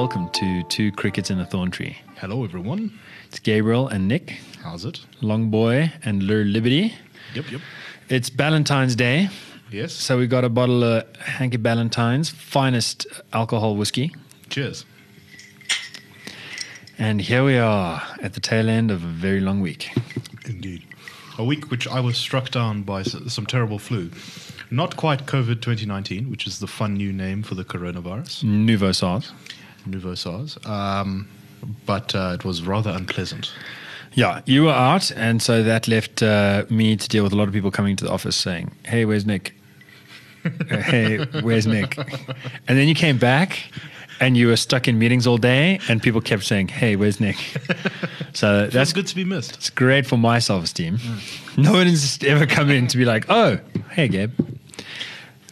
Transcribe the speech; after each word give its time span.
welcome 0.00 0.30
to 0.30 0.62
Two 0.62 0.90
Crickets 0.90 1.28
in 1.30 1.38
a 1.40 1.44
Thorn 1.44 1.70
Tree. 1.70 1.94
Hello, 2.16 2.42
everyone. 2.42 2.98
It's 3.28 3.38
Gabriel 3.38 3.86
and 3.86 4.08
Nick, 4.08 4.38
How's 4.62 4.86
it? 4.86 5.00
Long 5.20 5.50
Boy 5.50 5.92
and 6.02 6.22
Lur 6.22 6.42
Liberty. 6.44 6.94
Yep, 7.34 7.50
yep. 7.52 7.60
It's 8.08 8.30
Valentine's 8.30 8.96
Day, 8.96 9.28
Yes. 9.70 9.92
so 9.92 10.16
we 10.16 10.26
got 10.26 10.42
a 10.42 10.48
bottle 10.48 10.82
of 10.82 11.04
Hanky 11.16 11.58
Ballantine's 11.58 12.30
finest 12.30 13.06
alcohol 13.34 13.76
whiskey. 13.76 14.10
Cheers. 14.48 14.86
And 16.96 17.20
here 17.20 17.44
we 17.44 17.58
are 17.58 18.02
at 18.22 18.32
the 18.32 18.40
tail 18.40 18.70
end 18.70 18.90
of 18.90 19.04
a 19.04 19.06
very 19.06 19.40
long 19.40 19.60
week. 19.60 19.90
Indeed. 20.46 20.82
A 21.36 21.44
week 21.44 21.70
which 21.70 21.86
I 21.86 22.00
was 22.00 22.16
struck 22.16 22.50
down 22.50 22.84
by 22.84 23.02
some 23.02 23.44
terrible 23.44 23.78
flu. 23.78 24.10
Not 24.70 24.96
quite 24.96 25.26
COVID 25.26 25.60
2019, 25.60 26.30
which 26.30 26.46
is 26.46 26.58
the 26.58 26.66
fun 26.66 26.94
new 26.94 27.12
name 27.12 27.42
for 27.42 27.54
the 27.54 27.64
coronavirus, 27.64 28.44
Nouveau 28.44 28.92
SARS. 28.92 29.32
Nouveau 29.86 30.14
SARS. 30.14 30.58
Um, 30.66 31.28
but 31.86 32.14
uh, 32.14 32.32
it 32.38 32.44
was 32.44 32.62
rather 32.62 32.90
unpleasant. 32.90 33.52
Yeah, 34.14 34.40
you 34.46 34.64
were 34.64 34.72
out, 34.72 35.12
and 35.12 35.40
so 35.40 35.62
that 35.62 35.86
left 35.86 36.22
uh, 36.22 36.64
me 36.68 36.96
to 36.96 37.08
deal 37.08 37.22
with 37.22 37.32
a 37.32 37.36
lot 37.36 37.46
of 37.48 37.54
people 37.54 37.70
coming 37.70 37.94
to 37.96 38.04
the 38.04 38.10
office 38.10 38.34
saying, 38.34 38.72
"Hey, 38.84 39.04
where's 39.04 39.24
Nick? 39.24 39.54
Uh, 40.44 40.76
hey, 40.78 41.18
where's 41.42 41.66
Nick?" 41.66 41.96
And 42.66 42.76
then 42.78 42.88
you 42.88 42.94
came 42.94 43.18
back, 43.18 43.58
and 44.18 44.36
you 44.36 44.48
were 44.48 44.56
stuck 44.56 44.88
in 44.88 44.98
meetings 44.98 45.26
all 45.28 45.36
day, 45.38 45.78
and 45.88 46.02
people 46.02 46.20
kept 46.20 46.42
saying, 46.44 46.68
"Hey, 46.68 46.96
where's 46.96 47.20
Nick?" 47.20 47.36
So 48.32 48.68
That's 48.68 48.92
good 48.92 49.08
to 49.08 49.14
be 49.16 49.24
missed. 49.24 49.56
it's 49.56 49.70
great 49.70 50.06
for 50.06 50.16
my 50.16 50.38
self-esteem. 50.38 50.98
No 51.56 51.72
one 51.72 51.88
has 51.88 52.18
ever 52.24 52.46
come 52.46 52.70
in 52.70 52.86
to 52.88 52.96
be 52.96 53.04
like, 53.04 53.26
"Oh, 53.28 53.58
hey, 53.90 54.08
Gabe," 54.08 54.32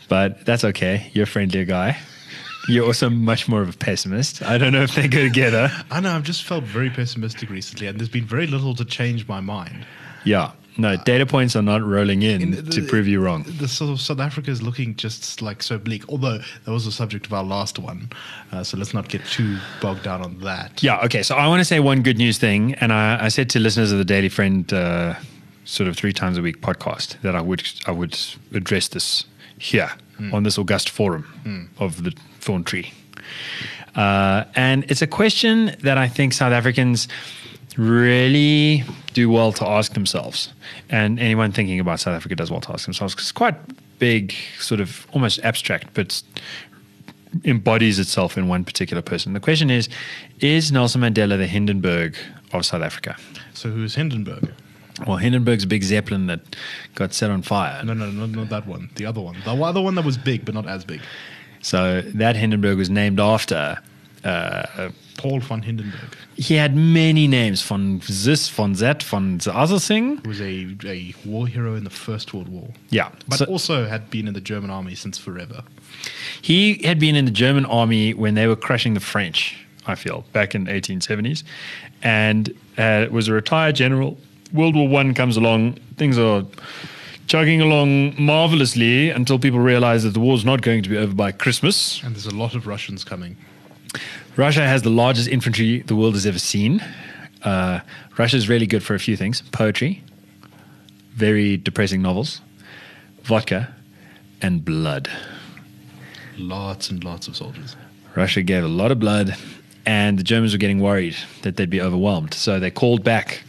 but 0.08 0.44
that's 0.46 0.64
okay. 0.64 1.10
You're 1.12 1.24
a 1.24 1.26
friendlier 1.26 1.64
guy. 1.64 1.98
You're 2.68 2.86
also 2.86 3.08
much 3.10 3.48
more 3.48 3.62
of 3.62 3.68
a 3.68 3.76
pessimist. 3.78 4.42
I 4.42 4.58
don't 4.58 4.72
know 4.72 4.82
if 4.82 4.94
they 4.94 5.08
go 5.08 5.22
together. 5.24 5.70
I 5.90 6.00
know, 6.00 6.14
I've 6.14 6.22
just 6.22 6.44
felt 6.44 6.64
very 6.64 6.90
pessimistic 6.90 7.50
recently, 7.50 7.86
and 7.86 7.98
there's 7.98 8.08
been 8.08 8.26
very 8.26 8.46
little 8.46 8.74
to 8.76 8.84
change 8.84 9.26
my 9.26 9.40
mind. 9.40 9.86
Yeah. 10.24 10.52
No, 10.76 10.96
data 10.96 11.26
points 11.26 11.56
are 11.56 11.62
not 11.62 11.82
rolling 11.82 12.22
in, 12.22 12.40
In 12.40 12.50
the- 12.52 12.62
to 12.70 12.82
prove 12.86 13.08
you 13.08 13.20
wrong. 13.20 13.44
The 13.58 13.66
sort 13.66 13.90
of 13.90 14.00
South 14.00 14.20
Africa 14.20 14.50
is 14.52 14.62
looking 14.62 14.94
just 14.94 15.42
like 15.42 15.60
so 15.60 15.76
bleak, 15.76 16.08
although 16.08 16.38
that 16.38 16.70
was 16.70 16.84
the 16.84 16.92
subject 16.92 17.26
of 17.26 17.32
our 17.32 17.42
last 17.42 17.80
one. 17.80 18.10
Uh, 18.52 18.62
so 18.62 18.76
let's 18.76 18.94
not 18.94 19.08
get 19.08 19.24
too 19.26 19.58
bogged 19.80 20.04
down 20.04 20.22
on 20.22 20.38
that. 20.40 20.80
Yeah. 20.80 21.00
Okay. 21.00 21.24
So 21.24 21.34
I 21.34 21.48
want 21.48 21.58
to 21.60 21.64
say 21.64 21.80
one 21.80 22.02
good 22.02 22.16
news 22.16 22.38
thing, 22.38 22.74
and 22.74 22.92
I, 22.92 23.24
I 23.24 23.28
said 23.28 23.50
to 23.50 23.58
listeners 23.58 23.90
of 23.90 23.98
the 23.98 24.04
Daily 24.04 24.28
Friend, 24.28 24.72
uh, 24.72 25.14
sort 25.64 25.88
of 25.88 25.96
three 25.96 26.12
times 26.12 26.38
a 26.38 26.42
week 26.42 26.60
podcast, 26.60 27.20
that 27.22 27.34
I 27.34 27.40
would 27.40 27.68
I 27.86 27.90
would 27.90 28.16
address 28.54 28.86
this 28.88 29.24
here 29.58 29.90
on 30.32 30.42
this 30.44 30.58
august 30.58 30.90
forum 30.90 31.70
of 31.78 32.02
the 32.04 32.12
Thorn 32.48 32.64
Tree, 32.64 32.94
uh, 33.94 34.44
and 34.54 34.90
it's 34.90 35.02
a 35.02 35.06
question 35.06 35.76
that 35.82 35.98
I 35.98 36.08
think 36.08 36.32
South 36.32 36.52
Africans 36.52 37.08
really 37.76 38.84
do 39.12 39.28
well 39.28 39.52
to 39.52 39.66
ask 39.66 39.92
themselves, 39.92 40.54
and 40.88 41.20
anyone 41.20 41.52
thinking 41.52 41.78
about 41.78 42.00
South 42.00 42.14
Africa 42.16 42.34
does 42.34 42.50
well 42.50 42.62
to 42.62 42.72
ask 42.72 42.86
themselves 42.86 43.14
because 43.14 43.26
it's 43.26 43.32
quite 43.32 43.54
big, 43.98 44.32
sort 44.58 44.80
of 44.80 45.06
almost 45.12 45.40
abstract, 45.44 45.88
but 45.92 46.22
embodies 47.44 47.98
itself 47.98 48.38
in 48.38 48.48
one 48.48 48.64
particular 48.64 49.02
person. 49.02 49.34
The 49.34 49.40
question 49.40 49.68
is 49.68 49.90
Is 50.40 50.72
Nelson 50.72 51.02
Mandela 51.02 51.36
the 51.36 51.46
Hindenburg 51.46 52.16
of 52.54 52.64
South 52.64 52.80
Africa? 52.80 53.14
So 53.52 53.68
who's 53.68 53.94
Hindenburg? 53.94 54.54
Well, 55.06 55.18
Hindenburg's 55.18 55.64
a 55.64 55.66
big 55.66 55.82
zeppelin 55.82 56.28
that 56.28 56.40
got 56.94 57.12
set 57.12 57.30
on 57.30 57.42
fire. 57.42 57.84
No, 57.84 57.92
no, 57.92 58.10
no, 58.10 58.24
not 58.24 58.48
that 58.48 58.66
one. 58.66 58.88
The 58.94 59.04
other 59.04 59.20
one. 59.20 59.36
The 59.44 59.52
other 59.52 59.82
one 59.82 59.94
that 59.96 60.04
was 60.04 60.16
big, 60.16 60.46
but 60.46 60.54
not 60.54 60.66
as 60.66 60.84
big. 60.84 61.02
So 61.62 62.02
that 62.14 62.36
Hindenburg 62.36 62.78
was 62.78 62.90
named 62.90 63.20
after. 63.20 63.78
Uh, 64.24 64.90
Paul 65.16 65.40
von 65.40 65.62
Hindenburg, 65.62 66.16
he 66.36 66.54
had 66.54 66.76
many 66.76 67.26
names 67.26 67.60
von 67.60 68.00
this, 68.08 68.48
von 68.48 68.74
that, 68.74 69.02
von 69.02 69.38
the 69.38 69.52
other 69.56 69.80
thing. 69.80 70.18
who 70.18 70.28
was 70.28 70.40
a, 70.40 70.76
a 70.84 71.12
war 71.24 71.48
hero 71.48 71.74
in 71.74 71.82
the 71.82 71.90
First 71.90 72.32
World 72.32 72.48
War. 72.48 72.68
Yeah. 72.90 73.10
But 73.26 73.38
So 73.38 73.44
also 73.46 73.86
had 73.86 74.10
been 74.10 74.28
in 74.28 74.34
the 74.34 74.40
German 74.40 74.70
army 74.70 74.94
since 74.94 75.18
forever. 75.18 75.64
he 76.40 76.74
had 76.84 77.00
been 77.00 77.16
in 77.16 77.24
the 77.24 77.32
German 77.32 77.64
army 77.66 78.14
when 78.14 78.34
they 78.34 78.46
were 78.46 78.54
crushing 78.56 78.94
the 78.94 79.00
French, 79.00 79.56
I 79.88 79.96
feel, 79.96 80.24
back 80.32 80.54
in 80.54 80.64
the 80.64 80.70
1870s, 80.72 81.42
and 82.02 82.54
uh, 82.76 83.06
was 83.10 83.26
a 83.26 83.32
retired 83.32 83.74
general. 83.74 84.16
World 84.52 84.76
War 84.76 84.86
One 84.88 85.14
comes 85.14 85.36
along, 85.36 85.74
things 85.96 86.16
are 86.16 86.44
chugging 87.28 87.60
along 87.60 88.20
marvelously 88.20 89.10
until 89.10 89.38
people 89.38 89.60
realize 89.60 90.02
that 90.02 90.14
the 90.14 90.20
war's 90.20 90.44
not 90.44 90.62
going 90.62 90.82
to 90.82 90.88
be 90.88 90.96
over 90.96 91.14
by 91.14 91.30
Christmas. 91.30 92.02
And 92.02 92.14
there's 92.14 92.26
a 92.26 92.34
lot 92.34 92.54
of 92.54 92.66
Russians 92.66 93.04
coming. 93.04 93.36
Russia 94.36 94.66
has 94.66 94.82
the 94.82 94.90
largest 94.90 95.28
infantry 95.28 95.80
the 95.82 95.94
world 95.94 96.14
has 96.14 96.24
ever 96.24 96.38
seen. 96.38 96.82
Uh, 97.42 97.80
Russia 98.16 98.36
is 98.36 98.48
really 98.48 98.66
good 98.66 98.82
for 98.82 98.94
a 98.94 98.98
few 98.98 99.16
things 99.16 99.42
poetry, 99.52 100.02
very 101.14 101.56
depressing 101.56 102.00
novels, 102.02 102.40
vodka, 103.22 103.74
and 104.40 104.64
blood. 104.64 105.10
Lots 106.38 106.90
and 106.90 107.04
lots 107.04 107.28
of 107.28 107.36
soldiers. 107.36 107.76
Russia 108.16 108.42
gave 108.42 108.64
a 108.64 108.68
lot 108.68 108.90
of 108.90 108.98
blood, 108.98 109.36
and 109.84 110.18
the 110.18 110.22
Germans 110.22 110.52
were 110.52 110.58
getting 110.58 110.80
worried 110.80 111.16
that 111.42 111.56
they'd 111.56 111.70
be 111.70 111.80
overwhelmed. 111.80 112.32
So 112.34 112.58
they 112.58 112.70
called 112.70 113.04
back 113.04 113.42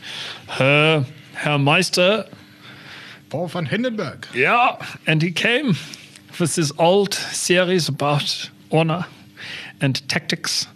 Herr, 0.47 1.05
Herr 1.33 1.57
Meister. 1.57 2.25
Paul 3.29 3.47
von 3.47 3.65
Hindenburg. 3.65 4.27
Yeah, 4.33 4.83
and 5.05 5.21
he 5.21 5.31
came 5.31 5.75
with 6.39 6.55
this 6.55 6.71
old 6.77 7.13
series 7.13 7.87
about 7.87 8.49
honor 8.71 9.05
and 9.81 10.07
tactics 10.09 10.67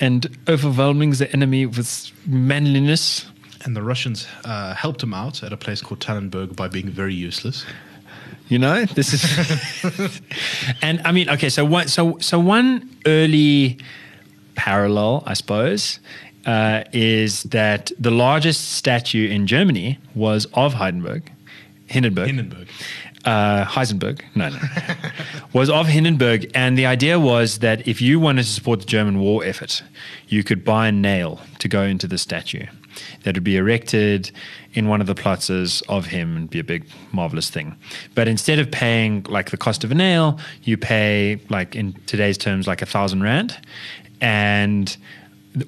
and 0.00 0.36
overwhelming 0.48 1.10
the 1.12 1.30
enemy 1.32 1.66
with 1.66 2.10
manliness. 2.26 3.26
And 3.64 3.74
the 3.74 3.82
Russians 3.82 4.26
uh, 4.44 4.74
helped 4.74 5.02
him 5.02 5.14
out 5.14 5.42
at 5.42 5.52
a 5.52 5.56
place 5.56 5.82
called 5.82 6.00
Tannenberg 6.00 6.54
by 6.54 6.68
being 6.68 6.88
very 6.88 7.14
useless. 7.14 7.64
You 8.48 8.60
know, 8.60 8.84
this 8.84 9.12
is, 9.12 10.20
and 10.82 11.00
I 11.04 11.10
mean, 11.10 11.28
okay, 11.30 11.48
so 11.48 11.64
one, 11.64 11.88
so 11.88 12.16
so 12.20 12.38
one 12.38 12.88
early 13.04 13.78
parallel, 14.54 15.24
I 15.26 15.34
suppose, 15.34 15.98
uh, 16.46 16.84
is 16.92 17.42
that 17.44 17.90
the 17.98 18.12
largest 18.12 18.74
statue 18.74 19.28
in 19.28 19.48
Germany 19.48 19.98
was 20.14 20.46
of 20.54 20.74
Heidenberg, 20.74 21.22
Hindenburg, 21.86 22.26
Hindenburg. 22.26 22.68
uh, 23.24 23.64
Heisenberg, 23.64 24.22
no, 24.34 24.48
no, 24.48 24.58
was 25.52 25.70
of 25.70 25.86
Hindenburg, 25.86 26.50
and 26.54 26.76
the 26.76 26.86
idea 26.86 27.18
was 27.18 27.58
that 27.58 27.86
if 27.86 28.00
you 28.00 28.18
wanted 28.20 28.42
to 28.44 28.48
support 28.50 28.80
the 28.80 28.86
German 28.86 29.18
war 29.20 29.44
effort, 29.44 29.82
you 30.28 30.42
could 30.42 30.64
buy 30.64 30.88
a 30.88 30.92
nail 30.92 31.40
to 31.58 31.68
go 31.68 31.82
into 31.82 32.06
the 32.06 32.18
statue 32.18 32.66
that 33.24 33.34
would 33.34 33.44
be 33.44 33.56
erected 33.56 34.30
in 34.72 34.88
one 34.88 35.00
of 35.00 35.06
the 35.06 35.14
plazas 35.14 35.82
of 35.88 36.06
him 36.06 36.36
and 36.36 36.50
be 36.50 36.58
a 36.58 36.64
big 36.64 36.86
marvelous 37.12 37.50
thing. 37.50 37.76
But 38.14 38.26
instead 38.26 38.58
of 38.58 38.70
paying 38.70 39.24
like 39.28 39.50
the 39.50 39.56
cost 39.58 39.84
of 39.84 39.90
a 39.90 39.94
nail, 39.94 40.38
you 40.62 40.76
pay 40.76 41.40
like 41.50 41.76
in 41.76 41.92
today's 42.06 42.38
terms 42.38 42.66
like 42.66 42.82
a 42.82 42.86
thousand 42.86 43.22
rand, 43.22 43.58
and 44.20 44.96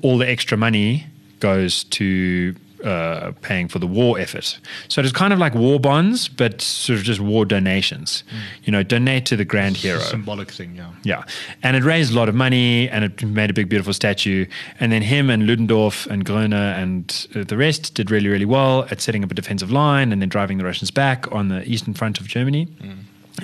all 0.02 0.18
the 0.18 0.28
extra 0.28 0.56
money 0.56 1.06
goes 1.40 1.84
to 1.84 2.54
uh, 2.84 3.32
paying 3.42 3.68
for 3.68 3.78
the 3.78 3.86
war 3.86 4.18
effort. 4.18 4.58
So 4.88 5.00
it's 5.02 5.12
kind 5.12 5.32
of 5.32 5.38
like 5.38 5.54
war 5.54 5.80
bonds, 5.80 6.28
but 6.28 6.60
sort 6.60 6.98
of 6.98 7.04
just 7.04 7.20
war 7.20 7.44
donations. 7.44 8.22
You 8.64 8.72
know, 8.72 8.82
donate 8.82 9.26
to 9.26 9.36
the 9.36 9.44
grand 9.44 9.76
It's 9.76 9.84
a 9.84 9.88
hero. 9.88 10.00
symbolic 10.00 10.50
thing, 10.50 10.76
yeah. 10.76 10.92
Yeah. 11.02 11.24
And 11.62 11.76
it 11.76 11.82
raised 11.82 12.12
a 12.12 12.16
lot 12.16 12.28
of 12.28 12.34
money 12.34 12.88
and 12.90 13.04
it 13.04 13.22
made 13.24 13.50
a 13.50 13.52
big, 13.52 13.68
beautiful 13.68 13.92
statue. 13.92 14.46
And 14.80 14.92
then 14.92 15.02
him 15.02 15.30
and 15.30 15.44
Ludendorff 15.46 16.06
and 16.06 16.24
Gröner 16.24 16.76
and 16.78 17.26
uh, 17.34 17.44
the 17.44 17.56
rest 17.56 17.94
did 17.94 18.10
really, 18.10 18.28
really 18.28 18.44
well 18.44 18.86
at 18.90 19.00
setting 19.00 19.24
up 19.24 19.30
a 19.30 19.34
defensive 19.34 19.70
line 19.72 20.12
and 20.12 20.20
then 20.22 20.28
driving 20.28 20.58
the 20.58 20.64
Russians 20.64 20.90
back 20.90 21.30
on 21.32 21.48
the 21.48 21.68
eastern 21.68 21.94
front 21.94 22.20
of 22.20 22.26
Germany. 22.28 22.68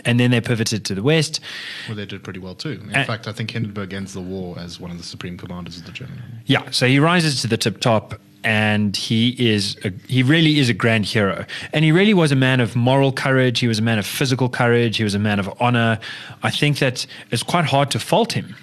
And 0.04 0.18
then 0.18 0.32
they 0.32 0.40
pivoted 0.40 0.84
to 0.86 0.94
the 0.96 1.04
west. 1.04 1.38
Well, 1.86 1.96
they 1.96 2.04
did 2.04 2.24
pretty 2.24 2.40
well 2.40 2.56
too. 2.56 2.80
In 2.82 2.94
Uh, 2.96 3.04
fact, 3.04 3.28
I 3.28 3.32
think 3.32 3.52
Hindenburg 3.52 3.92
ends 3.92 4.12
the 4.12 4.20
war 4.20 4.58
as 4.58 4.80
one 4.80 4.90
of 4.90 4.98
the 4.98 5.04
supreme 5.04 5.36
commanders 5.38 5.76
of 5.78 5.86
the 5.86 5.92
German 5.92 6.18
army. 6.18 6.34
Yeah, 6.46 6.68
so 6.72 6.88
he 6.88 6.98
rises 6.98 7.40
to 7.42 7.46
the 7.46 7.56
tip 7.56 7.78
top, 7.80 8.20
and 8.44 8.94
he 8.94 9.30
is 9.52 9.76
a, 9.84 9.92
he 10.06 10.22
really 10.22 10.58
is 10.58 10.68
a 10.68 10.74
grand 10.74 11.06
hero, 11.06 11.46
and 11.72 11.84
he 11.84 11.90
really 11.90 12.14
was 12.14 12.30
a 12.30 12.36
man 12.36 12.60
of 12.60 12.76
moral 12.76 13.10
courage. 13.10 13.58
He 13.58 13.66
was 13.66 13.78
a 13.78 13.82
man 13.82 13.98
of 13.98 14.06
physical 14.06 14.48
courage. 14.48 14.98
He 14.98 15.04
was 15.04 15.14
a 15.14 15.18
man 15.18 15.40
of 15.40 15.52
honor. 15.60 15.98
I 16.42 16.50
think 16.50 16.78
that 16.78 17.06
it's 17.30 17.42
quite 17.42 17.64
hard 17.64 17.90
to 17.92 17.98
fault 17.98 18.32
him. 18.32 18.54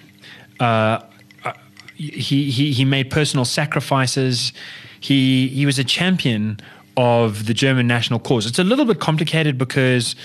Uh, 0.59 1.01
uh, 1.43 1.53
he 1.95 2.51
he 2.51 2.71
he 2.71 2.85
made 2.85 3.09
personal 3.09 3.43
sacrifices. 3.43 4.53
He 4.99 5.47
he 5.47 5.65
was 5.65 5.79
a 5.79 5.83
champion 5.83 6.59
of 6.95 7.47
the 7.47 7.53
German 7.53 7.87
national 7.87 8.19
cause. 8.19 8.45
It's 8.45 8.59
a 8.59 8.63
little 8.63 8.85
bit 8.85 8.99
complicated 8.99 9.57
because. 9.57 10.15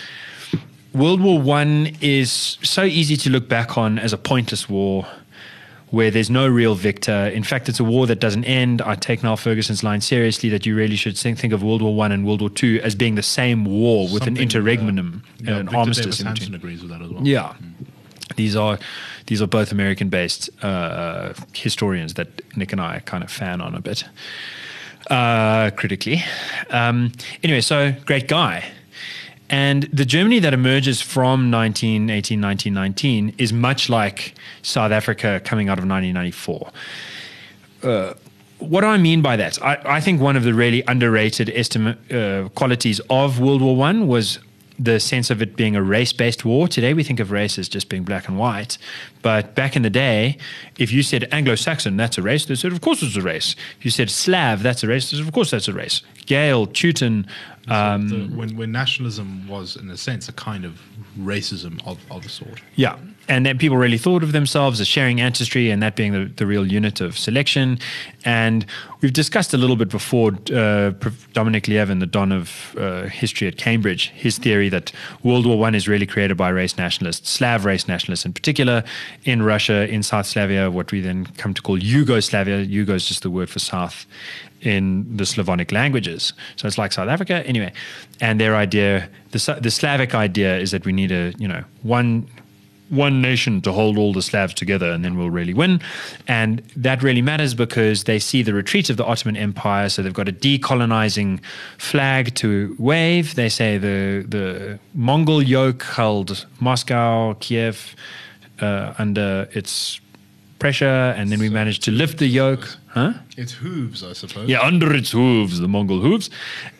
World 0.94 1.20
War 1.20 1.38
One 1.38 1.94
is 2.00 2.56
so 2.62 2.84
easy 2.84 3.18
to 3.18 3.28
look 3.28 3.50
back 3.50 3.76
on 3.76 3.98
as 3.98 4.14
a 4.14 4.16
pointless 4.16 4.66
war 4.66 5.06
where 5.90 6.10
there's 6.10 6.30
no 6.30 6.48
real 6.48 6.74
victor. 6.74 7.28
In 7.28 7.44
fact, 7.44 7.68
it's 7.68 7.78
a 7.78 7.84
war 7.84 8.06
that 8.06 8.18
doesn't 8.18 8.44
end. 8.44 8.82
I 8.82 8.96
take 8.96 9.22
Niall 9.22 9.36
Ferguson's 9.36 9.84
line 9.84 10.00
seriously 10.00 10.48
that 10.50 10.66
you 10.66 10.74
really 10.74 10.96
should 10.96 11.16
think, 11.16 11.52
of 11.52 11.62
World 11.62 11.80
War 11.80 11.94
One 11.94 12.10
and 12.12 12.26
World 12.26 12.40
War 12.40 12.50
Two 12.50 12.80
as 12.82 12.94
being 12.94 13.14
the 13.14 13.22
same 13.22 13.64
war 13.64 14.04
with 14.04 14.22
an 14.22 14.36
Something, 14.36 14.42
interregnum, 14.42 15.22
uh, 15.24 15.44
yeah, 15.44 15.56
an 15.56 15.66
Victor 15.66 15.78
armistice 15.78 16.18
Davis 16.18 16.20
Hanson 16.20 16.54
agrees 16.54 16.82
with 16.82 16.90
that 16.90 17.02
as 17.02 17.10
well. 17.10 17.26
Yeah. 17.26 17.54
These 18.34 18.56
are 18.56 18.78
these 19.26 19.40
are 19.40 19.46
both 19.46 19.70
American-based 19.72 20.50
uh, 20.62 21.32
historians 21.52 22.14
that 22.14 22.28
Nick 22.56 22.72
and 22.72 22.80
I 22.80 22.98
kind 23.00 23.22
of 23.22 23.30
fan 23.30 23.60
on 23.60 23.74
a 23.74 23.80
bit 23.80 24.04
uh, 25.08 25.70
critically. 25.76 26.24
Um, 26.70 27.12
anyway, 27.42 27.60
so 27.60 27.92
great 28.04 28.26
guy. 28.28 28.64
And 29.48 29.84
the 29.84 30.04
Germany 30.04 30.40
that 30.40 30.52
emerges 30.52 31.00
from 31.00 31.50
1918, 31.50 32.40
1919 32.40 33.34
is 33.38 33.52
much 33.52 33.88
like 33.88 34.34
South 34.62 34.90
Africa 34.90 35.40
coming 35.44 35.68
out 35.68 35.78
of 35.78 35.86
1994. 35.86 36.70
Uh, 37.82 38.14
what 38.58 38.80
do 38.80 38.86
I 38.86 38.98
mean 38.98 39.22
by 39.22 39.36
that? 39.36 39.62
I, 39.62 39.78
I 39.84 40.00
think 40.00 40.20
one 40.20 40.36
of 40.36 40.42
the 40.42 40.54
really 40.54 40.82
underrated 40.88 41.50
estimate 41.54 41.98
uh, 42.12 42.48
qualities 42.50 43.00
of 43.10 43.38
World 43.38 43.62
War 43.62 43.76
One 43.76 44.08
was 44.08 44.38
the 44.78 45.00
sense 45.00 45.30
of 45.30 45.40
it 45.40 45.56
being 45.56 45.74
a 45.74 45.82
race-based 45.82 46.44
war. 46.44 46.68
Today 46.68 46.92
we 46.92 47.02
think 47.02 47.20
of 47.20 47.30
race 47.30 47.58
as 47.58 47.68
just 47.68 47.88
being 47.88 48.02
black 48.02 48.28
and 48.28 48.38
white, 48.38 48.76
but 49.22 49.54
back 49.54 49.74
in 49.74 49.82
the 49.82 49.90
day, 49.90 50.36
if 50.78 50.92
you 50.92 51.02
said 51.02 51.28
Anglo-Saxon, 51.32 51.96
that's 51.96 52.18
a 52.18 52.22
race. 52.22 52.44
They 52.44 52.54
said, 52.54 52.72
of 52.72 52.80
course, 52.80 53.02
it's 53.02 53.16
a 53.16 53.22
race. 53.22 53.56
If 53.78 53.84
you 53.84 53.90
said 53.90 54.10
Slav, 54.10 54.62
that's 54.62 54.82
a 54.82 54.88
race. 54.88 55.10
They 55.10 55.16
said, 55.16 55.26
of 55.26 55.32
course, 55.32 55.50
that's 55.50 55.68
a 55.68 55.72
race. 55.72 56.02
Gael, 56.26 56.66
Teuton. 56.66 57.26
Um, 57.68 58.08
the, 58.08 58.36
when 58.36 58.56
when 58.56 58.72
nationalism 58.72 59.48
was, 59.48 59.76
in 59.76 59.90
a 59.90 59.96
sense, 59.96 60.28
a 60.28 60.32
kind 60.32 60.64
of 60.64 60.80
racism 61.18 61.84
of, 61.86 61.98
of 62.10 62.24
a 62.24 62.28
sort. 62.28 62.62
Yeah. 62.76 62.96
And 63.28 63.44
then 63.44 63.58
people 63.58 63.76
really 63.76 63.98
thought 63.98 64.22
of 64.22 64.30
themselves 64.30 64.80
as 64.80 64.86
sharing 64.86 65.20
ancestry 65.20 65.70
and 65.70 65.82
that 65.82 65.96
being 65.96 66.12
the, 66.12 66.26
the 66.36 66.46
real 66.46 66.64
unit 66.64 67.00
of 67.00 67.18
selection. 67.18 67.78
And 68.24 68.64
we've 69.00 69.12
discussed 69.12 69.52
a 69.52 69.56
little 69.56 69.74
bit 69.74 69.88
before 69.88 70.32
uh, 70.54 70.92
Dominic 71.32 71.66
Lieven, 71.66 71.98
the 71.98 72.06
Don 72.06 72.30
of 72.30 72.76
uh, 72.78 73.06
history 73.06 73.48
at 73.48 73.56
Cambridge, 73.56 74.10
his 74.10 74.38
theory 74.38 74.68
that 74.68 74.92
World 75.24 75.44
War 75.44 75.58
One 75.58 75.74
is 75.74 75.88
really 75.88 76.06
created 76.06 76.36
by 76.36 76.50
race 76.50 76.78
nationalists, 76.78 77.28
Slav 77.28 77.64
race 77.64 77.88
nationalists 77.88 78.24
in 78.24 78.32
particular, 78.32 78.84
in 79.24 79.42
Russia, 79.42 79.88
in 79.88 80.04
South 80.04 80.26
Slavia, 80.26 80.70
what 80.70 80.92
we 80.92 81.00
then 81.00 81.26
come 81.36 81.52
to 81.52 81.62
call 81.62 81.82
Yugoslavia. 81.82 82.64
Yugo 82.64 82.90
is 82.90 83.06
just 83.06 83.22
the 83.22 83.30
word 83.30 83.50
for 83.50 83.58
South 83.58 84.06
in 84.66 85.16
the 85.16 85.24
Slavonic 85.24 85.70
languages. 85.70 86.32
So 86.56 86.66
it's 86.66 86.76
like 86.76 86.92
South 86.92 87.08
Africa, 87.08 87.46
anyway. 87.46 87.72
And 88.20 88.40
their 88.40 88.56
idea, 88.56 89.08
the, 89.30 89.58
the 89.60 89.70
Slavic 89.70 90.14
idea, 90.14 90.58
is 90.58 90.72
that 90.72 90.84
we 90.84 90.92
need 90.92 91.12
a 91.12 91.32
you 91.38 91.48
know 91.48 91.64
one 91.82 92.26
one 92.88 93.20
nation 93.20 93.60
to 93.60 93.72
hold 93.72 93.98
all 93.98 94.12
the 94.12 94.22
Slavs 94.22 94.54
together, 94.54 94.90
and 94.90 95.04
then 95.04 95.16
we'll 95.16 95.30
really 95.30 95.54
win. 95.54 95.80
And 96.28 96.62
that 96.76 97.02
really 97.02 97.22
matters 97.22 97.54
because 97.54 98.04
they 98.04 98.18
see 98.18 98.42
the 98.42 98.54
retreat 98.54 98.90
of 98.90 98.96
the 98.96 99.04
Ottoman 99.04 99.36
Empire, 99.36 99.88
so 99.88 100.02
they've 100.02 100.12
got 100.12 100.28
a 100.28 100.32
decolonizing 100.32 101.40
flag 101.78 102.34
to 102.36 102.76
wave. 102.78 103.34
They 103.34 103.48
say 103.48 103.78
the 103.78 104.24
the 104.28 104.78
Mongol 104.94 105.42
yoke 105.42 105.82
held 105.82 106.46
Moscow, 106.60 107.34
Kiev 107.34 107.94
uh, 108.60 108.94
under 108.98 109.48
its 109.52 110.00
pressure, 110.58 111.14
and 111.16 111.30
then 111.30 111.38
we 111.38 111.48
managed 111.48 111.82
to 111.84 111.90
lift 111.90 112.18
the 112.18 112.26
yoke. 112.26 112.76
Huh? 112.88 113.12
Its 113.36 113.52
hooves, 113.52 114.02
I 114.02 114.14
suppose. 114.14 114.48
Yeah, 114.48 114.60
under 114.60 114.94
its 114.94 115.10
hooves, 115.10 115.60
the 115.60 115.68
Mongol 115.68 116.00
hooves, 116.00 116.30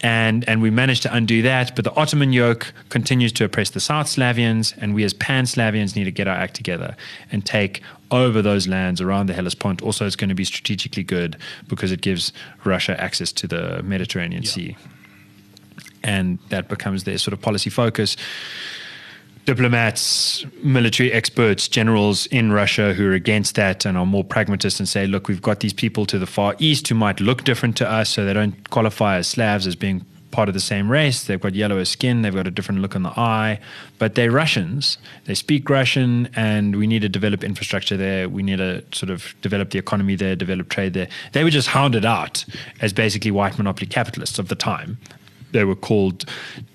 and 0.00 0.49
and 0.49 0.62
we 0.62 0.70
managed 0.70 1.02
to 1.02 1.14
undo 1.14 1.43
that. 1.43 1.76
But 1.76 1.84
the 1.84 1.94
Ottoman 1.94 2.32
yoke 2.32 2.73
continues 2.88 3.32
to 3.32 3.44
oppress 3.44 3.70
the 3.70 3.81
South 3.81 4.06
Slavians, 4.06 4.75
and 4.78 4.94
we 4.94 5.05
as 5.05 5.12
Pan 5.12 5.44
Slavians 5.44 5.94
need 5.94 6.05
to 6.05 6.11
get 6.11 6.26
our 6.26 6.37
act 6.37 6.55
together 6.55 6.96
and 7.31 7.44
take 7.44 7.82
over 8.11 8.40
those 8.40 8.67
lands 8.67 9.00
around 9.00 9.26
the 9.26 9.34
Hellespont. 9.34 9.82
Also, 9.82 10.06
it's 10.06 10.17
going 10.17 10.28
to 10.28 10.34
be 10.34 10.44
strategically 10.44 11.02
good 11.02 11.37
because 11.69 11.93
it 11.93 12.00
gives 12.00 12.32
Russia 12.64 12.99
access 13.00 13.32
to 13.32 13.46
the 13.46 13.82
Mediterranean 13.82 14.43
yeah. 14.43 14.50
Sea, 14.50 14.76
and 16.02 16.38
that 16.49 16.69
becomes 16.69 17.05
their 17.05 17.19
sort 17.19 17.34
of 17.34 17.40
policy 17.43 17.70
focus 17.70 18.17
diplomats, 19.46 20.44
military 20.62 21.12
experts, 21.12 21.69
generals 21.69 22.26
in 22.26 22.52
Russia 22.52 22.93
who 22.93 23.08
are 23.08 23.14
against 23.14 23.54
that 23.54 23.87
and 23.87 23.96
are 23.96 24.04
more 24.04 24.25
pragmatist 24.25 24.81
and 24.81 24.88
say, 24.88 25.06
look, 25.06 25.28
we've 25.28 25.40
got 25.40 25.60
these 25.60 25.72
people 25.72 26.04
to 26.04 26.19
the 26.19 26.26
far 26.26 26.54
east 26.58 26.88
who 26.88 26.94
might 26.96 27.20
look 27.20 27.44
different 27.44 27.76
to 27.76 27.88
us, 27.88 28.10
so 28.10 28.25
they 28.25 28.32
don't 28.32 28.69
qualify 28.70 29.16
as 29.16 29.28
Slavs 29.28 29.66
as 29.66 29.76
being 29.76 30.04
part 30.32 30.48
of 30.48 30.54
the 30.54 30.60
same 30.60 30.90
race. 30.90 31.25
They've 31.25 31.40
got 31.40 31.54
yellower 31.54 31.84
skin, 31.84 32.22
they've 32.22 32.34
got 32.34 32.48
a 32.48 32.50
different 32.50 32.81
look 32.81 32.96
in 32.96 33.04
the 33.04 33.19
eye, 33.19 33.60
but 33.98 34.16
they're 34.16 34.32
Russians. 34.32 34.98
They 35.25 35.34
speak 35.34 35.70
Russian, 35.70 36.28
and 36.34 36.76
we 36.76 36.88
need 36.88 37.02
to 37.02 37.08
develop 37.08 37.44
infrastructure 37.44 37.96
there. 37.96 38.28
We 38.28 38.42
need 38.42 38.58
to 38.58 38.84
sort 38.92 39.10
of 39.10 39.32
develop 39.42 39.70
the 39.70 39.78
economy 39.78 40.16
there, 40.16 40.34
develop 40.34 40.69
trade 40.69 40.92
there. 40.92 41.08
They 41.32 41.44
were 41.44 41.50
just 41.50 41.69
hounded 41.69 42.04
out 42.04 42.44
as 42.81 42.92
basically 42.92 43.31
white 43.31 43.56
monopoly 43.56 43.87
capitalists 43.87 44.40
of 44.40 44.49
the 44.49 44.56
time. 44.56 44.99
They 45.52 45.64
were 45.64 45.76
called 45.76 46.25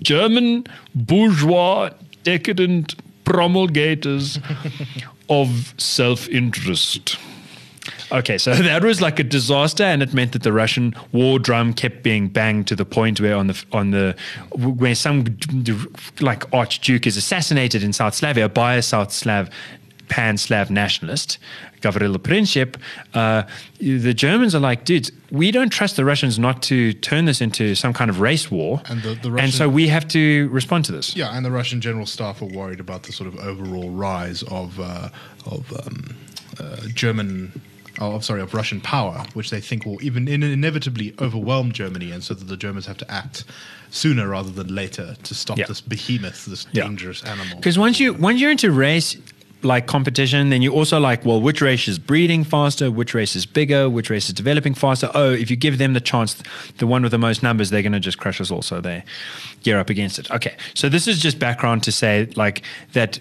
German 0.02 0.66
bourgeois 0.96 1.92
decadent 2.24 2.96
promulgators 3.26 4.40
of 5.30 5.74
self 5.78 6.28
interest. 6.30 7.18
Okay, 8.12 8.38
so 8.38 8.54
that 8.56 8.84
was 8.84 9.02
like 9.02 9.20
a 9.20 9.24
disaster, 9.24 9.84
and 9.84 10.04
it 10.04 10.14
meant 10.14 10.34
that 10.34 10.44
the 10.44 10.54
Russian 10.54 10.94
war 11.12 11.40
drum 11.40 11.74
kept 11.74 12.04
being 12.04 12.28
banged 12.28 12.68
to 12.68 12.76
the 12.76 12.86
point 12.86 13.22
where 13.22 13.36
on 13.36 13.48
the 13.48 13.66
on 13.72 13.92
the 13.92 14.16
where 14.56 14.96
some 14.96 15.26
like 16.20 16.52
archduke 16.54 17.08
is 17.08 17.18
assassinated 17.18 17.84
in 17.84 17.94
South 17.94 18.14
Slavia 18.14 18.50
by 18.50 18.76
a 18.76 18.82
South 18.82 19.12
Slav 19.12 19.50
pan 20.12 20.38
Slav 20.38 20.70
nationalist, 20.70 21.40
Gavrilo 21.82 22.18
Princip, 22.18 22.76
uh, 23.14 23.44
the 23.80 24.14
Germans 24.14 24.54
are 24.54 24.60
like, 24.60 24.84
dudes, 24.84 25.10
we 25.32 25.52
don't 25.52 25.70
trust 25.70 25.96
the 25.96 26.04
Russians 26.04 26.38
not 26.38 26.62
to 26.64 26.92
turn 26.92 27.24
this 27.26 27.40
into 27.40 27.76
some 27.76 27.94
kind 27.94 28.10
of 28.12 28.20
race 28.20 28.52
war. 28.52 28.82
And, 28.90 29.02
the, 29.02 29.16
the 29.16 29.32
Russian, 29.32 29.46
and 29.46 29.54
so 29.54 29.70
we 29.70 29.88
have 29.88 30.06
to 30.10 30.50
respond 30.50 30.84
to 30.86 30.92
this. 30.92 31.16
Yeah, 31.16 31.36
and 31.36 31.46
the 31.46 31.52
Russian 31.52 31.80
general 31.80 32.06
staff 32.06 32.42
are 32.42 32.46
worried 32.46 32.82
about 32.82 33.04
the 33.04 33.14
sort 33.14 33.30
of 33.34 33.40
overall 33.40 33.90
rise 33.90 34.44
of, 34.44 34.78
uh, 34.82 35.10
of 35.46 35.72
um, 35.88 36.18
uh, 36.60 36.88
German 36.94 37.62
oh, 38.00 38.20
sorry, 38.20 38.42
of 38.42 38.54
Russian 38.54 38.82
power, 38.82 39.26
which 39.34 39.50
they 39.50 39.62
think 39.62 39.86
will 39.86 40.02
even 40.04 40.28
inevitably 40.28 41.14
overwhelm 41.20 41.72
Germany, 41.72 42.12
and 42.12 42.24
so 42.24 42.34
that 42.34 42.46
the 42.46 42.58
Germans 42.58 42.86
have 42.86 42.98
to 42.98 43.12
act 43.12 43.46
sooner 43.90 44.30
rather 44.30 44.50
than 44.50 44.74
later 44.74 45.16
to 45.24 45.36
stop 45.36 45.58
yeah. 45.58 45.66
this 45.68 45.82
behemoth, 45.82 46.46
this 46.46 46.66
yeah. 46.72 46.84
dangerous 46.84 47.24
animal. 47.24 47.58
Because 47.58 47.78
once 47.78 48.00
you 48.00 48.14
once 48.14 48.40
you're 48.40 48.52
into 48.52 48.72
race, 48.72 49.18
like 49.64 49.88
competition, 49.88 50.50
then 50.50 50.62
you 50.62 50.72
also 50.74 51.00
like, 51.00 51.26
well, 51.26 51.42
which 51.42 51.62
race 51.62 51.88
is 51.88 52.00
breeding 52.00 52.44
faster, 52.44 52.92
which 52.92 53.14
race 53.14 53.36
is 53.36 53.46
bigger, 53.46 53.90
which 53.90 54.10
race 54.10 54.28
is 54.28 54.34
developing 54.34 54.74
faster. 54.74 55.10
Oh, 55.14 55.32
if 55.32 55.50
you 55.50 55.56
give 55.56 55.78
them 55.78 55.94
the 55.94 56.02
chance, 56.02 56.42
the 56.78 56.88
one 56.88 57.04
with 57.04 57.12
the 57.12 57.18
most 57.18 57.44
numbers, 57.44 57.70
they're 57.70 57.82
going 57.82 57.92
to 57.92 58.00
just 58.00 58.18
crush 58.18 58.42
us 58.42 58.52
all. 58.52 58.62
So 58.62 58.82
they 58.82 59.04
gear 59.64 59.80
up 59.80 59.90
against 59.90 60.20
it. 60.20 60.30
Okay, 60.32 60.56
so 60.74 60.90
this 60.90 61.08
is 61.08 61.20
just 61.20 61.40
background 61.40 61.84
to 61.84 61.92
say 61.92 62.28
like 62.36 62.64
that. 62.94 63.20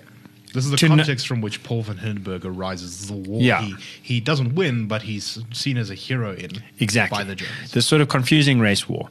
This 0.53 0.65
is 0.65 0.73
the 0.73 0.89
context 0.89 1.29
from 1.29 1.41
which 1.43 1.63
Paul 1.63 1.83
von 1.83 1.99
Hindenburg 1.99 2.45
arises. 2.45 3.07
The 3.07 3.15
war. 3.15 3.41
Yeah. 3.41 3.63
He, 3.63 3.75
he 4.03 4.21
doesn't 4.21 4.57
win, 4.57 4.89
but 4.89 5.03
he's 5.03 5.39
seen 5.53 5.77
as 5.77 5.91
a 5.91 5.95
hero 5.95 6.35
in 6.35 6.51
exactly 6.81 7.19
by 7.19 7.25
the 7.25 7.37
Germans. 7.37 7.71
This 7.71 7.87
sort 7.87 8.03
of 8.03 8.09
confusing 8.09 8.59
race 8.59 8.89
war, 8.89 9.09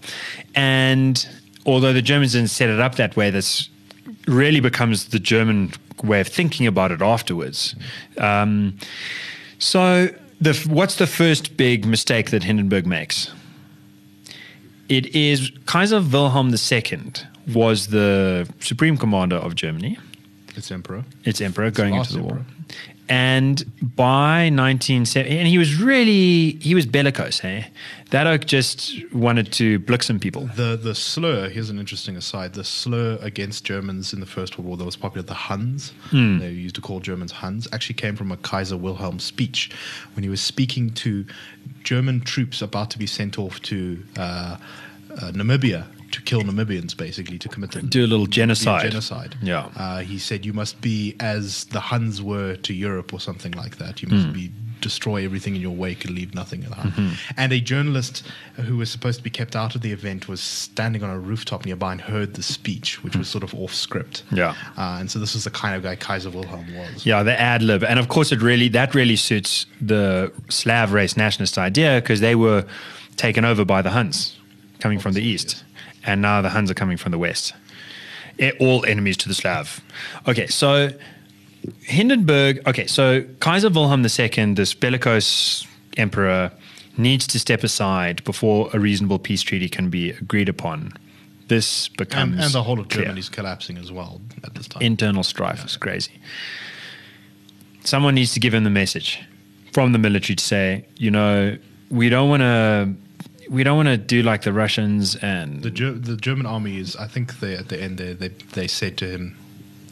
and 0.53 1.25
although 1.65 1.93
the 1.93 2.01
Germans 2.01 2.33
didn't 2.33 2.49
set 2.49 2.69
it 2.69 2.79
up 2.79 2.95
that 2.95 3.15
way, 3.15 3.29
this 3.29 3.69
really 4.27 4.59
becomes 4.59 5.09
the 5.09 5.19
German 5.19 5.71
way 6.03 6.21
of 6.21 6.27
thinking 6.27 6.67
about 6.67 6.91
it 6.91 7.01
afterwards. 7.01 7.75
Um, 8.17 8.77
so, 9.57 10.09
the, 10.41 10.53
what's 10.69 10.95
the 10.95 11.07
first 11.07 11.57
big 11.57 11.85
mistake 11.85 12.31
that 12.31 12.43
Hindenburg 12.43 12.85
makes? 12.85 13.31
It 14.87 15.15
is 15.15 15.51
Kaiser 15.65 16.01
Wilhelm 16.01 16.49
II 16.49 17.11
was 17.53 17.87
the 17.87 18.49
supreme 18.59 18.97
commander 18.97 19.35
of 19.35 19.55
Germany. 19.55 19.97
Its 20.55 20.71
emperor. 20.71 21.05
Its 21.23 21.41
emperor 21.41 21.65
it's 21.65 21.77
going 21.77 21.93
into 21.93 22.13
the 22.13 22.19
emperor. 22.19 22.45
And 23.09 23.65
by 23.81 24.51
1970, 24.51 25.39
and 25.39 25.47
he 25.47 25.57
was 25.57 25.81
really, 25.81 26.51
he 26.61 26.75
was 26.75 26.85
bellicose, 26.85 27.39
hey? 27.39 27.71
That 28.11 28.27
oak 28.27 28.45
just 28.45 28.93
wanted 29.11 29.51
to 29.53 29.79
blick 29.79 30.03
some 30.03 30.19
people. 30.19 30.47
The 30.55 30.79
the 30.81 30.93
slur, 30.93 31.49
here's 31.49 31.71
an 31.71 31.79
interesting 31.79 32.15
aside, 32.15 32.53
the 32.53 32.63
slur 32.63 33.17
against 33.21 33.65
Germans 33.65 34.13
in 34.13 34.19
the 34.19 34.27
First 34.27 34.57
World 34.57 34.67
War 34.67 34.77
that 34.77 34.85
was 34.85 34.95
popular, 34.95 35.25
the 35.25 35.33
Huns, 35.33 35.91
mm. 36.11 36.39
they 36.39 36.51
used 36.51 36.75
to 36.75 36.81
call 36.81 36.99
Germans 36.99 37.31
Huns, 37.31 37.67
actually 37.73 37.95
came 37.95 38.15
from 38.15 38.31
a 38.31 38.37
Kaiser 38.37 38.77
Wilhelm 38.77 39.19
speech 39.19 39.71
when 40.15 40.23
he 40.23 40.29
was 40.29 40.41
speaking 40.41 40.91
to 40.91 41.25
German 41.83 42.21
troops 42.21 42.61
about 42.61 42.91
to 42.91 42.99
be 42.99 43.07
sent 43.07 43.39
off 43.39 43.59
to 43.63 44.03
uh, 44.17 44.57
uh, 45.11 45.31
Namibia 45.31 45.87
to 46.11 46.21
kill 46.21 46.41
Namibians, 46.41 46.95
basically 46.95 47.37
to 47.39 47.49
commit 47.49 47.71
them, 47.71 47.87
do 47.87 48.05
a 48.05 48.07
little 48.07 48.27
genocide. 48.27 48.89
genocide. 48.89 49.35
Yeah. 49.41 49.69
Uh, 49.75 49.99
he 49.99 50.19
said 50.19 50.45
you 50.45 50.53
must 50.53 50.81
be 50.81 51.15
as 51.19 51.65
the 51.65 51.79
Huns 51.79 52.21
were 52.21 52.55
to 52.57 52.73
Europe, 52.73 53.13
or 53.13 53.19
something 53.19 53.53
like 53.53 53.77
that. 53.77 54.01
You 54.01 54.07
must 54.09 54.27
mm. 54.27 54.33
be 54.33 54.51
destroy 54.81 55.23
everything 55.25 55.55
in 55.55 55.61
your 55.61 55.75
wake 55.75 56.05
and 56.05 56.15
leave 56.15 56.33
nothing 56.33 56.61
behind. 56.61 56.91
Mm-hmm. 56.91 57.33
And 57.37 57.53
a 57.53 57.59
journalist 57.59 58.25
who 58.55 58.77
was 58.77 58.89
supposed 58.89 59.17
to 59.17 59.23
be 59.23 59.29
kept 59.29 59.55
out 59.55 59.75
of 59.75 59.81
the 59.81 59.91
event 59.91 60.27
was 60.27 60.41
standing 60.41 61.03
on 61.03 61.09
a 61.09 61.19
rooftop 61.19 61.65
nearby 61.65 61.91
and 61.91 62.01
heard 62.01 62.35
the 62.35 62.43
speech, 62.43 63.03
which 63.03 63.15
was 63.15 63.27
sort 63.27 63.43
of 63.43 63.53
off 63.55 63.73
script. 63.73 64.23
Yeah. 64.31 64.55
Uh, 64.77 64.97
and 64.99 65.09
so 65.11 65.19
this 65.19 65.35
is 65.35 65.43
the 65.43 65.51
kind 65.51 65.75
of 65.75 65.83
guy 65.83 65.95
Kaiser 65.95 66.29
Wilhelm 66.29 66.65
was. 66.75 67.05
Yeah, 67.05 67.23
the 67.23 67.39
ad 67.39 67.61
lib. 67.61 67.83
And 67.83 67.99
of 67.99 68.07
course, 68.07 68.31
it 68.31 68.41
really 68.41 68.69
that 68.69 68.95
really 68.95 69.15
suits 69.15 69.65
the 69.81 70.31
Slav 70.49 70.93
race 70.93 71.17
nationalist 71.17 71.57
idea 71.57 72.01
because 72.01 72.19
they 72.19 72.35
were 72.35 72.65
taken 73.17 73.45
over 73.45 73.65
by 73.65 73.81
the 73.81 73.89
Huns 73.89 74.37
coming 74.79 74.99
from 74.99 75.13
the 75.13 75.21
east 75.21 75.63
and 76.05 76.21
now 76.21 76.41
the 76.41 76.49
Huns 76.49 76.69
are 76.71 76.75
coming 76.75 76.97
from 76.97 77.11
the 77.11 77.17
west. 77.17 77.53
Eh, 78.39 78.51
all 78.59 78.85
enemies 78.85 79.17
to 79.17 79.27
the 79.27 79.33
Slav. 79.33 79.81
Okay, 80.27 80.47
so 80.47 80.89
Hindenburg, 81.81 82.67
okay, 82.67 82.87
so 82.87 83.23
Kaiser 83.39 83.69
Wilhelm 83.69 84.05
II, 84.05 84.53
this 84.53 84.73
bellicose 84.73 85.67
emperor, 85.97 86.51
needs 86.97 87.27
to 87.27 87.39
step 87.39 87.63
aside 87.63 88.23
before 88.23 88.69
a 88.73 88.79
reasonable 88.79 89.19
peace 89.19 89.41
treaty 89.41 89.69
can 89.69 89.89
be 89.89 90.11
agreed 90.11 90.49
upon. 90.49 90.93
This 91.47 91.87
becomes. 91.87 92.35
And, 92.35 92.43
and 92.43 92.53
the 92.53 92.63
whole 92.63 92.79
of. 92.79 92.87
Germany 92.87 93.19
is 93.19 93.29
collapsing 93.29 93.77
as 93.77 93.91
well 93.91 94.21
at 94.43 94.53
this 94.53 94.67
time. 94.67 94.81
Internal 94.83 95.23
strife 95.23 95.65
is 95.65 95.77
crazy. 95.77 96.13
Someone 97.83 98.15
needs 98.15 98.33
to 98.33 98.39
give 98.39 98.53
him 98.53 98.63
the 98.63 98.69
message 98.69 99.19
from 99.73 99.93
the 99.93 99.97
military 99.97 100.35
to 100.35 100.43
say, 100.43 100.85
you 100.97 101.09
know, 101.09 101.57
we 101.89 102.09
don't 102.09 102.29
want 102.29 102.41
to. 102.41 102.93
We 103.49 103.63
don't 103.63 103.75
want 103.75 103.87
to 103.87 103.97
do 103.97 104.21
like 104.21 104.43
the 104.43 104.53
Russians 104.53 105.15
and 105.15 105.63
the, 105.63 105.71
Ger- 105.71 105.93
the 105.93 106.15
German 106.15 106.45
army 106.45 106.77
is, 106.77 106.95
I 106.95 107.07
think 107.07 107.39
they, 107.39 107.55
at 107.55 107.69
the 107.69 107.81
end 107.81 107.97
there, 107.97 108.13
they, 108.13 108.27
they 108.27 108.67
said 108.67 108.97
to 108.99 109.09
him, 109.09 109.35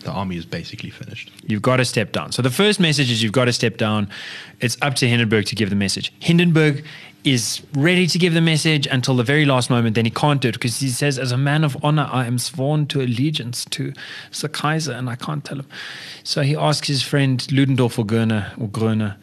the 0.01 0.11
army 0.11 0.37
is 0.37 0.45
basically 0.45 0.89
finished. 0.89 1.31
You've 1.43 1.63
got 1.63 1.77
to 1.77 1.85
step 1.85 2.11
down. 2.11 2.31
So 2.31 2.41
the 2.41 2.51
first 2.51 2.79
message 2.79 3.11
is 3.11 3.21
you've 3.21 3.33
got 3.33 3.45
to 3.45 3.53
step 3.53 3.77
down. 3.77 4.09
It's 4.61 4.77
up 4.81 4.95
to 4.95 5.07
Hindenburg 5.07 5.47
to 5.47 5.55
give 5.55 5.69
the 5.69 5.75
message. 5.75 6.13
Hindenburg 6.19 6.85
is 7.23 7.61
ready 7.73 8.07
to 8.07 8.17
give 8.17 8.33
the 8.33 8.41
message 8.41 8.87
until 8.87 9.15
the 9.15 9.23
very 9.23 9.43
last 9.43 9.69
moment. 9.69 9.95
Then 9.95 10.05
he 10.05 10.11
can't 10.11 10.39
do 10.39 10.49
it 10.49 10.53
because 10.53 10.79
he 10.79 10.89
says, 10.89 11.19
as 11.19 11.31
a 11.31 11.37
man 11.37 11.63
of 11.63 11.75
honor, 11.83 12.07
I 12.09 12.25
am 12.25 12.37
sworn 12.37 12.87
to 12.87 13.01
allegiance 13.01 13.65
to 13.65 13.91
the 14.39 14.47
Kaiser 14.47 14.93
and 14.93 15.09
I 15.09 15.15
can't 15.15 15.43
tell 15.43 15.59
him. 15.59 15.67
So 16.23 16.41
he 16.41 16.55
asks 16.55 16.87
his 16.87 17.01
friend 17.01 17.45
Ludendorff 17.51 17.99
or 17.99 18.03
or 18.03 18.67
Gröner, 18.69 19.17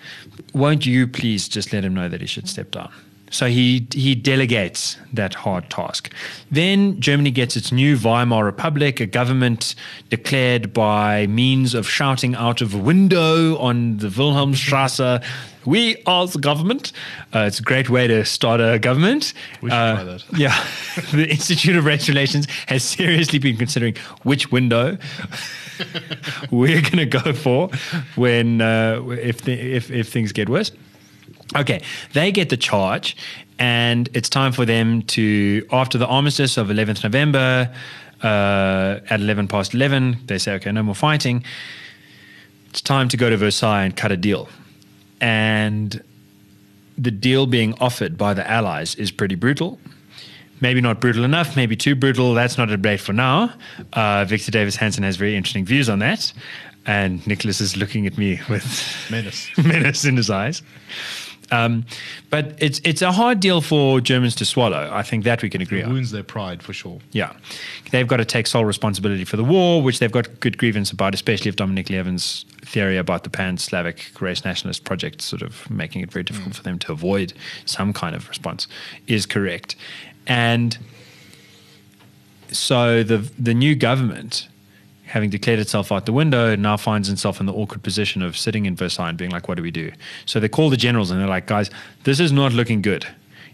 won't 0.53 0.85
you 0.85 1.07
please 1.07 1.49
just 1.49 1.73
let 1.73 1.85
him 1.85 1.95
know 1.95 2.09
that 2.09 2.21
he 2.21 2.27
should 2.27 2.49
step 2.49 2.73
down? 2.73 2.93
So 3.31 3.47
he 3.49 3.87
he 3.93 4.15
delegates 4.15 4.97
that 5.13 5.35
hard 5.35 5.69
task. 5.69 6.13
Then 6.53 7.01
Germany 7.01 7.33
gets 7.33 7.57
its 7.57 7.73
new 7.73 7.97
Weimar 7.97 8.45
Republic, 8.45 9.01
a 9.01 9.07
government 9.07 9.75
declared 10.09 10.73
by 10.73 11.27
means 11.27 11.75
of 11.75 11.89
shouting 11.89 12.37
out 12.37 12.61
of 12.61 12.75
a 12.75 12.79
window 12.79 13.57
on 13.59 13.97
the 13.97 14.07
Wilhelmstrasse, 14.09 15.21
"We 15.65 15.97
are 16.07 16.29
the 16.29 16.39
government." 16.39 16.93
Uh, 17.35 17.41
it's 17.49 17.59
a 17.59 17.63
great 17.65 17.91
way 17.91 18.07
to 18.07 18.25
start 18.25 18.61
a 18.61 18.79
government. 18.79 19.33
We 19.61 19.71
should 19.71 19.77
Uh, 19.77 19.95
try 19.95 20.05
that. 20.05 20.25
Yeah, 20.39 20.65
the 21.13 21.29
Institute 21.29 21.75
of 21.75 21.85
Race 21.87 22.09
Relations 22.09 22.47
has 22.67 22.85
seriously 22.85 23.41
been 23.41 23.57
considering 23.57 23.97
which 24.23 24.53
window 24.53 24.97
we're 26.53 26.83
going 26.83 26.99
to 26.99 27.07
go 27.07 27.33
for 27.33 27.69
when 28.15 28.61
uh, 28.61 29.01
if, 29.21 29.43
the, 29.43 29.53
if 29.53 29.91
if 29.91 30.09
things 30.09 30.31
get 30.33 30.49
worse. 30.49 30.71
Okay, 31.57 31.81
they 32.13 32.33
get 32.33 32.49
the 32.49 32.57
charge, 32.57 33.17
and 33.59 34.09
it's 34.15 34.29
time 34.29 34.53
for 34.53 34.65
them 34.65 35.03
to, 35.03 35.67
after 35.71 35.99
the 35.99 36.07
armistice 36.07 36.57
of 36.57 36.69
11th 36.69 37.05
November, 37.05 37.73
uh, 38.23 39.01
at 39.11 39.21
11 39.21 39.49
past 39.49 39.75
11, 39.75 40.19
they 40.27 40.39
say, 40.39 40.55
okay, 40.55 40.73
no 40.73 40.83
more 40.83 40.95
fighting. 40.95 41.45
It's 42.71 42.81
time 42.81 43.09
to 43.11 43.17
go 43.17 43.31
to 43.31 43.37
Versailles 43.37 43.85
and 43.85 43.95
cut 43.95 44.11
a 44.11 44.17
deal. 44.17 44.49
And 45.21 46.03
the 46.97 47.11
deal 47.11 47.47
being 47.47 47.75
offered 47.81 48.17
by 48.17 48.35
the 48.35 48.49
Allies 48.51 48.95
is 48.97 49.11
pretty 49.11 49.35
brutal. 49.35 49.79
Maybe 50.61 50.81
not 50.81 51.01
brutal 51.01 51.25
enough, 51.25 51.57
maybe 51.57 51.77
too 51.77 51.95
brutal. 51.95 52.33
That's 52.35 52.57
not 52.57 52.69
a 52.69 52.73
debate 52.73 53.01
for 53.01 53.13
now. 53.13 53.53
Uh, 53.93 54.25
Victor 54.25 54.51
Davis 54.51 54.77
Hanson 54.77 55.03
has 55.03 55.17
very 55.17 55.37
interesting 55.37 55.65
views 55.65 55.89
on 55.89 55.99
that. 55.99 56.33
And 56.87 57.27
Nicholas 57.27 57.61
is 57.61 57.77
looking 57.77 58.07
at 58.07 58.17
me 58.17 58.41
with 58.49 59.07
Menace. 59.11 59.51
menace 59.65 60.05
in 60.05 60.17
his 60.17 60.31
eyes. 60.31 60.63
Um, 61.55 61.85
but 62.31 62.45
it's 62.59 62.81
it's 62.85 63.03
a 63.03 63.13
hard 63.13 63.39
deal 63.41 63.61
for 63.61 64.01
Germans 64.01 64.35
to 64.37 64.45
swallow. 64.45 64.91
I 64.93 65.03
think 65.03 65.25
that 65.25 65.43
we 65.43 65.49
can 65.51 65.61
agree 65.61 65.81
It 65.81 65.85
on. 65.87 65.93
wounds 65.93 66.11
their 66.11 66.23
pride 66.25 66.63
for 66.63 66.73
sure. 66.73 66.99
Yeah, 67.13 67.33
they've 67.91 68.09
got 68.09 68.17
to 68.19 68.25
take 68.25 68.47
sole 68.47 68.65
responsibility 68.65 69.25
for 69.25 69.37
the 69.37 69.45
war, 69.45 69.83
which 69.83 69.99
they've 69.99 70.11
got 70.19 70.41
good 70.41 70.57
grievance 70.59 70.91
about, 70.91 71.15
especially 71.15 71.49
if 71.49 71.57
Dominic 71.57 71.87
Lieven's 71.91 72.45
theory 72.63 72.97
about 72.97 73.23
the 73.25 73.31
pan-Slavic 73.31 74.21
race 74.21 74.45
nationalist 74.45 74.85
project, 74.85 75.21
sort 75.23 75.43
of 75.43 75.69
making 75.71 76.03
it 76.03 76.11
very 76.11 76.25
difficult 76.25 76.55
for 76.57 76.63
them 76.63 76.79
to 76.81 76.93
avoid 76.93 77.33
some 77.67 77.93
kind 77.93 78.17
of 78.17 78.29
response, 78.29 78.67
is 79.07 79.27
correct. 79.27 79.77
And 80.27 80.79
so 82.51 83.03
the 83.03 83.19
the 83.39 83.55
new 83.55 83.75
government, 83.75 84.49
having 85.15 85.31
declared 85.31 85.61
itself 85.61 85.91
out 85.93 86.05
the 86.07 86.13
window, 86.13 86.57
now 86.57 86.77
finds 86.77 87.09
itself 87.09 87.41
in 87.41 87.47
the 87.47 87.53
awkward 87.53 87.83
position 87.83 88.21
of 88.21 88.37
sitting 88.37 88.67
in 88.67 88.75
Versailles 88.77 89.09
and 89.09 89.17
being 89.17 89.31
like, 89.31 89.49
"What 89.49 89.57
do 89.57 89.63
we 89.63 89.71
do?" 89.71 89.93
So 90.27 90.41
they 90.41 90.49
call 90.49 90.69
the 90.71 90.77
generals 90.77 91.11
and 91.11 91.21
they're 91.21 91.35
like, 91.37 91.47
"Guys, 91.47 91.71
this 92.03 92.19
is 92.21 92.33
not 92.33 92.53
looking 92.53 92.83
good. 92.83 93.07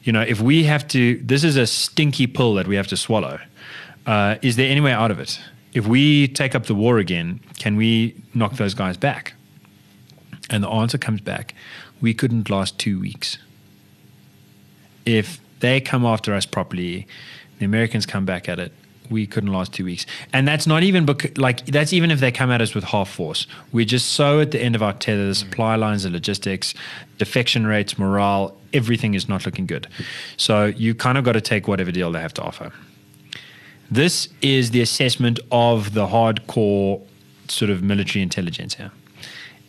You 0.02 0.12
know, 0.12 0.23
if 0.23 0.40
we 0.40 0.64
have 0.64 0.88
to, 0.88 1.21
this 1.23 1.45
is 1.45 1.57
a 1.57 1.67
stinky 1.67 2.26
pill 2.26 2.55
that 2.55 2.67
we 2.67 2.76
have 2.76 2.88
to 2.88 2.97
swallow. 2.97 3.38
Uh, 4.07 4.37
is 4.40 4.57
there 4.57 4.71
any 4.71 4.81
way 4.81 4.93
out 4.93 5.11
of 5.11 5.21
it? 5.21 5.38
If 5.75 5.87
we 5.87 6.26
take 6.26 6.55
up 6.55 6.64
the 6.67 6.75
war 6.75 6.99
again, 6.99 7.40
can 7.59 7.76
we 7.76 8.14
knock 8.35 8.55
those 8.55 8.75
guys 8.75 8.97
back?" 8.97 9.35
And 10.49 10.64
the 10.64 10.71
answer 10.71 10.99
comes 10.99 11.21
back: 11.21 11.55
We 12.00 12.14
couldn't 12.14 12.50
last 12.50 12.79
two 12.79 12.99
weeks 12.99 13.38
if 15.07 15.40
they 15.61 15.81
come 15.81 16.05
after 16.05 16.35
us 16.35 16.47
properly, 16.47 17.07
the 17.59 17.64
Americans 17.64 18.07
come 18.07 18.25
back 18.25 18.49
at 18.49 18.59
it. 18.59 18.73
We 19.11 19.26
couldn't 19.26 19.52
last 19.52 19.73
two 19.73 19.85
weeks, 19.85 20.07
and 20.33 20.47
that's 20.47 20.67
not 20.67 20.83
even 20.83 21.07
like 21.37 21.67
that's 21.67 21.93
even 21.93 22.11
if 22.11 22.21
they 22.21 22.31
come 22.31 22.50
at 22.50 22.61
us 22.61 22.75
with 22.75 22.85
half 22.85 23.11
force. 23.11 23.47
We're 23.73 23.85
just 23.85 24.11
so 24.11 24.40
at 24.40 24.52
the 24.52 24.61
end 24.61 24.76
of 24.76 24.83
our 24.83 24.93
tether. 24.93 25.26
The 25.26 25.35
supply 25.35 25.76
lines, 25.76 26.05
the 26.05 26.11
logistics, 26.11 26.75
defection 27.19 27.67
rates, 27.67 27.99
morale, 27.99 28.57
everything 28.73 29.14
is 29.14 29.29
not 29.29 29.45
looking 29.45 29.67
good. 29.67 29.88
So 30.37 30.67
you 30.67 30.95
kind 30.95 31.19
of 31.19 31.25
got 31.25 31.33
to 31.33 31.40
take 31.40 31.67
whatever 31.69 31.90
deal 31.90 32.12
they 32.12 32.21
have 32.21 32.35
to 32.35 32.43
offer. 32.43 32.73
This 33.90 34.29
is 34.40 34.71
the 34.71 34.81
assessment 34.81 35.40
of 35.50 35.95
the 35.95 36.07
hardcore 36.07 37.02
sort 37.49 37.71
of 37.71 37.83
military 37.83 38.23
intelligence 38.23 38.75
here. 38.75 38.93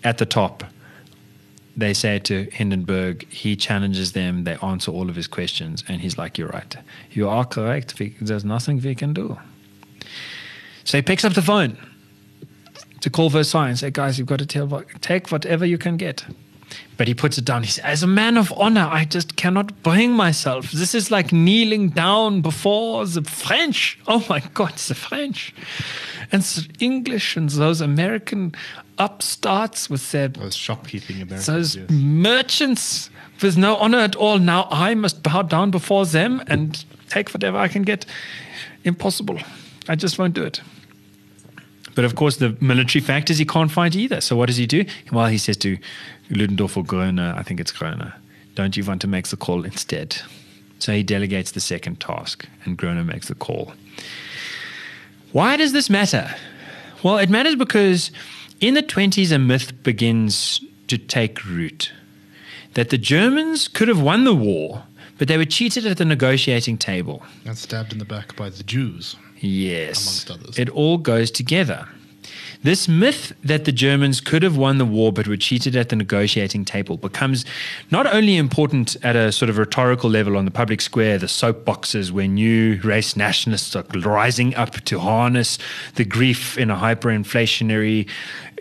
At 0.04 0.20
the 0.20 0.26
top, 0.26 0.64
they 1.75 1.94
say 1.94 2.20
to 2.20 2.44
Hindenburg, 2.51 3.28
he 3.32 3.56
challenges 3.56 4.12
them, 4.12 4.44
they 4.44 4.56
answer 4.56 4.92
all 4.92 5.10
of 5.10 5.16
his 5.16 5.28
questions, 5.28 5.84
and 5.88 6.01
he's 6.01 6.18
like, 6.18 6.38
You're 6.38 6.50
right. 6.50 6.75
You 7.12 7.30
are 7.30 7.46
correct. 7.46 8.01
There's 8.20 8.46
nothing 8.46 8.82
we 8.82 8.96
can 8.96 9.13
do. 9.13 9.38
So 10.84 10.98
he 10.98 11.01
picks 11.01 11.24
up 11.24 11.34
the 11.34 11.42
phone 11.42 11.78
to 13.01 13.10
call 13.10 13.30
Versailles 13.30 13.70
and 13.70 13.80
say, 13.80 13.92
Guys, 13.92 14.18
you've 14.18 14.28
got 14.28 14.40
to 14.40 14.46
tell, 14.46 14.84
take 15.01 15.32
whatever 15.32 15.66
you 15.66 15.78
can 15.78 15.98
get. 15.98 16.25
But 16.98 17.08
he 17.08 17.13
puts 17.13 17.38
it 17.38 17.46
down. 17.46 17.63
He 17.63 17.70
says, 17.70 17.84
As 17.84 18.04
a 18.04 18.08
man 18.08 18.38
of 18.38 18.51
honor, 18.56 18.88
I 18.92 19.06
just 19.06 19.36
cannot 19.36 19.82
bring 19.84 20.12
myself. 20.12 20.72
This 20.72 20.94
is 20.94 21.10
like 21.10 21.32
kneeling 21.32 21.90
down 21.90 22.42
before 22.42 23.06
the 23.06 23.24
French. 23.24 24.00
Oh 24.08 24.24
my 24.30 24.40
God, 24.54 24.74
the 24.75 24.96
French. 24.96 25.54
And 26.32 26.42
the 26.44 26.68
English 26.80 27.36
and 27.36 27.50
those 27.50 27.82
American 27.82 28.54
upstarts 28.98 29.90
with 29.90 30.12
their 30.12 30.28
Those 30.28 30.56
shopkeeping 30.56 31.16
Americans. 31.18 31.46
those 31.48 31.75
yes. 31.75 31.90
merchants 31.90 33.10
with 33.42 33.58
no 33.58 33.75
honor 33.78 33.98
at 34.00 34.16
all. 34.16 34.38
Now 34.38 34.68
I 34.70 34.94
must 34.94 35.24
bow 35.24 35.42
down 35.42 35.72
before 35.72 36.06
them 36.06 36.42
and 36.48 36.86
take 37.10 37.34
whatever 37.34 37.58
I 37.58 37.68
can 37.68 37.82
get. 37.82 38.06
Impossible. 38.84 39.40
I 39.90 39.96
just 39.96 40.20
won't 40.20 40.36
do 40.36 40.44
it. 40.44 40.62
But 41.96 42.06
of 42.06 42.16
course, 42.16 42.38
the 42.38 42.56
military 42.62 43.04
factors 43.04 43.38
he 43.38 43.46
can't 43.46 43.72
fight 43.72 43.96
either. 43.96 44.22
So 44.22 44.36
what 44.36 44.48
does 44.48 44.58
he 44.58 44.66
do? 44.68 44.86
Well, 45.12 45.25
he 45.28 45.38
says 45.38 45.58
to 45.58 45.78
Ludendorff 46.32 46.78
or 46.78 46.84
Groener, 46.84 47.38
I 47.38 47.44
think 47.44 47.60
it's 47.60 47.72
Groener, 47.72 48.14
don't 48.56 48.76
you 48.76 48.84
want 48.84 49.02
to 49.02 49.08
make 49.08 49.28
the 49.28 49.38
call 49.38 49.66
instead? 49.66 50.18
So 50.80 50.94
he 50.94 51.04
delegates 51.04 51.52
the 51.52 51.60
second 51.60 52.00
task, 52.00 52.48
and 52.66 52.78
Groener 52.78 53.06
makes 53.06 53.28
the 53.28 53.36
call. 53.36 53.74
Why 55.32 55.56
does 55.58 55.74
this 55.74 55.90
matter? 55.90 56.34
Well, 57.04 57.18
it 57.18 57.30
matters 57.30 57.56
because 57.56 58.12
in 58.60 58.74
the 58.74 58.84
20s, 58.84 59.32
a 59.32 59.40
myth 59.40 59.84
begins 59.84 60.64
to 60.88 60.98
take 60.98 61.46
root 61.46 61.92
that 62.74 62.90
the 62.90 62.98
Germans 62.98 63.68
could 63.68 63.88
have 63.88 64.02
won 64.02 64.24
the 64.24 64.36
war, 64.36 64.84
but 65.18 65.28
they 65.28 65.38
were 65.38 65.46
cheated 65.46 65.86
at 65.86 65.98
the 65.98 66.06
negotiating 66.06 66.78
table. 66.78 67.24
And 67.46 67.58
stabbed 67.58 67.92
in 67.92 68.00
the 68.00 68.06
back 68.06 68.36
by 68.36 68.50
the 68.50 68.64
Jews. 68.64 69.16
Yes. 69.40 70.28
Amongst 70.28 70.32
others. 70.32 70.60
It 70.60 70.70
all 70.70 70.98
goes 70.98 71.32
together. 71.32 71.88
This 72.63 72.88
myth 72.88 73.34
that 73.44 73.65
the 73.65 73.72
Germans 73.72 74.22
could 74.22 74.44
have 74.44 74.56
won 74.56 74.77
the 74.77 74.86
war 74.86 75.12
but 75.12 75.27
were 75.27 75.38
cheated 75.38 75.75
at 75.75 75.89
the 75.89 75.96
negotiating 75.96 76.63
table 76.63 76.96
becomes 76.96 77.44
not 77.89 78.06
only 78.06 78.38
important 78.38 78.96
at 79.03 79.15
a 79.15 79.32
sort 79.32 79.50
of 79.50 79.58
rhetorical 79.58 80.12
level 80.12 80.38
on 80.38 80.46
the 80.46 80.51
public 80.51 80.80
square, 80.80 81.18
the 81.18 81.25
soapboxes 81.25 82.12
where 82.12 82.27
new 82.27 82.80
race 82.84 83.15
nationalists 83.15 83.75
are 83.75 83.84
rising 83.96 84.53
up 84.53 84.74
to 84.82 85.00
harness 85.00 85.58
the 85.96 86.06
grief 86.06 86.56
in 86.56 86.70
a 86.70 86.75
hyperinflationary 86.75 88.08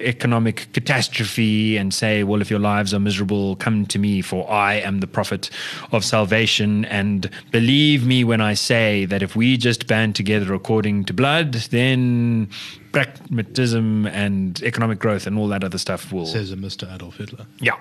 economic 0.00 0.68
catastrophe 0.72 1.76
and 1.76 1.92
say, 1.92 2.22
well, 2.22 2.40
if 2.40 2.50
your 2.50 2.58
lives 2.58 2.92
are 2.94 3.00
miserable, 3.00 3.56
come 3.56 3.86
to 3.86 3.98
me, 3.98 4.22
for 4.22 4.50
I 4.50 4.74
am 4.74 5.00
the 5.00 5.06
prophet 5.06 5.50
of 5.92 6.04
salvation. 6.04 6.84
And 6.86 7.30
believe 7.50 8.06
me 8.06 8.24
when 8.24 8.40
I 8.40 8.54
say 8.54 9.04
that 9.06 9.22
if 9.22 9.36
we 9.36 9.56
just 9.56 9.86
band 9.86 10.16
together 10.16 10.54
according 10.54 11.04
to 11.06 11.12
blood, 11.12 11.54
then 11.54 12.48
pragmatism 12.92 14.06
and 14.06 14.60
economic 14.62 14.98
growth 14.98 15.26
and 15.26 15.38
all 15.38 15.48
that 15.48 15.62
other 15.62 15.78
stuff 15.78 16.12
will. 16.12 16.26
Says 16.26 16.52
a 16.52 16.56
Mr. 16.56 16.92
Adolf 16.92 17.16
Hitler. 17.16 17.46
Yeah. 17.60 17.76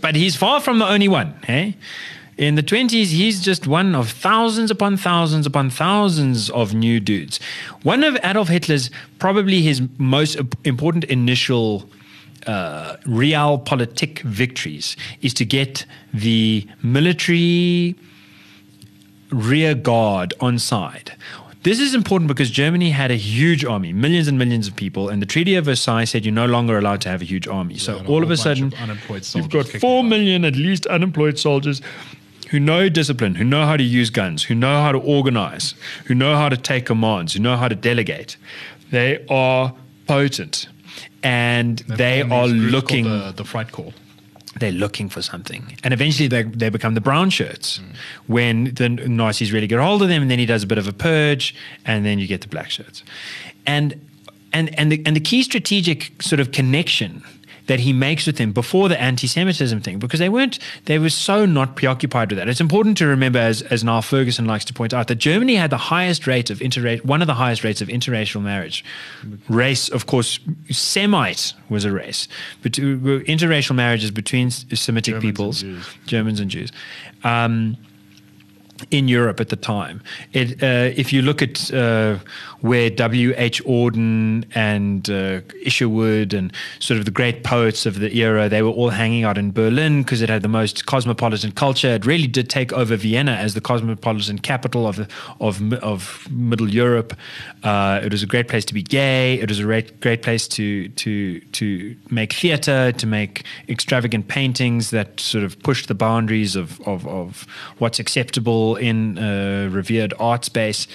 But 0.00 0.14
he's 0.14 0.36
far 0.36 0.60
from 0.60 0.78
the 0.78 0.86
only 0.86 1.08
one, 1.08 1.34
hey? 1.44 1.76
In 2.38 2.54
the 2.54 2.62
20s, 2.62 3.08
he's 3.08 3.40
just 3.40 3.66
one 3.66 3.96
of 3.96 4.10
thousands 4.10 4.70
upon 4.70 4.96
thousands 4.96 5.44
upon 5.44 5.70
thousands 5.70 6.50
of 6.50 6.72
new 6.72 7.00
dudes. 7.00 7.40
One 7.82 8.04
of 8.04 8.16
Adolf 8.22 8.46
Hitler's, 8.46 8.90
probably 9.18 9.60
his 9.60 9.82
most 9.98 10.38
important 10.62 11.02
initial 11.04 11.90
uh, 12.46 12.96
realpolitik 12.98 14.20
victories 14.20 14.96
is 15.20 15.34
to 15.34 15.44
get 15.44 15.84
the 16.14 16.64
military 16.80 17.96
rear 19.32 19.74
guard 19.74 20.32
on 20.38 20.60
side. 20.60 21.16
This 21.64 21.80
is 21.80 21.92
important 21.92 22.28
because 22.28 22.50
Germany 22.50 22.90
had 22.90 23.10
a 23.10 23.16
huge 23.16 23.64
army, 23.64 23.92
millions 23.92 24.28
and 24.28 24.38
millions 24.38 24.68
of 24.68 24.76
people, 24.76 25.08
and 25.08 25.20
the 25.20 25.26
Treaty 25.26 25.56
of 25.56 25.64
Versailles 25.64 26.04
said 26.04 26.24
you're 26.24 26.32
no 26.32 26.46
longer 26.46 26.78
allowed 26.78 27.00
to 27.00 27.08
have 27.08 27.20
a 27.20 27.24
huge 27.24 27.48
army. 27.48 27.78
so 27.78 27.98
a 27.98 28.06
all 28.06 28.22
of 28.22 28.30
a 28.30 28.36
sudden, 28.36 28.72
of 28.72 29.34
you've 29.34 29.50
got 29.50 29.66
four 29.66 30.04
million 30.04 30.44
at 30.44 30.54
least 30.54 30.86
unemployed 30.86 31.36
soldiers 31.36 31.82
who 32.50 32.58
know 32.58 32.88
discipline, 32.88 33.34
who 33.34 33.44
know 33.44 33.66
how 33.66 33.76
to 33.76 33.82
use 33.82 34.10
guns, 34.10 34.42
who 34.44 34.54
know 34.54 34.80
how 34.82 34.92
to 34.92 34.98
organize, 34.98 35.74
who 36.06 36.14
know 36.14 36.36
how 36.36 36.48
to 36.48 36.56
take 36.56 36.86
commands, 36.86 37.34
who 37.34 37.40
know 37.40 37.56
how 37.56 37.68
to 37.68 37.74
delegate. 37.74 38.36
They 38.90 39.24
are 39.28 39.74
potent, 40.06 40.68
and 41.22 41.78
They're 41.80 42.24
looking 42.24 43.04
the, 43.04 43.32
the 43.36 43.44
fright 43.44 43.72
call. 43.72 43.92
they're 44.58 44.72
looking 44.72 45.08
for 45.08 45.22
something. 45.22 45.76
And 45.84 45.92
eventually 45.92 46.28
they, 46.28 46.42
they 46.42 46.70
become 46.70 46.94
the 46.94 47.00
brown 47.00 47.30
shirts 47.30 47.78
hmm. 47.78 47.84
when 48.26 48.74
the 48.74 48.88
Nazis 48.88 49.52
really 49.52 49.66
get 49.66 49.78
hold 49.80 50.02
of 50.02 50.08
them. 50.08 50.22
And 50.22 50.30
then 50.30 50.38
he 50.38 50.46
does 50.46 50.62
a 50.62 50.66
bit 50.66 50.78
of 50.78 50.88
a 50.88 50.92
purge, 50.92 51.54
and 51.84 52.04
then 52.04 52.18
you 52.18 52.26
get 52.26 52.40
the 52.40 52.48
black 52.48 52.70
shirts. 52.70 53.02
And, 53.66 54.00
and, 54.52 54.76
and, 54.78 54.90
the, 54.90 55.02
and 55.04 55.14
the 55.14 55.20
key 55.20 55.42
strategic 55.42 56.22
sort 56.22 56.40
of 56.40 56.52
connection 56.52 57.22
that 57.68 57.80
he 57.80 57.92
makes 57.92 58.26
with 58.26 58.36
them 58.36 58.52
before 58.52 58.88
the 58.88 59.00
anti-Semitism 59.00 59.80
thing, 59.80 59.98
because 59.98 60.18
they 60.18 60.28
weren't, 60.28 60.58
they 60.86 60.98
were 60.98 61.10
so 61.10 61.46
not 61.46 61.76
preoccupied 61.76 62.30
with 62.30 62.38
that. 62.38 62.48
It's 62.48 62.60
important 62.60 62.98
to 62.98 63.06
remember, 63.06 63.38
as, 63.38 63.62
as 63.62 63.84
Niall 63.84 64.02
Ferguson 64.02 64.46
likes 64.46 64.64
to 64.64 64.74
point 64.74 64.92
out, 64.92 65.06
that 65.08 65.16
Germany 65.16 65.54
had 65.54 65.70
the 65.70 65.76
highest 65.76 66.26
rate 66.26 66.50
of 66.50 66.60
inter, 66.60 66.98
one 66.98 67.20
of 67.20 67.26
the 67.26 67.34
highest 67.34 67.64
rates 67.64 67.80
of 67.80 67.88
interracial 67.88 68.42
marriage. 68.42 68.84
Race, 69.48 69.88
of 69.88 70.06
course, 70.06 70.40
Semite 70.70 71.54
was 71.68 71.84
a 71.84 71.92
race, 71.92 72.26
but 72.62 72.78
uh, 72.78 72.82
interracial 72.82 73.74
marriages 73.74 74.10
between 74.10 74.50
Semitic 74.50 75.14
Germans 75.14 75.22
peoples, 75.22 75.60
Jews. 75.60 75.86
Germans 76.06 76.40
and 76.40 76.50
Jews. 76.50 76.72
Um, 77.22 77.76
in 78.90 79.08
Europe 79.08 79.40
at 79.40 79.48
the 79.48 79.56
time. 79.56 80.00
It, 80.32 80.62
uh, 80.62 80.92
if 80.96 81.12
you 81.12 81.20
look 81.22 81.42
at 81.42 81.72
uh, 81.74 82.18
where 82.60 82.90
W.H. 82.90 83.62
Auden 83.64 84.44
and 84.54 85.08
uh, 85.08 85.40
Isherwood 85.62 86.34
and 86.34 86.52
sort 86.80 86.98
of 86.98 87.04
the 87.04 87.10
great 87.10 87.44
poets 87.44 87.86
of 87.86 88.00
the 88.00 88.16
era, 88.16 88.48
they 88.48 88.62
were 88.62 88.70
all 88.70 88.90
hanging 88.90 89.24
out 89.24 89.38
in 89.38 89.52
Berlin 89.52 90.02
because 90.02 90.22
it 90.22 90.28
had 90.28 90.42
the 90.42 90.48
most 90.48 90.86
cosmopolitan 90.86 91.52
culture. 91.52 91.88
It 91.88 92.04
really 92.04 92.26
did 92.26 92.50
take 92.50 92.72
over 92.72 92.96
Vienna 92.96 93.32
as 93.32 93.54
the 93.54 93.60
cosmopolitan 93.60 94.38
capital 94.38 94.86
of 94.86 95.08
of 95.40 95.72
of 95.74 96.26
Middle 96.30 96.68
Europe. 96.68 97.14
Uh, 97.62 98.00
it 98.02 98.12
was 98.12 98.22
a 98.22 98.26
great 98.26 98.48
place 98.48 98.64
to 98.66 98.74
be 98.74 98.82
gay. 98.82 99.34
It 99.40 99.48
was 99.48 99.60
a 99.60 99.64
great 99.64 100.00
great 100.00 100.22
place 100.22 100.48
to 100.48 100.88
to 100.88 101.40
to 101.40 101.96
make 102.10 102.32
theater, 102.32 102.92
to 102.92 103.06
make 103.06 103.44
extravagant 103.68 104.28
paintings 104.28 104.90
that 104.90 105.20
sort 105.20 105.44
of 105.44 105.58
pushed 105.62 105.88
the 105.88 105.94
boundaries 105.94 106.56
of 106.56 106.80
of, 106.88 107.06
of 107.06 107.46
what's 107.78 108.00
acceptable 108.00 108.76
in 108.76 109.18
uh, 109.18 109.68
revered 109.70 110.12
art 110.18 110.44
space. 110.44 110.88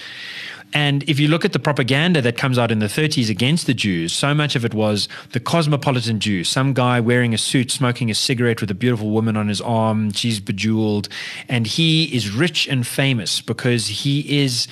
And 0.72 1.08
if 1.08 1.20
you 1.20 1.28
look 1.28 1.44
at 1.44 1.52
the 1.52 1.60
propaganda 1.60 2.20
that 2.22 2.36
comes 2.36 2.58
out 2.58 2.72
in 2.72 2.80
the 2.80 2.86
30s 2.86 3.30
against 3.30 3.66
the 3.66 3.74
Jews, 3.74 4.12
so 4.12 4.34
much 4.34 4.56
of 4.56 4.64
it 4.64 4.74
was 4.74 5.08
the 5.30 5.38
cosmopolitan 5.38 6.18
Jew, 6.18 6.42
some 6.42 6.72
guy 6.72 6.98
wearing 6.98 7.32
a 7.32 7.38
suit, 7.38 7.70
smoking 7.70 8.10
a 8.10 8.14
cigarette 8.14 8.60
with 8.60 8.70
a 8.72 8.74
beautiful 8.74 9.10
woman 9.10 9.36
on 9.36 9.46
his 9.46 9.60
arm, 9.60 10.12
she's 10.12 10.40
bejeweled, 10.40 11.08
and 11.48 11.66
he 11.66 12.14
is 12.14 12.30
rich 12.30 12.66
and 12.66 12.86
famous 12.86 13.40
because 13.40 13.86
he 13.86 14.42
is 14.42 14.66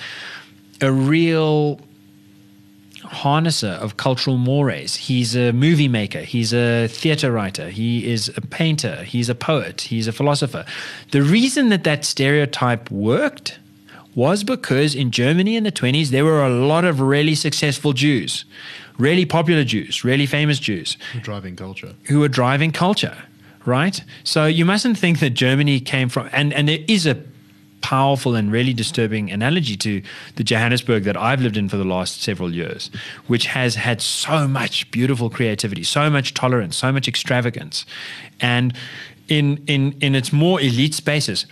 a 0.81 0.91
real 0.91 1.79
harnesser 3.13 3.77
of 3.79 3.97
cultural 3.97 4.37
mores. 4.37 4.95
He's 4.95 5.35
a 5.35 5.53
movie 5.53 5.87
maker. 5.87 6.19
He's 6.19 6.53
a 6.53 6.87
theater 6.87 7.31
writer. 7.31 7.69
He 7.69 8.11
is 8.11 8.29
a 8.35 8.41
painter. 8.41 9.03
He's 9.03 9.29
a 9.29 9.35
poet. 9.35 9.81
He's 9.81 10.07
a 10.07 10.11
philosopher. 10.11 10.65
The 11.11 11.21
reason 11.21 11.69
that 11.69 11.83
that 11.83 12.03
stereotype 12.03 12.89
worked 12.91 13.59
was 14.15 14.43
because 14.43 14.95
in 14.95 15.11
Germany 15.11 15.55
in 15.55 15.63
the 15.63 15.71
20s, 15.71 16.09
there 16.09 16.25
were 16.25 16.43
a 16.43 16.49
lot 16.49 16.85
of 16.85 16.99
really 16.99 17.35
successful 17.35 17.93
Jews, 17.93 18.45
really 18.97 19.25
popular 19.25 19.63
Jews, 19.63 20.03
really 20.03 20.25
famous 20.25 20.59
Jews 20.59 20.97
Driving 21.21 21.55
culture. 21.55 21.93
who 22.03 22.19
were 22.19 22.27
driving 22.27 22.71
culture, 22.71 23.17
right? 23.65 24.01
So 24.23 24.45
you 24.45 24.65
mustn't 24.65 24.97
think 24.97 25.19
that 25.19 25.31
Germany 25.31 25.79
came 25.79 26.09
from, 26.09 26.29
and, 26.31 26.53
and 26.53 26.67
there 26.67 26.79
is 26.87 27.05
a 27.05 27.17
powerful 27.81 28.33
and 28.33 28.51
really 28.51 28.73
disturbing 28.73 29.29
analogy 29.29 29.75
to 29.75 30.01
the 30.37 30.43
Johannesburg 30.43 31.03
that 31.03 31.17
I've 31.17 31.41
lived 31.41 31.57
in 31.57 31.67
for 31.67 31.77
the 31.77 31.83
last 31.83 32.21
several 32.21 32.53
years, 32.53 32.89
which 33.27 33.45
has 33.47 33.75
had 33.75 34.01
so 34.01 34.47
much 34.47 34.89
beautiful 34.89 35.29
creativity, 35.29 35.83
so 35.83 36.09
much 36.09 36.33
tolerance, 36.33 36.77
so 36.77 36.91
much 36.91 37.07
extravagance. 37.07 37.85
And 38.39 38.73
in, 39.27 39.63
in, 39.67 39.95
in 39.99 40.15
its 40.15 40.31
more 40.31 40.61
elite 40.61 40.93
spaces, 40.93 41.45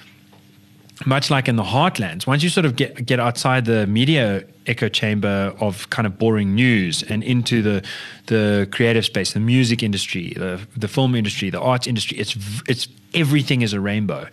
much 1.05 1.29
like 1.29 1.47
in 1.47 1.55
the 1.55 1.63
heartlands, 1.63 2.27
once 2.27 2.43
you 2.43 2.49
sort 2.49 2.65
of 2.65 2.75
get 2.75 3.05
get 3.05 3.19
outside 3.19 3.65
the 3.65 3.87
media 3.87 4.43
echo 4.67 4.87
chamber 4.89 5.53
of 5.59 5.89
kind 5.89 6.05
of 6.05 6.17
boring 6.17 6.53
news 6.55 7.03
and 7.03 7.23
into 7.23 7.61
the 7.61 7.83
the 8.27 8.67
creative 8.71 9.05
space, 9.05 9.33
the 9.33 9.39
music 9.39 9.83
industry, 9.83 10.33
the 10.35 10.59
the 10.75 10.87
film 10.87 11.15
industry, 11.15 11.49
the 11.49 11.59
arts 11.59 11.87
industry, 11.87 12.17
it's 12.17 12.35
it's 12.67 12.87
everything 13.13 13.61
is 13.61 13.73
a 13.73 13.79
rainbow. 13.79 14.27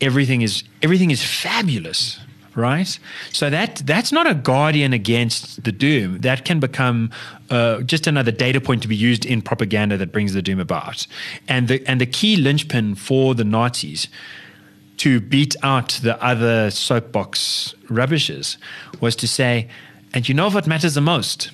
Everything 0.00 0.42
is 0.42 0.64
everything 0.82 1.10
is 1.10 1.22
fabulous, 1.22 2.18
right? 2.54 2.98
So 3.32 3.50
that 3.50 3.82
that's 3.84 4.12
not 4.12 4.26
a 4.26 4.34
guardian 4.34 4.92
against 4.92 5.62
the 5.64 5.72
doom. 5.72 6.20
That 6.20 6.44
can 6.44 6.60
become 6.60 7.10
uh, 7.50 7.82
just 7.82 8.06
another 8.06 8.32
data 8.32 8.60
point 8.60 8.82
to 8.82 8.88
be 8.88 8.96
used 8.96 9.24
in 9.26 9.42
propaganda 9.42 9.96
that 9.98 10.12
brings 10.12 10.32
the 10.32 10.42
doom 10.42 10.60
about. 10.60 11.06
And 11.48 11.68
the 11.68 11.86
and 11.86 12.00
the 12.00 12.06
key 12.06 12.36
linchpin 12.36 12.94
for 12.94 13.34
the 13.34 13.44
Nazis 13.44 14.08
to 15.00 15.18
beat 15.18 15.56
out 15.62 15.98
the 16.02 16.22
other 16.22 16.70
soapbox 16.70 17.74
rubbishes 17.88 18.58
was 19.00 19.16
to 19.16 19.26
say, 19.26 19.66
and 20.12 20.28
you 20.28 20.34
know 20.34 20.50
what 20.50 20.66
matters 20.66 20.92
the 20.92 21.00
most? 21.00 21.50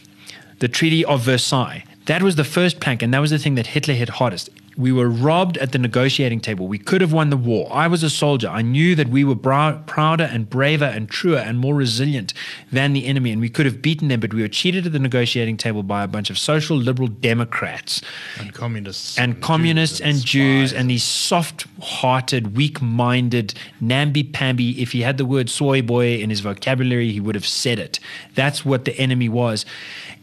The 0.59 0.67
Treaty 0.67 1.05
of 1.05 1.21
Versailles. 1.21 1.85
That 2.07 2.25
was 2.25 2.35
the 2.35 2.43
first 2.43 2.81
plank, 2.81 3.03
and 3.03 3.15
that 3.15 3.21
was 3.21 3.31
the 3.31 3.39
thing 3.39 3.55
that 3.55 3.69
Hitler 3.69 3.95
hit 3.95 4.09
hardest. 4.09 4.51
We 4.79 4.93
were 4.93 5.09
robbed 5.09 5.57
at 5.57 5.73
the 5.73 5.79
negotiating 5.79 6.41
table. 6.41 6.69
We 6.69 6.79
could 6.79 7.01
have 7.01 7.13
won 7.13 7.31
the 7.31 7.37
war. 7.37 7.67
I 7.73 7.87
was 7.89 8.03
a 8.03 8.11
soldier. 8.11 8.49
I 8.49 8.61
knew 8.61 8.95
that 8.95 9.09
we 9.09 9.25
were 9.25 9.35
brow- 9.35 9.79
prouder 9.87 10.25
and 10.25 10.51
braver 10.51 10.85
and 10.85 11.09
truer 11.09 11.39
and 11.39 11.59
more 11.59 11.75
resilient 11.75 12.35
than 12.71 12.93
the 12.93 13.07
enemy, 13.07 13.31
and 13.33 13.41
we 13.41 13.49
could 13.49 13.65
have 13.65 13.81
beaten 13.81 14.09
them, 14.09 14.21
but 14.21 14.35
we 14.35 14.43
were 14.43 14.49
cheated 14.49 14.85
at 14.85 14.93
the 14.93 14.99
negotiating 14.99 15.57
table 15.57 15.83
by 15.83 16.03
a 16.03 16.09
bunch 16.09 16.29
of 16.29 16.37
social 16.39 16.77
liberal 16.77 17.09
Democrats 17.09 18.03
And 18.39 18.53
communists. 18.53 19.19
and 19.19 19.41
communists 19.41 20.01
and 20.01 20.23
Jews 20.23 20.75
and 20.75 20.91
these 20.91 21.05
soft-hearted, 21.05 22.55
weak-minded, 22.55 23.55
namby-pamby. 23.81 24.81
If 24.83 24.93
he 24.93 25.01
had 25.01 25.17
the 25.17 25.25
word 25.25 25.49
"soy 25.49 25.81
boy" 25.81 26.17
in 26.17 26.29
his 26.29 26.41
vocabulary, 26.41 27.13
he 27.13 27.21
would 27.21 27.35
have 27.35 27.47
said 27.47 27.79
it. 27.79 27.99
That's 28.35 28.65
what 28.65 28.85
the 28.85 28.97
enemy 28.99 29.29
was, 29.31 29.65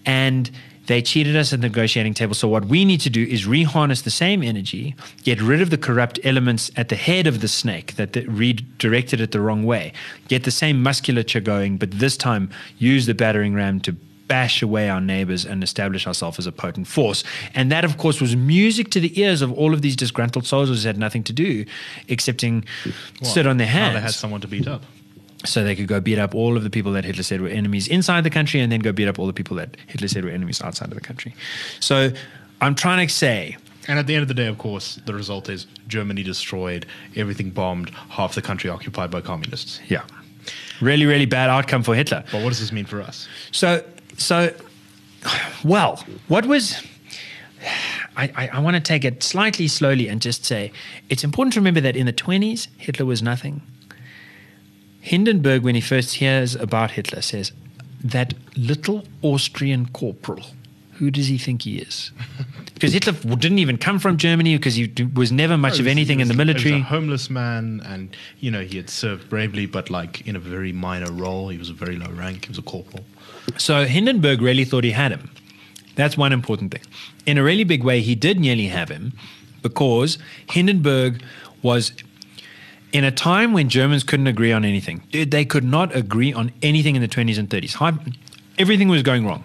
and 0.06 0.52
they 0.88 1.02
cheated 1.02 1.36
us 1.36 1.54
at 1.54 1.62
the 1.62 1.68
negotiating 1.68 2.14
table. 2.14 2.34
So 2.34 2.48
what 2.48 2.66
we 2.66 2.86
need 2.86 3.02
to 3.02 3.10
do 3.10 3.24
is 3.24 3.46
reharness 3.46 4.04
the 4.04 4.12
same 4.12 4.44
energy, 4.44 4.96
get 5.24 5.42
rid 5.42 5.62
of 5.62 5.70
the 5.70 5.78
corrupt 5.78 6.20
elements 6.24 6.72
at 6.76 6.90
the 6.90 6.96
head 6.96 7.28
of 7.28 7.42
the 7.42 7.48
snake 7.48 7.96
that 7.96 8.16
redirected 8.28 9.22
it 9.22 9.32
the 9.32 9.40
wrong 9.40 9.64
way, 9.64 9.94
get 10.28 10.44
the 10.44 10.52
same 10.52 10.84
musculature 10.84 11.40
going, 11.40 11.78
but 11.78 11.92
this 11.92 12.18
time 12.18 12.50
use 12.78 13.06
the 13.06 13.14
battering 13.14 13.54
ram 13.54 13.80
to 13.82 13.96
bash 14.28 14.62
away 14.62 14.90
our 14.90 15.02
neighbors 15.02 15.46
and 15.46 15.64
establish 15.64 16.08
ourselves 16.08 16.40
as 16.40 16.48
a 16.48 16.52
potent 16.52 16.88
force. 16.88 17.24
And 17.54 17.72
that, 17.72 17.86
of 17.86 17.98
course, 17.98 18.22
was 18.22 18.36
music 18.36 18.90
to 18.92 19.00
the 19.00 19.20
ears 19.20 19.42
of 19.42 19.52
all 19.54 19.74
of 19.74 19.82
these 19.82 19.96
disgruntled 19.96 20.46
soldiers 20.46 20.84
who 20.84 20.88
had 20.88 20.98
nothing 20.98 21.24
to 21.26 21.34
do 21.34 21.66
excepting 22.08 22.66
sit 23.22 23.46
on 23.46 23.58
their 23.58 23.68
hands 23.68 23.96
they 23.96 24.02
had 24.02 24.12
someone 24.12 24.42
to 24.42 24.48
beat 24.48 24.68
up. 24.68 24.84
So 25.46 25.64
they 25.64 25.76
could 25.76 25.88
go 25.88 26.00
beat 26.00 26.20
up 26.20 26.34
all 26.34 26.56
of 26.56 26.64
the 26.64 26.70
people 26.70 26.92
that 26.94 27.06
Hitler 27.06 27.24
said 27.24 27.42
were 27.42 27.48
enemies 27.48 27.88
inside 27.88 28.24
the 28.24 28.30
country 28.30 28.60
and 28.60 28.72
then 28.72 28.80
go 28.80 28.92
beat 28.92 29.08
up 29.08 29.20
all 29.20 29.28
the 29.28 29.34
people 29.34 29.58
that 29.58 29.76
Hitler 29.88 30.08
said 30.08 30.24
were 30.24 30.32
enemies 30.32 30.62
outside 30.62 30.90
of 30.90 30.96
the 30.96 31.02
country. 31.02 31.36
So 31.80 32.12
I'm 32.62 32.76
trying 32.76 33.06
to 33.06 33.14
say 33.14 33.58
And 33.88 34.00
at 34.00 34.08
the 34.08 34.16
end 34.16 34.22
of 34.22 34.30
the 34.30 34.34
day, 34.34 34.48
of 34.48 34.58
course, 34.58 35.00
the 35.06 35.14
result 35.14 35.50
is 35.50 35.68
Germany 35.88 36.24
destroyed, 36.24 36.86
everything 37.16 37.50
bombed, 37.50 37.90
half 38.10 38.36
the 38.36 38.42
country 38.42 38.70
occupied 38.70 39.12
by 39.12 39.22
communists. 39.22 39.82
Yeah. 39.90 40.04
Really, 40.82 41.06
really 41.06 41.26
bad 41.26 41.50
outcome 41.50 41.84
for 41.84 41.96
Hitler. 41.96 42.24
But 42.32 42.44
what 42.44 42.50
does 42.50 42.60
this 42.60 42.72
mean 42.72 42.86
for 42.86 43.02
us? 43.02 43.28
So, 43.52 43.84
so, 44.18 44.54
well, 45.64 46.04
what 46.28 46.46
was. 46.46 46.82
I, 48.16 48.32
I, 48.36 48.48
I 48.54 48.60
want 48.60 48.76
to 48.76 48.82
take 48.82 49.04
it 49.06 49.24
slightly 49.24 49.68
slowly 49.68 50.08
and 50.08 50.22
just 50.22 50.46
say 50.46 50.72
it's 51.10 51.24
important 51.24 51.54
to 51.54 51.60
remember 51.60 51.82
that 51.82 51.96
in 51.96 52.06
the 52.06 52.14
20s, 52.14 52.68
Hitler 52.78 53.06
was 53.06 53.24
nothing. 53.24 53.62
Hindenburg, 55.04 55.64
when 55.64 55.76
he 55.76 55.82
first 55.82 56.16
hears 56.16 56.56
about 56.56 56.92
Hitler, 56.92 57.22
says, 57.22 57.52
That 58.02 58.34
little 58.56 59.04
Austrian 59.22 59.88
corporal, 59.88 60.46
who 60.94 61.12
does 61.12 61.28
he 61.28 61.38
think 61.38 61.64
he 61.64 61.78
is? 61.78 62.12
Because 62.74 62.92
Hitler 62.92 63.14
didn't 63.38 63.60
even 63.60 63.78
come 63.78 63.98
from 63.98 64.18
Germany 64.18 64.58
because 64.58 64.76
he 64.76 64.92
was 65.16 65.32
never 65.32 65.58
much 65.58 65.74
oh, 65.74 65.76
He 65.76 65.82
of 65.84 65.88
anything 65.88 66.18
he 66.20 66.24
in 66.24 66.28
the 66.28 66.34
was- 66.34 66.40
He 66.40 66.46
military. 66.54 66.74
was 66.74 66.82
a 66.82 66.86
homeless 66.86 67.30
man, 67.30 67.82
and 67.86 68.14
you 68.42 68.52
know 68.52 68.60
he 68.62 68.76
had 68.76 68.90
served 68.90 69.30
bravely, 69.30 69.66
but 69.66 69.90
like 69.90 70.28
in 70.28 70.36
a 70.36 70.40
very 70.40 70.74
minor 70.74 71.10
role. 71.12 71.48
He 71.48 71.58
was 71.58 71.70
a 71.70 71.74
very 71.74 71.96
low 71.96 72.12
rank. 72.12 72.44
He 72.46 72.50
was 72.50 72.58
a 72.58 72.62
corporal. 72.62 73.06
So 73.58 73.86
Hindenburg 73.86 74.42
really 74.42 74.66
thought 74.66 74.84
he 74.84 74.92
had 74.92 75.12
him. 75.14 75.30
That's 75.96 76.18
one 76.18 76.34
important 76.34 76.72
thing. 76.74 76.82
In 77.26 77.38
a 77.38 77.44
really 77.44 77.64
big 77.64 77.84
way, 77.86 78.02
he 78.02 78.16
did 78.16 78.38
nearly 78.40 78.68
have 78.68 78.90
him 78.90 79.14
because 79.62 80.18
Hindenburg 80.50 81.22
was 81.62 81.94
in 82.94 83.04
a 83.04 83.12
time 83.12 83.52
when 83.52 83.68
Germans 83.70 84.04
couldn't 84.04 84.28
agree 84.28 84.52
on 84.54 84.64
anything. 84.64 85.02
Dude, 85.12 85.32
they 85.32 85.44
could 85.44 85.64
not 85.66 85.94
agree 85.96 86.32
on 86.32 86.52
anything 86.62 86.96
in 86.96 87.02
the 87.02 87.08
20s 87.08 87.38
and 87.38 87.50
30s. 87.50 87.74
Hi- 87.74 87.98
Everything 88.58 88.88
was 88.88 89.02
going 89.04 89.26
wrong. 89.26 89.44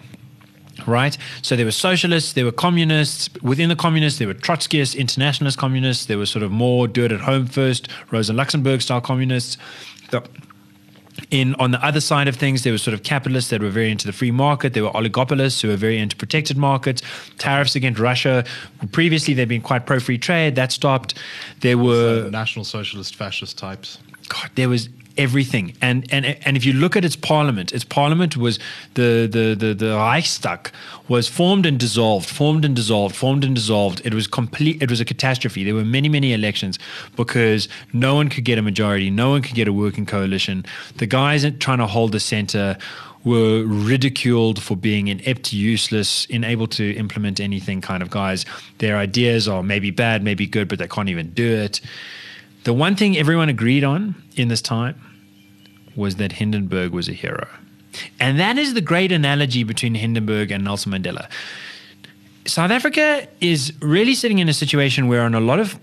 Right? 0.87 1.17
So 1.41 1.55
there 1.57 1.65
were 1.65 1.71
socialists, 1.71 2.33
there 2.33 2.45
were 2.45 2.53
communists. 2.53 3.29
Within 3.41 3.67
the 3.67 3.75
communists, 3.75 4.17
there 4.19 4.27
were 4.29 4.33
Trotskyists, 4.35 4.95
internationalist 4.97 5.57
communists. 5.57 6.05
There 6.05 6.17
were 6.17 6.25
sort 6.25 6.43
of 6.43 6.51
more 6.51 6.87
do 6.87 7.03
it 7.03 7.11
at 7.11 7.19
home 7.19 7.47
first, 7.47 7.89
Rosa 8.11 8.31
Luxemburg 8.33 8.81
style 8.81 9.01
communists. 9.01 9.57
The- 10.11 10.23
in 11.31 11.55
on 11.55 11.71
the 11.71 11.83
other 11.85 12.01
side 12.01 12.27
of 12.27 12.35
things, 12.35 12.63
there 12.63 12.73
were 12.73 12.77
sort 12.77 12.93
of 12.93 13.03
capitalists 13.03 13.49
that 13.49 13.61
were 13.61 13.69
very 13.69 13.91
into 13.91 14.05
the 14.05 14.13
free 14.13 14.31
market. 14.31 14.73
There 14.73 14.83
were 14.83 14.91
oligopolists 14.91 15.61
who 15.61 15.67
were 15.67 15.77
very 15.77 15.97
into 15.97 16.15
protected 16.15 16.57
markets, 16.57 17.01
tariffs 17.37 17.75
against 17.75 17.99
Russia. 17.99 18.43
Previously, 18.91 19.33
they'd 19.33 19.47
been 19.47 19.61
quite 19.61 19.85
pro 19.85 19.99
free 19.99 20.17
trade. 20.17 20.55
That 20.55 20.71
stopped. 20.71 21.13
There 21.61 21.77
were 21.77 22.25
Uh, 22.27 22.29
National 22.29 22.65
Socialist 22.65 23.15
fascist 23.15 23.57
types. 23.57 23.97
God, 24.27 24.49
there 24.55 24.69
was 24.69 24.89
everything. 25.17 25.73
And 25.81 26.05
and 26.11 26.25
and 26.25 26.57
if 26.57 26.65
you 26.65 26.73
look 26.73 26.95
at 26.95 27.05
its 27.05 27.15
parliament, 27.15 27.71
its 27.73 27.83
parliament 27.83 28.37
was 28.37 28.59
the 28.93 29.27
the 29.31 29.55
the, 29.55 29.73
the 29.73 29.95
Reichstag 29.95 30.71
was 31.07 31.27
formed 31.27 31.65
and 31.65 31.79
dissolved, 31.79 32.29
formed 32.29 32.65
and 32.65 32.75
dissolved, 32.75 33.15
formed 33.15 33.43
and 33.43 33.55
dissolved. 33.55 34.01
It 34.05 34.13
was 34.13 34.27
complete. 34.27 34.81
It 34.81 34.89
was 34.89 34.99
a 34.99 35.05
catastrophe. 35.05 35.63
There 35.63 35.75
were 35.75 35.85
many 35.85 36.09
many 36.09 36.33
elections 36.33 36.79
because 37.15 37.67
no 37.93 38.15
one 38.15 38.29
could 38.29 38.45
get 38.45 38.57
a 38.57 38.61
majority, 38.61 39.09
no 39.09 39.29
one 39.31 39.41
could 39.41 39.55
get 39.55 39.67
a 39.67 39.73
working 39.73 40.05
coalition. 40.05 40.65
The 40.97 41.07
guys 41.07 41.45
trying 41.59 41.79
to 41.79 41.87
hold 41.87 42.11
the 42.11 42.19
center 42.19 42.77
were 43.23 43.63
ridiculed 43.65 44.61
for 44.61 44.77
being 44.77 45.07
inept, 45.07 45.51
useless, 45.51 46.25
unable 46.29 46.67
to 46.67 46.95
implement 46.95 47.39
anything 47.39 47.81
kind 47.81 48.01
of 48.01 48.09
guys. 48.09 48.45
Their 48.77 48.97
ideas 48.97 49.47
are 49.47 49.61
maybe 49.61 49.91
bad, 49.91 50.23
maybe 50.23 50.45
good, 50.45 50.67
but 50.69 50.79
they 50.79 50.87
can't 50.87 51.09
even 51.09 51.31
do 51.31 51.47
it. 51.47 51.81
The 52.63 52.73
one 52.73 52.95
thing 52.95 53.17
everyone 53.17 53.49
agreed 53.49 53.83
on 53.83 54.15
in 54.35 54.47
this 54.47 54.61
time 54.61 54.95
was 55.95 56.15
that 56.17 56.33
Hindenburg 56.33 56.91
was 56.91 57.07
a 57.07 57.13
hero. 57.13 57.47
And 58.19 58.39
that 58.39 58.57
is 58.57 58.73
the 58.73 58.81
great 58.81 59.11
analogy 59.11 59.63
between 59.63 59.95
Hindenburg 59.95 60.51
and 60.51 60.63
Nelson 60.63 60.91
Mandela. 60.91 61.29
South 62.45 62.71
Africa 62.71 63.27
is 63.41 63.73
really 63.81 64.15
sitting 64.15 64.39
in 64.39 64.49
a 64.49 64.53
situation 64.53 65.07
where 65.07 65.21
on 65.21 65.33
a 65.33 65.39
lot 65.39 65.59
of 65.59 65.79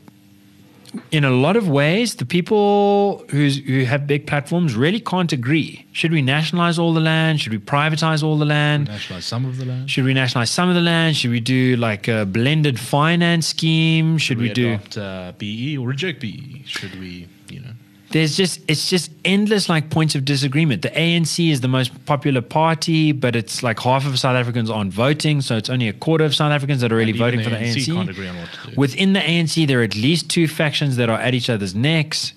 in 1.11 1.25
a 1.25 1.31
lot 1.31 1.57
of 1.57 1.69
ways, 1.69 2.17
the 2.17 2.27
people 2.27 3.25
who's, 3.31 3.59
who 3.59 3.85
have 3.85 4.07
big 4.07 4.27
platforms 4.27 4.75
really 4.75 5.01
can't 5.01 5.33
agree. 5.33 5.87
Should 5.93 6.13
we 6.13 6.23
nationalize 6.23 6.79
all 6.79 6.93
the 6.93 7.01
land? 7.01 7.41
Should 7.41 7.53
we 7.53 7.59
privatize 7.59 8.23
all 8.23 8.39
the 8.39 8.45
land? 8.45 8.89
Nationalize 8.89 9.25
some 9.25 9.45
of 9.45 9.59
the 9.59 9.65
land. 9.65 9.91
Should 9.91 10.05
we 10.05 10.15
nationalize 10.15 10.51
some 10.51 10.69
of 10.69 10.75
the 10.75 10.81
land? 10.81 11.17
Should 11.17 11.31
we 11.31 11.41
do 11.41 11.77
like 11.77 12.09
a 12.09 12.27
blended 12.27 12.79
finance 12.79 13.47
scheme? 13.49 14.19
Should, 14.19 14.39
we, 14.39 14.53
do? 14.53 14.75
adopt 14.75 14.99
uh, 14.99 15.33
BE 15.39 15.79
or 15.79 15.89
reject 15.89 16.21
BE? 16.21 16.63
Should 16.67 16.99
we, 16.99 17.29
you 17.49 17.61
know? 17.61 17.73
There's 18.11 18.37
just 18.37 18.61
it's 18.69 18.89
just 18.89 19.11
endless 19.25 19.69
like 19.69 19.91
points 19.91 20.15
of 20.15 20.25
disagreement. 20.25 20.83
The 20.83 20.91
ANC 20.91 21.51
is 21.51 21.61
the 21.61 21.69
most 21.69 22.05
popular 22.07 22.41
party, 22.41 23.13
but 23.13 23.35
it's 23.35 23.63
like 23.63 23.81
half 23.81 24.07
of 24.07 24.19
South 24.19 24.37
Africans 24.37 24.71
aren't 24.71 24.93
voting, 24.93 25.41
so 25.41 25.57
it's 25.57 25.69
only 25.69 25.89
a 25.89 25.93
quarter 25.93 26.25
of 26.25 26.35
South 26.35 26.53
Africans 26.53 26.81
that 26.83 26.93
are 26.93 26.97
really 26.97 27.13
voting 27.13 27.43
for 27.43 27.51
the 27.51 27.57
ANC. 27.57 27.87
can't 27.87 28.09
agree 28.09 28.29
on 28.29 28.37
what 28.37 28.49
to 28.53 28.71
do. 28.71 28.77
Within 28.77 29.13
the 29.13 29.21
ANC, 29.21 29.67
there 29.67 29.81
are 29.81 29.85
at 29.85 29.97
least 29.97 30.31
two 30.31 30.47
factions 30.47 30.97
that 30.97 31.11
are 31.11 31.19
at 31.19 31.35
each 31.35 31.51
other's 31.51 31.75
necks. 31.75 32.33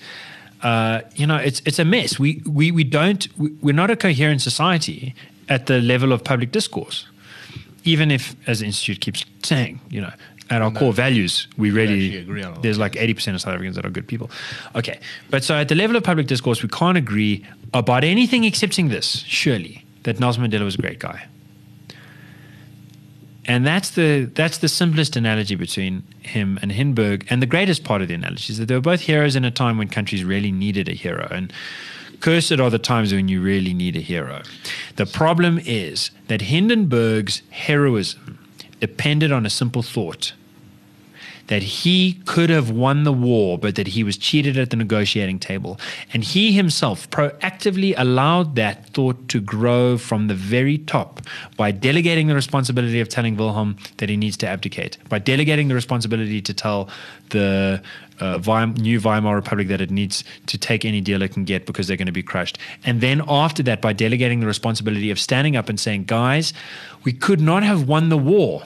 Uh, 0.64 1.02
you 1.16 1.28
know, 1.28 1.38
it's 1.38 1.62
it's 1.66 1.80
a 1.80 1.86
mess. 1.86 2.18
We 2.18 2.42
we 2.46 2.72
we 2.72 2.84
don't 2.84 3.28
we, 3.38 3.52
we're 3.62 3.76
not 3.76 3.92
a 3.92 3.96
coherent 3.96 4.42
society 4.42 5.14
at 5.48 5.68
the 5.68 5.82
level 5.82 6.12
of 6.12 6.24
public 6.24 6.52
discourse. 6.52 7.06
Even 7.84 8.12
if, 8.12 8.36
as 8.48 8.60
the 8.60 8.66
institute 8.66 9.00
keeps 9.02 9.26
saying, 9.44 9.80
you 9.90 10.02
know, 10.02 10.12
at 10.50 10.62
our 10.62 10.72
No. 10.72 10.80
core 10.80 10.94
values, 10.94 11.48
we 11.58 11.72
really 11.72 12.18
agree 12.18 12.44
on 12.44 12.60
there's 12.62 12.80
like 12.80 12.94
80% 12.94 13.36
of 13.36 13.42
South 13.42 13.54
Africans 13.54 13.76
that 13.76 13.86
are 13.86 13.90
good 13.92 14.08
people. 14.08 14.30
Okay. 14.76 15.00
But 15.30 15.44
so 15.44 15.56
at 15.56 15.68
the 15.70 15.76
level 15.76 15.96
of 15.96 16.04
public 16.04 16.28
discourse, 16.28 16.64
we 16.64 16.70
can't 16.70 16.98
agree 16.98 17.46
about 17.74 18.04
anything 18.04 18.44
excepting 18.44 18.90
this, 18.90 19.24
surely, 19.28 19.86
that 20.04 20.20
Nelson 20.20 20.44
Mandela 20.44 20.64
was 20.66 20.76
a 20.76 20.82
great 20.82 21.00
guy. 21.00 21.26
And 23.46 23.66
that's 23.66 23.92
the 23.92 24.30
that's 24.36 24.60
the 24.60 24.68
simplest 24.68 25.16
analogy 25.16 25.56
between 25.56 26.04
him 26.22 26.60
and 26.62 26.72
Hindenburg. 26.72 27.26
And 27.32 27.42
the 27.42 27.48
greatest 27.48 27.84
part 27.84 28.02
of 28.02 28.08
the 28.08 28.14
analogy 28.14 28.54
is 28.54 28.60
that 28.60 28.68
they 28.68 28.76
were 28.76 28.82
both 28.82 29.02
heroes 29.02 29.36
in 29.36 29.44
a 29.44 29.50
time 29.52 29.78
when 29.78 29.88
countries 29.88 30.24
really 30.24 30.52
needed 30.52 30.88
a 30.88 30.94
hero. 30.94 31.28
And 31.32 31.52
cursed 32.20 32.60
are 32.60 32.70
the 32.70 32.80
times 32.80 33.14
when 33.14 33.28
you 33.28 33.42
really 33.42 33.74
need 33.74 33.96
a 33.96 34.02
hero. 34.02 34.42
The 34.96 35.06
problem 35.06 35.60
is 35.60 36.12
that 36.28 36.42
Hindenburg's 36.42 37.42
heroism 37.50 38.40
depended 38.80 39.32
on 39.32 39.46
a 39.46 39.50
simple 39.50 39.84
thought 39.84 40.34
that 41.50 41.64
he 41.64 42.14
could 42.26 42.52
have 42.52 42.70
won 42.70 43.04
the 43.06 43.12
war, 43.12 43.58
but 43.58 43.74
that 43.74 43.88
he 43.88 44.04
was 44.04 44.18
cheated 44.18 44.56
at 44.56 44.70
the 44.70 44.76
negotiating 44.76 45.40
table. 45.40 45.80
And 46.14 46.24
he 46.24 46.52
himself 46.52 47.10
proactively 47.10 47.96
allowed 47.98 48.56
that 48.56 48.86
thought 48.90 49.28
to 49.30 49.42
grow 49.42 49.98
from 49.98 50.28
the 50.28 50.36
very 50.36 50.78
top 50.78 51.22
by 51.58 51.72
delegating 51.72 52.28
the 52.28 52.36
responsibility 52.36 53.00
of 53.00 53.10
telling 53.10 53.36
Wilhelm 53.36 53.78
that 53.98 54.10
he 54.10 54.16
needs 54.16 54.38
to 54.38 54.48
abdicate, 54.48 55.00
by 55.10 55.18
delegating 55.18 55.70
the 55.70 55.76
responsibility 55.76 56.40
to 56.40 56.54
tell 56.54 56.88
the 57.32 57.82
uh, 58.22 58.40
Weim- 58.40 58.78
new 58.78 59.00
Weimar 59.00 59.36
Republic 59.36 59.68
that 59.70 59.82
it 59.82 59.92
needs 59.92 60.24
to 60.48 60.58
take 60.58 60.86
any 60.86 61.02
deal 61.02 61.22
it 61.22 61.34
can 61.34 61.46
get 61.46 61.66
because 61.66 61.88
they're 61.88 61.98
going 61.98 62.06
to 62.08 62.12
be 62.12 62.24
crushed. 62.24 62.58
And 62.86 63.02
then 63.02 63.22
after 63.28 63.64
that, 63.64 63.82
by 63.82 63.94
delegating 63.94 64.40
the 64.40 64.48
responsibility 64.48 65.12
of 65.12 65.20
standing 65.20 65.56
up 65.56 65.70
and 65.70 65.80
saying, 65.80 66.06
guys, 66.06 66.54
we 67.04 67.14
could 67.14 67.42
not 67.42 67.64
have 67.64 67.88
won 67.88 68.10
the 68.10 68.18
war. 68.18 68.64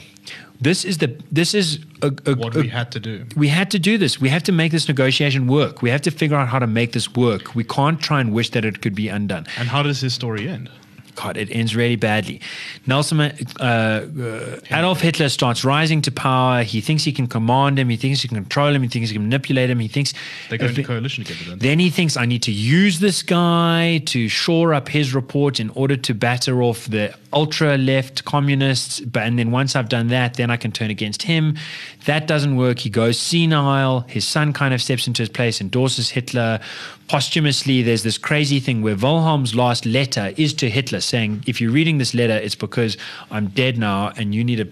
This 0.61 0.85
is 0.85 0.99
the 0.99 1.07
this 1.31 1.53
is 1.53 1.79
a, 2.01 2.07
a, 2.25 2.35
What 2.35 2.55
a- 2.55 2.61
we 2.61 2.69
had 2.69 2.89
to 2.93 2.99
do. 2.99 3.25
we 3.35 3.49
had 3.49 3.69
to 3.71 3.79
do 3.79 3.97
this. 3.97 4.21
We 4.21 4.29
have 4.29 4.43
to 4.43 4.51
make 4.53 4.71
this 4.71 4.87
negotiation 4.87 5.47
work. 5.47 5.81
We 5.81 5.89
have 5.89 6.01
to 6.03 6.11
figure 6.11 6.37
out 6.37 6.47
how 6.47 6.59
to 6.59 6.67
make 6.67 6.93
this 6.93 7.13
work. 7.13 7.53
We 7.53 7.65
can't 7.65 7.99
try 7.99 8.21
and 8.21 8.31
wish 8.31 8.51
that 8.51 8.63
it 8.63 8.81
could 8.81 8.95
be 8.95 9.09
undone. 9.09 9.45
And 9.57 9.67
how 9.67 9.83
does 9.83 9.99
his 9.99 10.13
story 10.13 10.47
end? 10.47 10.69
God, 11.15 11.37
it 11.37 11.49
ends 11.51 11.75
really 11.75 11.95
badly. 11.95 12.41
Nelson, 12.87 13.19
uh, 13.19 13.33
uh, 13.61 14.59
Adolf 14.71 15.01
Hitler 15.01 15.29
starts 15.29 15.63
rising 15.63 16.01
to 16.01 16.11
power. 16.11 16.63
He 16.63 16.81
thinks 16.81 17.03
he 17.03 17.11
can 17.11 17.27
command 17.27 17.77
him. 17.77 17.89
He 17.89 17.97
thinks 17.97 18.21
he 18.21 18.27
can 18.27 18.37
control 18.37 18.73
him. 18.73 18.81
He 18.81 18.87
thinks 18.87 19.09
he 19.09 19.15
can 19.15 19.23
manipulate 19.23 19.69
him. 19.69 19.79
He 19.79 19.87
thinks 19.87 20.13
They 20.49 20.57
go 20.57 20.65
into 20.67 20.81
it- 20.81 20.87
coalition 20.87 21.23
together, 21.23 21.55
they? 21.55 21.69
then 21.69 21.79
he 21.79 21.89
thinks 21.89 22.17
I 22.17 22.25
need 22.25 22.41
to 22.43 22.51
use 22.51 22.99
this 22.99 23.21
guy 23.23 24.01
to 24.05 24.27
shore 24.27 24.73
up 24.73 24.89
his 24.89 25.13
report 25.13 25.59
in 25.59 25.69
order 25.71 25.95
to 25.97 26.13
batter 26.13 26.61
off 26.63 26.85
the 26.85 27.13
ultra 27.31 27.77
left 27.77 28.25
communists. 28.25 28.99
But 28.99 29.23
and 29.23 29.37
then 29.37 29.51
once 29.51 29.75
I've 29.75 29.89
done 29.89 30.07
that, 30.07 30.35
then 30.35 30.49
I 30.49 30.57
can 30.57 30.71
turn 30.71 30.89
against 30.89 31.23
him. 31.23 31.57
That 32.05 32.27
doesn't 32.27 32.57
work. 32.57 32.79
He 32.79 32.89
goes 32.89 33.17
senile. 33.17 34.01
His 34.01 34.27
son 34.27 34.51
kind 34.51 34.73
of 34.73 34.81
steps 34.81 35.07
into 35.07 35.21
his 35.21 35.29
place, 35.29 35.61
endorses 35.61 36.09
Hitler. 36.09 36.59
Posthumously, 37.07 37.81
there's 37.81 38.03
this 38.03 38.17
crazy 38.17 38.59
thing 38.59 38.81
where 38.81 38.95
Wilhelm's 38.95 39.55
last 39.55 39.85
letter 39.85 40.33
is 40.35 40.53
to 40.55 40.69
Hitler 40.69 40.99
saying, 40.99 41.43
if 41.47 41.61
you're 41.61 41.71
reading 41.71 41.99
this 41.99 42.13
letter, 42.13 42.35
it's 42.35 42.55
because 42.55 42.97
I'm 43.31 43.47
dead 43.47 43.77
now 43.77 44.11
and 44.17 44.35
you 44.35 44.43
need 44.43 44.57
to 44.57 44.69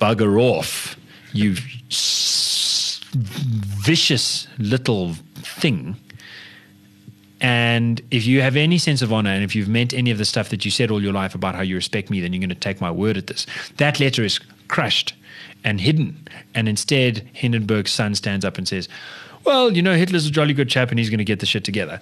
bugger 0.00 0.40
off, 0.40 0.96
you 1.32 1.56
vicious 3.16 4.46
little 4.58 5.14
thing. 5.36 5.96
And 7.40 8.00
if 8.10 8.26
you 8.26 8.40
have 8.42 8.56
any 8.56 8.78
sense 8.78 9.02
of 9.02 9.12
honor 9.12 9.30
and 9.30 9.42
if 9.44 9.54
you've 9.54 9.68
meant 9.68 9.92
any 9.92 10.10
of 10.10 10.18
the 10.18 10.24
stuff 10.24 10.48
that 10.50 10.64
you 10.64 10.70
said 10.70 10.90
all 10.90 11.02
your 11.02 11.12
life 11.12 11.34
about 11.34 11.54
how 11.54 11.62
you 11.62 11.74
respect 11.74 12.10
me, 12.10 12.20
then 12.20 12.32
you're 12.32 12.40
going 12.40 12.48
to 12.48 12.54
take 12.54 12.80
my 12.80 12.90
word 12.90 13.16
at 13.16 13.26
this. 13.26 13.46
That 13.76 14.00
letter 14.00 14.22
is 14.22 14.38
crushed 14.68 15.14
and 15.64 15.80
hidden. 15.80 16.28
And 16.54 16.68
instead, 16.68 17.28
Hindenburg's 17.32 17.92
son 17.92 18.14
stands 18.14 18.44
up 18.44 18.58
and 18.58 18.66
says, 18.66 18.88
well, 19.44 19.72
you 19.72 19.80
know, 19.80 19.94
Hitler's 19.94 20.26
a 20.26 20.30
jolly 20.30 20.52
good 20.52 20.68
chap 20.68 20.90
and 20.90 20.98
he's 20.98 21.08
going 21.08 21.18
to 21.18 21.24
get 21.24 21.38
the 21.38 21.46
shit 21.46 21.64
together. 21.64 22.00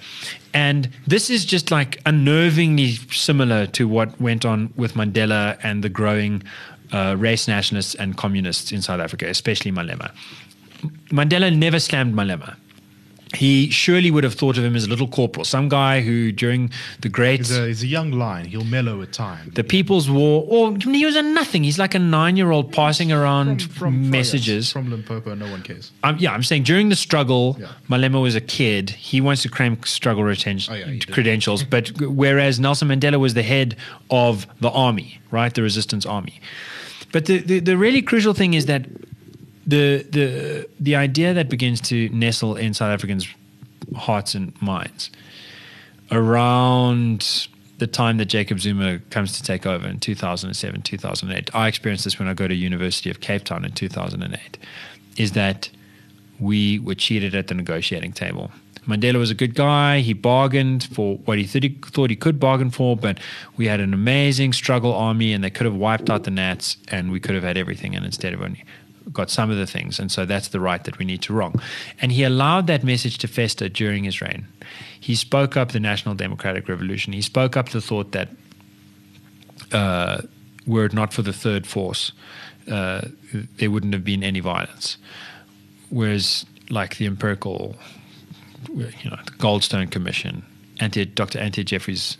And 0.54 0.88
this 1.06 1.28
is 1.28 1.44
just 1.44 1.70
like 1.70 2.02
unnervingly 2.04 3.12
similar 3.14 3.66
to 3.68 3.86
what 3.86 4.18
went 4.20 4.46
on 4.46 4.72
with 4.76 4.94
Mandela 4.94 5.58
and 5.62 5.84
the 5.84 5.90
growing 5.90 6.42
uh, 6.92 7.16
race 7.18 7.46
nationalists 7.46 7.94
and 7.96 8.16
communists 8.16 8.72
in 8.72 8.80
South 8.80 9.00
Africa, 9.00 9.26
especially 9.28 9.70
Malema. 9.70 10.10
Mandela 11.10 11.54
never 11.54 11.78
slammed 11.78 12.14
Malema. 12.14 12.56
He 13.34 13.68
surely 13.70 14.10
would 14.10 14.24
have 14.24 14.34
thought 14.34 14.56
of 14.58 14.64
him 14.64 14.76
as 14.76 14.84
a 14.84 14.88
little 14.88 15.08
corporal, 15.08 15.44
some 15.44 15.68
guy 15.68 16.00
who, 16.02 16.32
during 16.32 16.70
the 17.00 17.08
great 17.08 17.38
He's 17.40 17.56
a, 17.56 17.66
he's 17.66 17.82
a 17.82 17.86
young 17.86 18.12
lion. 18.12 18.46
He'll 18.46 18.64
mellow 18.64 18.98
with 18.98 19.10
time. 19.12 19.50
the 19.54 19.64
People's 19.64 20.08
War, 20.08 20.44
or 20.48 20.76
he 20.78 21.04
was 21.04 21.16
a 21.16 21.22
nothing. 21.22 21.64
He's 21.64 21.78
like 21.78 21.94
a 21.94 21.98
nine-year-old 21.98 22.72
passing 22.72 23.10
around 23.12 23.68
messages. 23.80 24.70
From 24.72 24.90
Limpopo, 24.90 25.34
no 25.34 25.50
one 25.50 25.62
cares. 25.62 25.90
Um, 26.02 26.16
yeah, 26.18 26.32
I'm 26.32 26.42
saying 26.42 26.62
during 26.64 26.88
the 26.88 26.96
struggle, 26.96 27.56
Yeah. 27.58 27.68
Malema 27.88 28.22
was 28.22 28.34
a 28.34 28.40
kid. 28.40 28.90
He 28.90 29.20
wants 29.20 29.42
to 29.42 29.48
claim 29.48 29.82
struggle 29.84 30.22
retention 30.24 30.72
Oh, 30.74 30.76
yeah, 30.76 30.98
credentials, 31.10 31.64
but 31.64 31.90
whereas 32.00 32.60
Nelson 32.60 32.88
Mandela 32.88 33.18
was 33.18 33.34
the 33.34 33.42
head 33.42 33.76
of 34.10 34.46
the 34.60 34.70
army, 34.70 35.20
right, 35.30 35.52
the 35.52 35.62
resistance 35.62 36.06
army. 36.06 36.40
But 37.12 37.26
the, 37.26 37.38
the, 37.38 37.60
the 37.60 37.76
really 37.76 38.02
crucial 38.02 38.34
thing 38.34 38.54
is 38.54 38.66
that 38.66 38.86
the 39.66 40.06
the 40.10 40.68
the 40.80 40.96
idea 40.96 41.34
that 41.34 41.48
begins 41.48 41.80
to 41.82 42.08
nestle 42.10 42.56
in 42.56 42.74
South 42.74 42.90
Africans' 42.90 43.28
hearts 43.96 44.34
and 44.34 44.60
minds 44.60 45.10
around 46.10 47.48
the 47.78 47.86
time 47.86 48.18
that 48.18 48.26
Jacob 48.26 48.60
Zuma 48.60 48.98
comes 49.10 49.32
to 49.36 49.42
take 49.42 49.66
over 49.66 49.86
in 49.86 49.98
2007, 49.98 50.82
2008, 50.82 51.54
I 51.54 51.68
experienced 51.68 52.04
this 52.04 52.18
when 52.18 52.28
I 52.28 52.34
go 52.34 52.46
to 52.46 52.54
University 52.54 53.10
of 53.10 53.20
Cape 53.20 53.44
Town 53.44 53.64
in 53.64 53.72
2008, 53.72 54.58
is 55.16 55.32
that 55.32 55.70
we 56.38 56.78
were 56.78 56.94
cheated 56.94 57.34
at 57.34 57.48
the 57.48 57.54
negotiating 57.54 58.12
table. 58.12 58.50
Mandela 58.86 59.18
was 59.18 59.30
a 59.30 59.34
good 59.34 59.54
guy. 59.54 60.00
He 60.00 60.12
bargained 60.12 60.84
for 60.84 61.16
what 61.24 61.38
he, 61.38 61.46
th- 61.46 61.84
thought 61.86 62.10
he 62.10 62.16
could 62.16 62.38
bargain 62.38 62.70
for, 62.70 62.96
but 62.96 63.18
we 63.56 63.66
had 63.66 63.80
an 63.80 63.94
amazing 63.94 64.52
struggle 64.52 64.92
army, 64.92 65.32
and 65.32 65.42
they 65.42 65.50
could 65.50 65.64
have 65.64 65.74
wiped 65.74 66.10
out 66.10 66.24
the 66.24 66.30
Nats, 66.30 66.76
and 66.88 67.10
we 67.10 67.18
could 67.18 67.34
have 67.34 67.44
had 67.44 67.56
everything. 67.56 67.96
And 67.96 68.04
instead 68.04 68.34
of 68.34 68.42
only 68.42 68.64
got 69.12 69.30
some 69.30 69.50
of 69.50 69.56
the 69.56 69.66
things, 69.66 69.98
and 69.98 70.10
so 70.10 70.24
that's 70.24 70.48
the 70.48 70.60
right 70.60 70.82
that 70.84 70.98
we 70.98 71.04
need 71.04 71.22
to 71.22 71.32
wrong. 71.32 71.60
And 72.00 72.12
he 72.12 72.24
allowed 72.24 72.66
that 72.68 72.84
message 72.84 73.18
to 73.18 73.28
fester 73.28 73.68
during 73.68 74.04
his 74.04 74.20
reign. 74.20 74.46
He 74.98 75.14
spoke 75.14 75.56
up 75.56 75.72
the 75.72 75.80
National 75.80 76.14
Democratic 76.14 76.68
Revolution. 76.68 77.12
He 77.12 77.22
spoke 77.22 77.56
up 77.56 77.70
the 77.70 77.80
thought 77.80 78.12
that 78.12 78.28
uh, 79.72 80.22
were 80.66 80.86
it 80.86 80.92
not 80.92 81.12
for 81.12 81.22
the 81.22 81.32
third 81.32 81.66
force, 81.66 82.12
uh, 82.70 83.02
there 83.56 83.70
wouldn't 83.70 83.92
have 83.92 84.04
been 84.04 84.22
any 84.22 84.40
violence. 84.40 84.96
Whereas, 85.90 86.46
like 86.70 86.96
the 86.96 87.06
empirical, 87.06 87.76
you 88.68 89.10
know, 89.10 89.18
the 89.24 89.32
Goldstone 89.38 89.90
Commission, 89.90 90.44
anti, 90.80 91.04
Dr. 91.04 91.38
Anthea 91.38 91.64
Jeffery's 91.64 92.16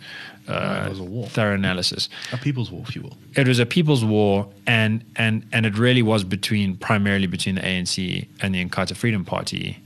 uh, 0.49 0.85
it 0.87 0.91
was 0.91 1.01
a 1.01 1.05
war. 1.05 1.27
thorough 1.27 1.55
analysis. 1.55 2.09
A 2.33 2.37
people's 2.37 2.71
war, 2.71 2.85
if 2.87 2.95
you 2.95 3.03
will. 3.03 3.17
it 3.35 3.49
was 3.49 3.59
a 3.59 3.67
people's 3.67 4.05
war 4.05 4.49
and 4.67 5.05
and 5.17 5.47
and 5.53 5.67
it 5.67 5.79
really 5.79 6.03
was 6.03 6.25
between 6.25 6.77
primarily 6.77 7.27
between 7.27 7.55
the 7.55 7.63
ANC 7.63 8.29
and 8.41 8.55
the 8.55 8.65
Inkatha 8.65 8.97
Freedom 8.97 9.25
Party. 9.25 9.79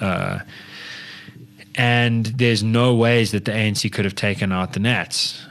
Uh, 0.00 0.40
and 1.76 2.26
there's 2.26 2.62
no 2.62 2.94
ways 2.94 3.32
that 3.32 3.46
the 3.46 3.52
ANC 3.52 3.90
could 3.92 4.04
have 4.04 4.14
taken 4.14 4.52
out 4.52 4.74
the 4.74 4.80
Nats. 4.80 5.44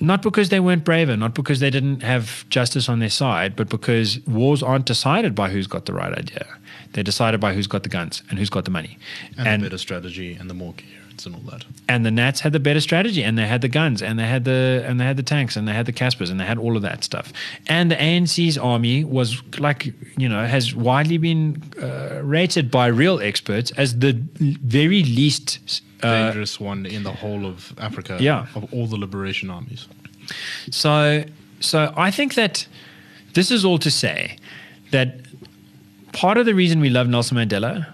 Not 0.00 0.22
because 0.22 0.48
they 0.48 0.60
weren't 0.60 0.84
braver 0.84 1.16
not 1.16 1.34
because 1.34 1.60
they 1.60 1.70
didn't 1.70 2.02
have 2.02 2.46
justice 2.48 2.88
on 2.88 2.98
their 2.98 3.10
side 3.10 3.54
but 3.54 3.68
because 3.68 4.18
wars 4.26 4.62
aren't 4.62 4.86
decided 4.86 5.34
by 5.34 5.50
who's 5.50 5.68
got 5.68 5.86
the 5.86 5.92
right 5.92 6.12
idea. 6.12 6.46
They're 6.92 7.04
decided 7.04 7.40
by 7.40 7.54
who's 7.54 7.68
got 7.68 7.84
the 7.84 7.88
guns 7.88 8.22
and 8.28 8.38
who's 8.38 8.50
got 8.50 8.64
the 8.64 8.70
money. 8.70 8.98
And, 9.38 9.62
the 9.62 9.66
better 9.66 9.78
strategy 9.78 10.34
and 10.34 10.50
the 10.50 10.54
more 10.54 10.74
coherence 11.24 11.26
and 11.26 11.34
all 11.34 11.58
that. 11.58 11.64
and 11.88 12.04
the 12.04 12.10
Nats 12.10 12.40
had 12.40 12.52
the 12.52 12.60
better 12.60 12.80
strategy, 12.80 13.22
and 13.22 13.36
they 13.38 13.46
had 13.46 13.60
the 13.60 13.68
guns, 13.68 14.02
and 14.02 14.18
they 14.18 14.26
had 14.26 14.44
the 14.44 14.84
and 14.86 15.00
they 15.00 15.04
had 15.04 15.16
the 15.16 15.22
tanks, 15.22 15.56
and 15.56 15.66
they 15.66 15.72
had 15.72 15.86
the 15.86 15.92
Casspirs, 15.92 16.30
and 16.30 16.40
they 16.40 16.44
had 16.44 16.58
all 16.58 16.76
of 16.76 16.82
that 16.82 17.04
stuff. 17.04 17.32
And 17.66 17.90
the 17.90 17.96
ANC's 17.96 18.58
army 18.58 19.04
was 19.04 19.42
like 19.58 19.92
you 20.16 20.28
know 20.28 20.44
has 20.46 20.74
widely 20.74 21.18
been 21.18 21.62
uh, 21.80 22.20
rated 22.22 22.70
by 22.70 22.86
real 22.86 23.20
experts 23.20 23.70
as 23.76 23.98
the 23.98 24.12
very 24.62 25.02
least. 25.04 25.82
Uh, 26.02 26.26
Dangerous 26.26 26.60
one 26.60 26.86
in 26.86 27.02
the 27.02 27.12
whole 27.12 27.46
of 27.46 27.72
Africa. 27.78 28.18
Yeah. 28.20 28.46
Of 28.54 28.72
all 28.72 28.86
the 28.86 28.96
liberation 28.96 29.50
armies. 29.50 29.88
so 30.70 31.24
so 31.60 31.92
I 31.96 32.10
think 32.10 32.34
that 32.34 32.66
this 33.32 33.50
is 33.50 33.64
all 33.64 33.78
to 33.78 33.90
say 33.90 34.36
that 34.90 35.20
part 36.12 36.36
of 36.36 36.46
the 36.46 36.54
reason 36.54 36.80
we 36.80 36.90
love 36.90 37.08
Nelson 37.08 37.36
Mandela 37.38 37.86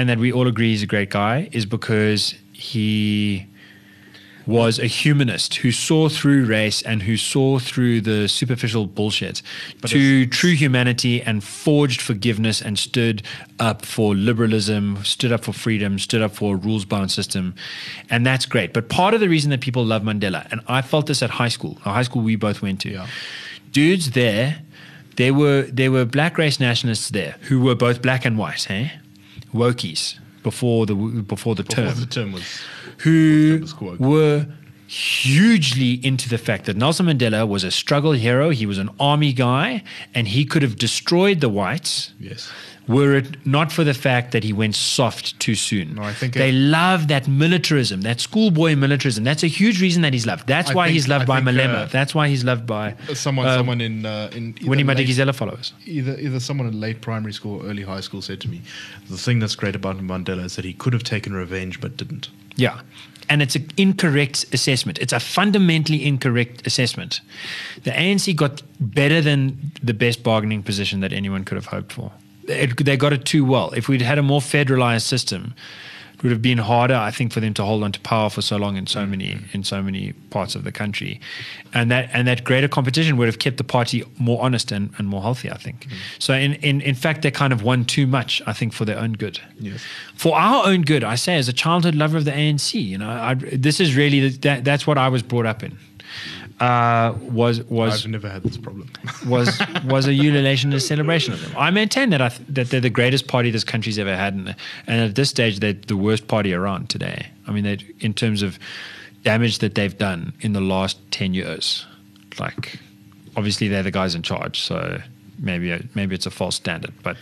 and 0.00 0.08
that 0.08 0.18
we 0.18 0.32
all 0.32 0.46
agree 0.46 0.70
he's 0.70 0.82
a 0.82 0.86
great 0.86 1.10
guy 1.10 1.50
is 1.52 1.66
because 1.66 2.34
he 2.54 3.46
was 4.46 4.78
a 4.78 4.86
humanist 4.86 5.56
who 5.56 5.70
saw 5.70 6.08
through 6.08 6.46
race 6.46 6.80
and 6.82 7.02
who 7.02 7.18
saw 7.18 7.58
through 7.58 8.00
the 8.00 8.26
superficial 8.26 8.86
bullshit 8.86 9.42
to 9.84 10.26
true 10.26 10.52
humanity 10.54 11.20
and 11.22 11.44
forged 11.44 12.00
forgiveness 12.00 12.62
and 12.62 12.78
stood 12.78 13.22
up 13.58 13.84
for 13.84 14.14
liberalism, 14.14 15.04
stood 15.04 15.32
up 15.32 15.44
for 15.44 15.52
freedom, 15.52 15.98
stood 15.98 16.22
up 16.22 16.32
for 16.34 16.54
a 16.54 16.56
rules 16.56 16.86
bound 16.86 17.10
system. 17.12 17.54
And 18.08 18.24
that's 18.24 18.46
great. 18.46 18.72
But 18.72 18.88
part 18.88 19.12
of 19.12 19.20
the 19.20 19.28
reason 19.28 19.50
that 19.50 19.60
people 19.60 19.84
love 19.84 20.02
Mandela, 20.02 20.50
and 20.50 20.62
I 20.66 20.80
felt 20.80 21.06
this 21.06 21.22
at 21.22 21.30
high 21.30 21.48
school, 21.48 21.76
a 21.84 21.90
high 21.92 22.02
school 22.02 22.22
we 22.22 22.36
both 22.36 22.62
went 22.62 22.80
to, 22.80 22.88
Yeah. 22.90 23.06
dudes 23.70 24.12
there, 24.12 24.62
there 25.16 25.34
were 25.34 25.62
there 25.70 25.92
were 25.92 26.06
black 26.06 26.38
race 26.38 26.58
nationalists 26.58 27.10
there 27.10 27.36
who 27.42 27.60
were 27.60 27.74
both 27.74 28.00
black 28.00 28.24
and 28.24 28.38
white, 28.38 28.64
hey? 28.64 28.92
Wokies 29.54 30.18
before 30.42 30.86
the 30.86 30.94
before 30.94 31.54
the 31.54 31.62
Before 31.64 31.84
term 31.84 32.00
the 32.00 32.06
term 32.06 32.32
was 32.32 32.60
who 32.98 33.58
was 33.60 33.98
were 33.98 34.46
hugely 34.86 36.04
into 36.04 36.28
the 36.28 36.38
fact 36.38 36.64
that 36.66 36.76
Nelson 36.76 37.06
Mandela 37.06 37.46
was 37.46 37.62
a 37.62 37.70
struggle 37.70 38.12
hero. 38.12 38.50
He 38.50 38.66
was 38.66 38.78
an 38.78 38.90
army 38.98 39.32
guy, 39.32 39.84
and 40.14 40.26
he 40.26 40.44
could 40.44 40.62
have 40.62 40.76
destroyed 40.76 41.40
the 41.40 41.48
whites. 41.48 42.12
yes. 42.18 42.50
Were 42.94 43.12
it 43.20 43.28
not 43.46 43.68
for 43.76 43.84
the 43.84 43.94
fact 43.94 44.26
that 44.32 44.42
he 44.48 44.52
went 44.52 44.74
soft 44.74 45.38
too 45.44 45.54
soon, 45.54 45.94
No, 45.94 46.02
I 46.02 46.12
think 46.20 46.34
they 46.34 46.48
it- 46.48 46.54
love 46.78 47.00
that 47.08 47.28
militarism, 47.28 47.98
that 48.08 48.20
schoolboy 48.20 48.74
militarism. 48.84 49.22
That's 49.30 49.44
a 49.50 49.52
huge 49.60 49.80
reason 49.80 50.02
that 50.02 50.12
he's 50.12 50.26
loved. 50.26 50.46
That's 50.54 50.70
I 50.70 50.74
why 50.74 50.86
think- 50.86 50.94
he's 50.94 51.08
loved 51.08 51.24
I 51.24 51.26
by 51.26 51.36
think, 51.44 51.48
Malema. 51.58 51.82
uh, 51.82 51.86
That's 51.86 52.14
why 52.16 52.28
he's 52.32 52.42
loved 52.50 52.66
by 52.66 52.86
Someone, 53.14 53.46
um, 53.46 53.58
someone 53.60 53.80
in 53.80 54.04
uh, 54.06 54.30
in 54.38 54.44
Winnie 54.70 54.84
Madikizela 54.90 55.32
followers. 55.34 55.72
either 55.86 56.14
either 56.18 56.40
someone 56.40 56.66
in 56.66 56.80
late 56.80 57.00
primary 57.00 57.32
school 57.32 57.54
or 57.62 57.70
early 57.70 57.84
high 57.84 58.00
school 58.00 58.22
said 58.22 58.40
to 58.40 58.48
me, 58.48 58.58
the 59.08 59.16
thing 59.16 59.38
that's 59.38 59.54
great 59.54 59.76
about 59.76 59.98
Mandela 59.98 60.44
is 60.44 60.56
that 60.56 60.64
he 60.64 60.72
could 60.72 60.92
have 60.92 61.04
taken 61.04 61.32
revenge 61.32 61.80
but 61.80 61.96
didn't. 61.96 62.28
Yeah. 62.56 62.80
And 63.28 63.40
it's 63.42 63.54
an 63.54 63.68
incorrect 63.76 64.46
assessment. 64.52 64.98
It's 64.98 65.12
a 65.12 65.20
fundamentally 65.20 66.04
incorrect 66.04 66.66
assessment. 66.66 67.20
The 67.84 67.92
ANC 67.92 68.34
got 68.34 68.62
better 68.80 69.20
than 69.20 69.70
the 69.90 69.94
best 69.94 70.24
bargaining 70.24 70.64
position 70.64 70.98
that 71.00 71.12
anyone 71.12 71.44
could 71.44 71.54
have 71.54 71.66
hoped 71.66 71.92
for. 71.92 72.10
It, 72.50 72.84
they 72.84 72.96
got 72.96 73.12
it 73.12 73.24
too 73.24 73.44
well. 73.44 73.70
If 73.72 73.88
we'd 73.88 74.02
had 74.02 74.18
a 74.18 74.22
more 74.22 74.40
federalized 74.40 75.02
system, 75.02 75.54
it 76.20 76.24
would 76.24 76.32
have 76.32 76.42
been 76.42 76.58
harder, 76.58 76.94
I 76.94 77.10
think, 77.10 77.32
for 77.32 77.40
them 77.40 77.54
to 77.54 77.64
hold 77.64 77.82
on 77.82 77.92
to 77.92 78.00
power 78.00 78.28
for 78.28 78.42
so 78.42 78.58
long 78.58 78.76
in 78.76 78.86
so 78.86 79.00
mm. 79.00 79.08
many 79.08 79.38
in 79.52 79.64
so 79.64 79.82
many 79.82 80.12
parts 80.28 80.54
of 80.54 80.64
the 80.64 80.72
country, 80.72 81.18
and 81.72 81.90
that 81.90 82.10
and 82.12 82.28
that 82.28 82.44
greater 82.44 82.68
competition 82.68 83.16
would 83.16 83.26
have 83.26 83.38
kept 83.38 83.56
the 83.56 83.64
party 83.64 84.04
more 84.18 84.42
honest 84.42 84.70
and, 84.70 84.90
and 84.98 85.08
more 85.08 85.22
healthy. 85.22 85.50
I 85.50 85.56
think. 85.56 85.86
Mm. 85.86 85.92
So 86.18 86.34
in, 86.34 86.54
in 86.54 86.82
in 86.82 86.94
fact, 86.94 87.22
they 87.22 87.30
kind 87.30 87.54
of 87.54 87.62
won 87.62 87.86
too 87.86 88.06
much. 88.06 88.42
I 88.46 88.52
think 88.52 88.74
for 88.74 88.84
their 88.84 88.98
own 88.98 89.14
good 89.14 89.40
Yes. 89.58 89.82
for 90.14 90.36
our 90.36 90.66
own 90.66 90.82
good, 90.82 91.04
I 91.04 91.14
say, 91.14 91.36
as 91.36 91.48
a 91.48 91.54
childhood 91.54 91.94
lover 91.94 92.18
of 92.18 92.26
the 92.26 92.32
ANC, 92.32 92.74
you 92.74 92.98
know, 92.98 93.08
I, 93.08 93.34
this 93.34 93.80
is 93.80 93.96
really 93.96 94.28
the, 94.28 94.38
that, 94.40 94.64
that's 94.64 94.86
what 94.86 94.98
I 94.98 95.08
was 95.08 95.22
brought 95.22 95.46
up 95.46 95.62
in. 95.62 95.78
Uh, 96.60 97.14
was 97.22 97.62
was 97.64 98.04
I've 98.04 98.10
never 98.10 98.28
had 98.28 98.42
this 98.42 98.58
problem. 98.58 98.90
was 99.26 99.60
was 99.86 100.06
a 100.06 100.12
ululation 100.12 100.64
and 100.64 100.74
a 100.74 100.80
celebration 100.80 101.32
of 101.32 101.40
them. 101.40 101.52
I 101.56 101.70
maintain 101.70 102.10
that 102.10 102.20
I 102.20 102.28
th- 102.28 102.48
that 102.50 102.68
they're 102.68 102.82
the 102.82 102.90
greatest 102.90 103.28
party 103.28 103.50
this 103.50 103.64
country's 103.64 103.98
ever 103.98 104.14
had, 104.14 104.34
and, 104.34 104.54
and 104.86 105.00
at 105.00 105.14
this 105.14 105.30
stage, 105.30 105.60
they're 105.60 105.72
the 105.72 105.96
worst 105.96 106.28
party 106.28 106.52
around 106.52 106.90
today. 106.90 107.28
I 107.46 107.52
mean, 107.52 107.64
in 108.00 108.12
terms 108.12 108.42
of 108.42 108.58
damage 109.24 109.60
that 109.60 109.74
they've 109.74 109.96
done 109.96 110.34
in 110.40 110.52
the 110.52 110.60
last 110.60 110.98
ten 111.10 111.32
years. 111.32 111.86
Like, 112.38 112.78
obviously, 113.36 113.68
they're 113.68 113.82
the 113.82 113.90
guys 113.90 114.14
in 114.14 114.22
charge, 114.22 114.60
so 114.60 115.00
maybe 115.38 115.88
maybe 115.94 116.14
it's 116.14 116.26
a 116.26 116.30
false 116.30 116.56
standard. 116.56 116.92
But 117.02 117.16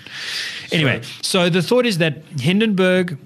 anyway, 0.73 1.03
so 1.23 1.49
the 1.49 1.63
thought 1.63 1.87
is 1.87 1.99
that 1.99 2.25
Hindenburg 2.41 3.17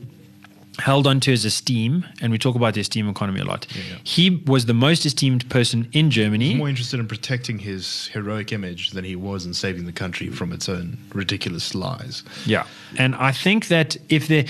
held 0.79 1.07
on 1.07 1.21
to 1.21 1.31
his 1.31 1.45
esteem, 1.45 2.07
and 2.21 2.33
we 2.33 2.39
talk 2.39 2.55
about 2.55 2.75
the 2.75 2.81
esteem 2.81 3.09
economy 3.09 3.41
a 3.41 3.45
lot. 3.45 3.67
Yeah, 3.75 3.83
yeah. 3.91 3.97
He 4.05 4.43
was 4.47 4.67
the 4.67 4.75
most 4.75 5.05
esteemed 5.05 5.49
person 5.51 5.89
in 5.93 6.11
Germany. 6.11 6.55
more 6.55 6.69
interested 6.69 6.99
in 6.99 7.07
protecting 7.07 7.59
his 7.59 8.09
heroic 8.09 8.53
image 8.53 8.91
than 8.91 9.05
he 9.05 9.17
was 9.17 9.45
in 9.45 9.55
saving 9.55 9.87
the 9.87 9.93
country 9.93 10.29
from 10.29 10.53
its 10.53 10.69
own 10.69 10.99
ridiculous 11.13 11.75
lies. 11.75 12.23
Yeah, 12.47 12.67
and 12.99 13.15
I 13.17 13.33
think 13.33 13.69
that 13.69 13.97
if 14.09 14.29
the, 14.29 14.47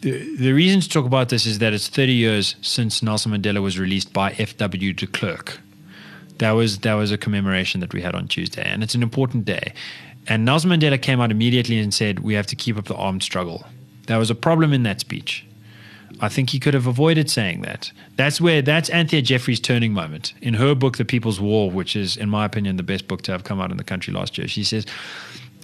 the 0.00 0.36
the 0.36 0.52
reason 0.52 0.80
to 0.80 0.88
talk 0.88 1.04
about 1.04 1.28
this 1.28 1.46
is 1.46 1.58
that 1.58 1.72
it's 1.72 1.88
30 1.88 2.12
years 2.12 2.56
since 2.62 3.02
Nelson 3.02 3.32
Mandela 3.32 3.62
was 3.62 3.78
released 3.78 4.12
by 4.12 4.32
F.W. 4.38 4.92
de 4.92 5.06
Klerk. 5.06 5.60
That 6.38 6.52
was 6.52 6.78
that 6.78 6.94
was 6.94 7.12
a 7.12 7.18
commemoration 7.18 7.80
that 7.80 7.92
we 7.92 8.00
had 8.00 8.14
on 8.14 8.28
Tuesday, 8.28 8.64
and 8.64 8.82
it's 8.82 8.94
an 8.94 9.02
important 9.02 9.44
day. 9.44 9.72
And 10.28 10.44
Nelson 10.44 10.70
Mandela 10.70 11.00
came 11.00 11.20
out 11.20 11.30
immediately 11.30 11.78
and 11.78 11.92
said, 11.92 12.20
"We 12.20 12.34
have 12.34 12.46
to 12.46 12.56
keep 12.56 12.76
up 12.78 12.86
the 12.86 12.94
armed 12.94 13.22
struggle." 13.22 13.66
There 14.06 14.18
was 14.18 14.30
a 14.30 14.34
problem 14.34 14.72
in 14.72 14.82
that 14.84 15.00
speech. 15.00 15.44
I 16.20 16.28
think 16.28 16.50
he 16.50 16.58
could 16.58 16.74
have 16.74 16.86
avoided 16.86 17.30
saying 17.30 17.62
that. 17.62 17.92
That's 18.16 18.40
where 18.40 18.62
that's 18.62 18.88
Anthea 18.90 19.22
Jeffery's 19.22 19.60
turning 19.60 19.92
moment. 19.92 20.32
In 20.40 20.54
her 20.54 20.74
book, 20.74 20.96
The 20.96 21.04
People's 21.04 21.40
War, 21.40 21.70
which 21.70 21.94
is, 21.94 22.16
in 22.16 22.30
my 22.30 22.44
opinion, 22.44 22.76
the 22.76 22.82
best 22.82 23.06
book 23.06 23.22
to 23.22 23.32
have 23.32 23.44
come 23.44 23.60
out 23.60 23.70
in 23.70 23.76
the 23.76 23.84
country 23.84 24.12
last 24.12 24.38
year, 24.38 24.48
she 24.48 24.64
says 24.64 24.86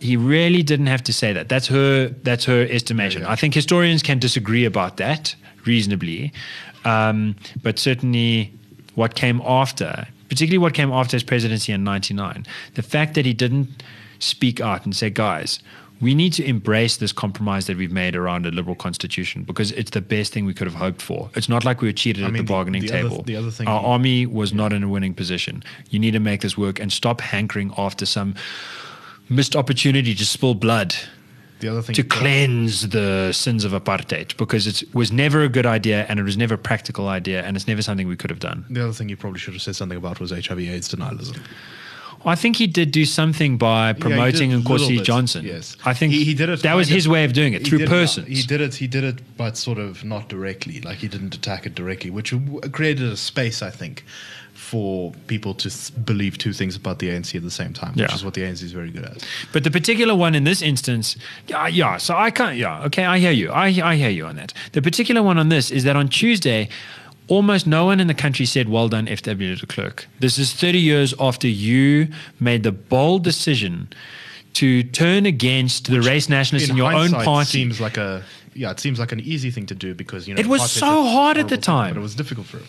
he 0.00 0.16
really 0.16 0.62
didn't 0.62 0.88
have 0.88 1.02
to 1.04 1.12
say 1.12 1.32
that. 1.32 1.48
That's 1.48 1.68
her. 1.68 2.08
That's 2.22 2.44
her 2.44 2.66
estimation. 2.70 3.24
I 3.24 3.36
think 3.36 3.54
historians 3.54 4.02
can 4.02 4.18
disagree 4.18 4.64
about 4.64 4.96
that 4.98 5.34
reasonably, 5.64 6.32
um, 6.84 7.36
but 7.62 7.78
certainly 7.78 8.52
what 8.94 9.14
came 9.14 9.40
after, 9.44 10.06
particularly 10.28 10.58
what 10.58 10.74
came 10.74 10.92
after 10.92 11.16
his 11.16 11.22
presidency 11.22 11.72
in 11.72 11.84
'99, 11.84 12.44
the 12.74 12.82
fact 12.82 13.14
that 13.14 13.24
he 13.24 13.32
didn't 13.32 13.82
speak 14.18 14.60
out 14.60 14.84
and 14.84 14.94
say, 14.94 15.10
guys. 15.10 15.60
We 16.02 16.14
need 16.16 16.32
to 16.34 16.44
embrace 16.44 16.96
this 16.96 17.12
compromise 17.12 17.66
that 17.68 17.76
we've 17.76 17.92
made 17.92 18.16
around 18.16 18.44
a 18.44 18.50
liberal 18.50 18.74
constitution 18.74 19.44
because 19.44 19.70
it's 19.72 19.92
the 19.92 20.00
best 20.00 20.32
thing 20.32 20.44
we 20.44 20.52
could 20.52 20.66
have 20.66 20.74
hoped 20.74 21.00
for. 21.00 21.30
It's 21.36 21.48
not 21.48 21.64
like 21.64 21.80
we 21.80 21.86
were 21.88 21.92
cheated 21.92 22.24
I 22.24 22.26
at 22.26 22.32
mean, 22.32 22.44
the 22.44 22.48
bargaining 22.52 22.82
the 22.82 22.92
other- 22.92 23.08
table. 23.08 23.22
the 23.22 23.36
other 23.36 23.50
thing 23.52 23.68
Our 23.68 23.80
army 23.80 24.26
was 24.26 24.52
not 24.52 24.72
in 24.72 24.82
a 24.82 24.88
winning 24.88 25.14
position. 25.14 25.62
You 25.90 26.00
need 26.00 26.10
to 26.10 26.20
make 26.20 26.40
this 26.40 26.58
work 26.58 26.80
and 26.80 26.92
stop 26.92 27.20
hankering 27.20 27.72
after 27.78 28.04
some 28.04 28.34
missed 29.28 29.54
opportunity 29.54 30.14
to 30.16 30.26
spill 30.26 30.54
blood 30.54 30.94
The 31.60 31.68
other 31.68 31.82
thing 31.82 31.94
to 31.94 32.02
cleanse 32.02 32.88
the 32.88 33.30
sins 33.32 33.62
of 33.64 33.70
apartheid 33.70 34.36
because 34.36 34.66
it 34.66 34.82
was 34.92 35.12
never 35.12 35.42
a 35.42 35.48
good 35.48 35.66
idea 35.66 36.04
and 36.08 36.18
it 36.18 36.24
was 36.24 36.36
never 36.36 36.54
a 36.54 36.58
practical 36.58 37.06
idea 37.08 37.44
and 37.44 37.56
it's 37.56 37.68
never 37.68 37.80
something 37.80 38.08
we 38.08 38.16
could 38.16 38.30
have 38.30 38.40
done. 38.40 38.64
The 38.68 38.82
other 38.82 38.92
thing 38.92 39.08
you 39.08 39.16
probably 39.16 39.38
should 39.38 39.54
have 39.54 39.62
said 39.62 39.76
something 39.76 39.96
about 39.98 40.18
was 40.18 40.32
HIV/AIDS 40.32 40.88
denialism. 40.88 41.38
I 42.24 42.34
think 42.34 42.56
he 42.56 42.66
did 42.66 42.90
do 42.92 43.04
something 43.04 43.58
by 43.58 43.92
promoting 43.92 44.50
little 44.50 44.76
Nkosi 44.78 45.02
Johnson. 45.04 45.44
Yes, 45.44 45.76
I 45.84 45.94
think 45.94 46.12
he, 46.12 46.24
he 46.24 46.34
did 46.34 46.48
it. 46.48 46.62
That 46.62 46.74
was 46.74 46.88
kind 46.88 46.94
his 46.96 47.08
way 47.08 47.24
of 47.24 47.32
doing 47.32 47.52
it 47.52 47.66
through 47.66 47.86
persons. 47.86 48.28
He 48.28 48.42
did 48.42 48.60
it. 48.60 48.74
He 48.74 48.86
did 48.86 49.04
it, 49.04 49.20
but 49.36 49.56
sort 49.56 49.78
of 49.78 50.04
not 50.04 50.28
directly. 50.28 50.80
Like 50.80 50.98
he 50.98 51.08
didn't 51.08 51.34
attack 51.34 51.66
it 51.66 51.74
directly, 51.74 52.10
which 52.10 52.32
created 52.72 53.04
a 53.06 53.16
space, 53.16 53.62
I 53.62 53.70
think, 53.70 54.04
for 54.54 55.12
people 55.26 55.54
to 55.54 55.68
th- 55.68 55.92
believe 56.04 56.38
two 56.38 56.52
things 56.52 56.76
about 56.76 56.98
the 56.98 57.08
ANC 57.08 57.34
at 57.34 57.42
the 57.42 57.50
same 57.50 57.72
time, 57.72 57.92
which 57.94 58.08
Yeah. 58.08 58.14
is 58.14 58.24
what 58.24 58.34
the 58.34 58.42
ANC 58.42 58.62
is 58.62 58.72
very 58.72 58.90
good 58.90 59.04
at. 59.04 59.26
But 59.52 59.64
the 59.64 59.70
particular 59.70 60.14
one 60.14 60.34
in 60.34 60.44
this 60.44 60.62
instance, 60.62 61.16
yeah, 61.48 61.66
yeah. 61.66 61.96
So 61.96 62.14
I 62.16 62.30
can't. 62.30 62.56
Yeah, 62.56 62.84
okay. 62.84 63.04
I 63.04 63.18
hear 63.18 63.32
you. 63.32 63.50
I 63.50 63.66
I 63.82 63.96
hear 63.96 64.10
you 64.10 64.26
on 64.26 64.36
that. 64.36 64.52
The 64.72 64.82
particular 64.82 65.22
one 65.22 65.38
on 65.38 65.48
this 65.48 65.70
is 65.70 65.84
that 65.84 65.96
on 65.96 66.08
Tuesday, 66.08 66.68
almost 67.32 67.66
no 67.66 67.86
one 67.86 67.98
in 67.98 68.08
the 68.08 68.14
country 68.24 68.46
said, 68.46 68.68
"Well 68.68 68.88
done, 68.88 69.06
FW 69.06 69.58
de 69.58 69.66
Klerk." 69.66 70.06
This 70.20 70.38
is 70.38 70.52
30 70.52 70.78
years 70.78 71.14
after 71.18 71.48
you 71.48 72.08
made 72.38 72.62
the 72.62 72.72
bold 72.72 73.24
decision 73.24 73.88
to 74.54 74.82
turn 74.82 75.24
against 75.24 75.90
the 75.90 76.00
race 76.02 76.28
nationalists 76.28 76.68
in, 76.68 76.76
your 76.76 76.92
own 76.92 77.10
party. 77.10 77.50
seems 77.50 77.80
like 77.80 77.96
a 77.96 78.22
yeah, 78.54 78.70
it 78.70 78.80
seems 78.80 78.98
like 78.98 79.12
an 79.12 79.20
easy 79.20 79.50
thing 79.50 79.64
to 79.66 79.74
do 79.74 79.94
because 79.94 80.28
you 80.28 80.34
know 80.34 80.40
It 80.40 80.46
was 80.46 80.70
so 80.70 81.04
hard 81.04 81.38
at 81.38 81.48
the 81.48 81.56
time. 81.56 81.94
but 81.94 82.00
it 82.00 82.02
was 82.02 82.14
difficult 82.14 82.46
for 82.46 82.58
him. 82.58 82.68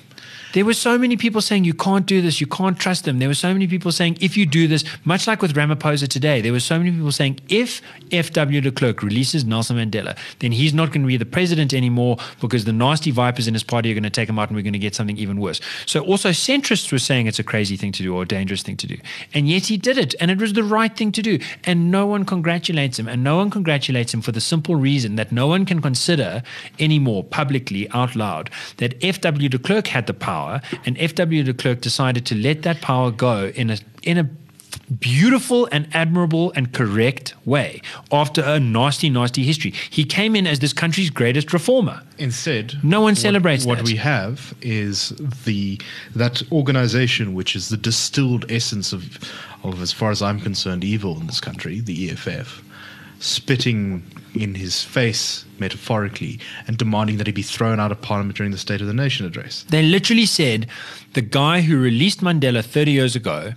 There 0.53 0.65
were 0.65 0.75
so 0.75 0.99
many 0.99 1.17
people 1.17 1.41
saying 1.41 1.63
you 1.63 1.73
can't 1.73 2.05
do 2.05 2.21
this, 2.21 2.39
you 2.39 2.45
can't 2.45 2.77
trust 2.77 3.05
them. 3.05 3.17
There 3.17 3.27
were 3.27 3.33
so 3.33 3.51
many 3.53 3.67
people 3.67 3.91
saying 3.91 4.19
if 4.21 4.37
you 4.37 4.45
do 4.45 4.67
this, 4.67 4.83
much 5.03 5.25
like 5.25 5.41
with 5.41 5.55
Ramaphosa 5.55 6.07
today, 6.07 6.41
there 6.41 6.51
were 6.51 6.59
so 6.59 6.77
many 6.77 6.91
people 6.91 7.11
saying 7.11 7.39
if 7.49 7.81
FW 8.09 8.61
de 8.61 8.71
Klerk 8.71 9.01
releases 9.01 9.43
Nelson 9.43 9.77
Mandela, 9.77 10.15
then 10.39 10.51
he's 10.51 10.71
not 10.71 10.89
going 10.91 11.01
to 11.01 11.07
be 11.07 11.17
the 11.17 11.25
president 11.25 11.73
anymore 11.73 12.17
because 12.39 12.65
the 12.65 12.73
nasty 12.73 13.09
vipers 13.09 13.47
in 13.47 13.55
his 13.55 13.63
party 13.63 13.89
are 13.89 13.95
going 13.95 14.03
to 14.03 14.11
take 14.11 14.29
him 14.29 14.37
out 14.37 14.49
and 14.49 14.55
we're 14.55 14.61
going 14.61 14.73
to 14.73 14.79
get 14.79 14.93
something 14.93 15.17
even 15.17 15.39
worse. 15.39 15.59
So 15.87 16.01
also 16.01 16.29
centrists 16.29 16.91
were 16.91 16.99
saying 16.99 17.25
it's 17.25 17.39
a 17.39 17.43
crazy 17.43 17.75
thing 17.75 17.91
to 17.93 18.03
do 18.03 18.15
or 18.15 18.21
a 18.21 18.27
dangerous 18.27 18.61
thing 18.61 18.77
to 18.77 18.85
do. 18.85 18.97
And 19.33 19.49
yet 19.49 19.65
he 19.65 19.77
did 19.77 19.97
it 19.97 20.13
and 20.19 20.29
it 20.29 20.37
was 20.37 20.53
the 20.53 20.63
right 20.63 20.95
thing 20.95 21.11
to 21.13 21.23
do. 21.23 21.39
And 21.63 21.89
no 21.89 22.05
one 22.05 22.25
congratulates 22.25 22.99
him. 22.99 23.07
And 23.07 23.23
no 23.23 23.37
one 23.37 23.49
congratulates 23.49 24.13
him 24.13 24.21
for 24.21 24.31
the 24.31 24.41
simple 24.41 24.75
reason 24.75 25.15
that 25.15 25.31
no 25.31 25.47
one 25.47 25.65
can 25.65 25.81
consider 25.81 26.43
anymore 26.79 27.23
publicly 27.23 27.89
out 27.89 28.15
loud 28.15 28.51
that 28.77 28.99
FW 28.99 29.49
de 29.49 29.57
Klerk 29.57 29.87
had 29.87 30.05
the 30.05 30.13
power 30.13 30.42
and 30.85 30.97
FW 30.97 31.43
de 31.45 31.53
Klerk 31.53 31.79
decided 31.81 32.25
to 32.25 32.35
let 32.35 32.61
that 32.63 32.81
power 32.81 33.09
go 33.11 33.51
in 33.55 33.69
a 33.69 33.77
in 34.03 34.17
a 34.17 34.29
beautiful 34.99 35.67
and 35.71 35.87
admirable 35.93 36.51
and 36.55 36.73
correct 36.73 37.33
way 37.45 37.81
after 38.11 38.41
a 38.43 38.59
nasty, 38.59 39.09
nasty 39.09 39.43
history. 39.43 39.71
He 39.89 40.03
came 40.03 40.35
in 40.35 40.45
as 40.47 40.59
this 40.59 40.73
country's 40.73 41.09
greatest 41.09 41.53
reformer. 41.53 42.01
Instead, 42.17 42.65
No 42.83 42.99
one 43.01 43.13
what- 43.13 43.17
celebrates 43.17 43.65
what 43.65 43.77
that. 43.79 43.85
we 43.85 43.95
have 43.97 44.53
is 44.61 45.09
the 45.45 45.79
that 46.15 46.41
organization 46.51 47.33
which 47.33 47.55
is 47.55 47.69
the 47.69 47.77
distilled 47.77 48.45
essence 48.49 48.93
of 48.93 49.03
of 49.63 49.81
as 49.81 49.91
far 49.93 50.11
as 50.11 50.21
I'm 50.21 50.39
concerned 50.41 50.83
evil 50.83 51.17
in 51.19 51.27
this 51.27 51.39
country, 51.39 51.79
the 51.79 52.09
EFF, 52.09 52.61
spitting 53.23 54.03
in 54.35 54.55
his 54.55 54.83
face 54.83 55.45
metaphorically 55.59 56.39
and 56.67 56.77
demanding 56.77 57.17
that 57.17 57.27
he 57.27 57.33
be 57.33 57.41
thrown 57.41 57.79
out 57.79 57.91
of 57.91 58.01
parliament 58.01 58.35
during 58.35 58.51
the 58.51 58.57
State 58.57 58.81
of 58.81 58.87
the 58.87 58.93
Nation 58.93 59.25
address. 59.25 59.63
They 59.69 59.83
literally 59.83 60.25
said 60.25 60.67
the 61.13 61.21
guy 61.21 61.61
who 61.61 61.79
released 61.79 62.21
Mandela 62.21 62.63
30 62.63 62.91
years 62.91 63.15
ago 63.15 63.53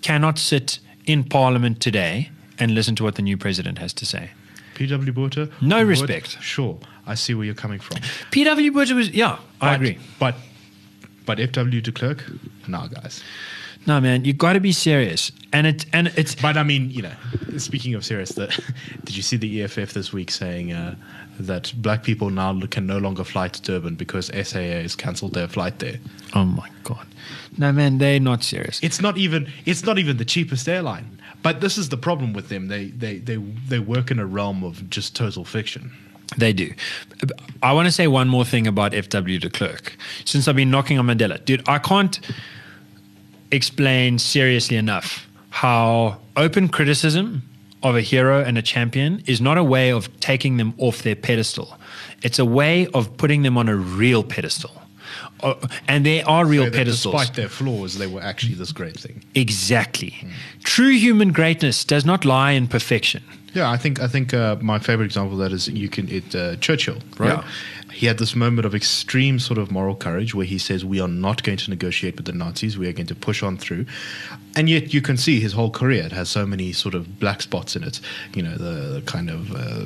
cannot 0.00 0.38
sit 0.38 0.80
in 1.06 1.22
parliament 1.24 1.80
today 1.80 2.30
and 2.58 2.74
listen 2.74 2.96
to 2.96 3.04
what 3.04 3.14
the 3.14 3.22
new 3.22 3.36
president 3.36 3.78
has 3.78 3.92
to 3.94 4.06
say. 4.06 4.30
PW 4.74 5.14
Botha? 5.14 5.48
No 5.60 5.82
respect. 5.82 6.40
Sure, 6.40 6.78
I 7.06 7.14
see 7.14 7.34
where 7.34 7.44
you're 7.44 7.54
coming 7.54 7.78
from. 7.78 7.98
PW 8.30 8.72
Butcher 8.72 8.94
was, 8.94 9.10
yeah, 9.10 9.38
I 9.60 9.74
agree. 9.74 9.98
But 10.18 10.34
but 11.24 11.38
FW 11.38 11.82
de 11.82 11.92
Klerk, 11.92 12.24
nah, 12.66 12.88
guys. 12.88 13.22
No, 13.86 14.00
man, 14.00 14.24
you 14.24 14.32
got 14.32 14.52
to 14.52 14.60
be 14.60 14.72
serious. 14.72 15.32
And 15.52 15.66
it 15.66 15.86
and 15.92 16.08
it's 16.16 16.34
But 16.34 16.56
I 16.56 16.62
mean, 16.62 16.90
you 16.90 17.02
know, 17.02 17.12
speaking 17.58 17.94
of 17.94 18.04
serious, 18.04 18.30
that 18.30 18.50
did 19.04 19.16
you 19.16 19.22
see 19.22 19.36
the 19.36 19.62
EFF 19.62 19.92
this 19.92 20.12
week 20.12 20.30
saying 20.30 20.72
uh, 20.72 20.94
that 21.40 21.72
black 21.76 22.04
people 22.04 22.30
now 22.30 22.58
can 22.70 22.86
no 22.86 22.98
longer 22.98 23.24
fly 23.24 23.48
to 23.48 23.62
Durban 23.62 23.96
because 23.96 24.26
SAA 24.26 24.82
has 24.82 24.94
cancelled 24.94 25.34
their 25.34 25.48
flight 25.48 25.78
there? 25.80 25.96
oh 26.34 26.44
my 26.44 26.68
god. 26.84 27.06
No, 27.58 27.70
man, 27.72 27.98
they're 27.98 28.20
not 28.20 28.42
serious. 28.42 28.80
It's 28.82 29.00
not 29.00 29.18
even 29.18 29.50
it's 29.66 29.84
not 29.84 29.98
even 29.98 30.16
the 30.16 30.24
cheapest 30.24 30.68
airline. 30.68 31.18
But 31.42 31.60
this 31.60 31.76
is 31.76 31.88
the 31.88 31.96
problem 31.96 32.32
with 32.32 32.48
them. 32.48 32.68
They 32.68 32.86
they 32.86 33.18
they 33.18 33.36
they 33.36 33.78
work 33.78 34.10
in 34.10 34.18
a 34.18 34.26
realm 34.26 34.62
of 34.62 34.88
just 34.90 35.16
total 35.16 35.44
fiction. 35.44 35.92
They 36.38 36.52
do. 36.52 36.72
I 37.62 37.72
want 37.72 37.86
to 37.86 37.92
say 37.92 38.06
one 38.06 38.28
more 38.28 38.44
thing 38.44 38.66
about 38.66 38.92
FW 38.92 39.38
de 39.40 39.50
Klerk. 39.50 39.96
Since 40.24 40.48
I've 40.48 40.56
been 40.56 40.70
knocking 40.70 40.98
on 40.98 41.06
Mandela, 41.06 41.44
dude, 41.44 41.68
I 41.68 41.78
can't 41.78 42.18
explain 43.52 44.18
seriously 44.18 44.76
enough 44.76 45.26
how 45.50 46.18
open 46.36 46.68
criticism 46.68 47.42
of 47.82 47.96
a 47.96 48.00
hero 48.00 48.42
and 48.42 48.56
a 48.56 48.62
champion 48.62 49.22
is 49.26 49.40
not 49.40 49.58
a 49.58 49.64
way 49.64 49.90
of 49.90 50.08
taking 50.20 50.56
them 50.56 50.72
off 50.78 51.02
their 51.02 51.16
pedestal. 51.16 51.76
It's 52.22 52.38
a 52.38 52.44
way 52.44 52.86
of 52.94 53.16
putting 53.16 53.42
them 53.42 53.58
on 53.58 53.68
a 53.68 53.76
real 53.76 54.22
pedestal. 54.22 54.70
Uh, 55.42 55.54
and 55.88 56.06
there 56.06 56.26
are 56.28 56.46
real 56.46 56.66
So 56.66 56.70
pedestals. 56.70 57.14
Despite 57.14 57.36
their 57.36 57.48
flaws, 57.48 57.98
they 57.98 58.06
were 58.06 58.22
actually 58.22 58.54
this 58.54 58.72
great 58.72 58.98
thing. 58.98 59.24
Exactly. 59.34 60.14
True 60.62 60.92
human 60.92 61.32
greatness 61.32 61.84
does 61.84 62.04
not 62.04 62.24
lie 62.24 62.52
in 62.52 62.68
perfection. 62.68 63.22
Yeah, 63.52 63.70
I 63.70 63.76
think 63.76 64.00
I 64.00 64.08
think 64.08 64.32
uh, 64.32 64.56
my 64.60 64.78
favorite 64.78 65.06
example 65.06 65.34
of 65.34 65.38
that 65.40 65.52
is 65.52 65.68
you 65.68 65.88
can 65.88 66.08
it 66.08 66.34
uh, 66.34 66.56
Churchill, 66.56 66.98
right? 67.18 67.38
Yeah. 67.38 67.44
He 68.02 68.08
had 68.08 68.18
this 68.18 68.34
moment 68.34 68.66
of 68.66 68.74
extreme 68.74 69.38
sort 69.38 69.58
of 69.58 69.70
moral 69.70 69.94
courage 69.94 70.34
where 70.34 70.44
he 70.54 70.58
says, 70.58 70.84
"We 70.84 71.00
are 71.00 71.06
not 71.28 71.44
going 71.44 71.58
to 71.58 71.70
negotiate 71.70 72.16
with 72.16 72.26
the 72.26 72.32
Nazis. 72.32 72.76
We 72.76 72.88
are 72.88 72.92
going 72.92 73.06
to 73.06 73.14
push 73.14 73.44
on 73.44 73.56
through." 73.56 73.86
And 74.56 74.68
yet, 74.68 74.92
you 74.92 75.00
can 75.00 75.16
see 75.16 75.38
his 75.38 75.52
whole 75.52 75.70
career. 75.70 76.02
It 76.02 76.10
has 76.12 76.28
so 76.28 76.44
many 76.44 76.72
sort 76.72 76.94
of 76.96 77.20
black 77.20 77.42
spots 77.42 77.76
in 77.76 77.84
it. 77.84 78.00
You 78.34 78.42
know, 78.42 78.56
the, 78.56 78.74
the 78.96 79.02
kind 79.14 79.30
of 79.30 79.52
uh, 79.52 79.84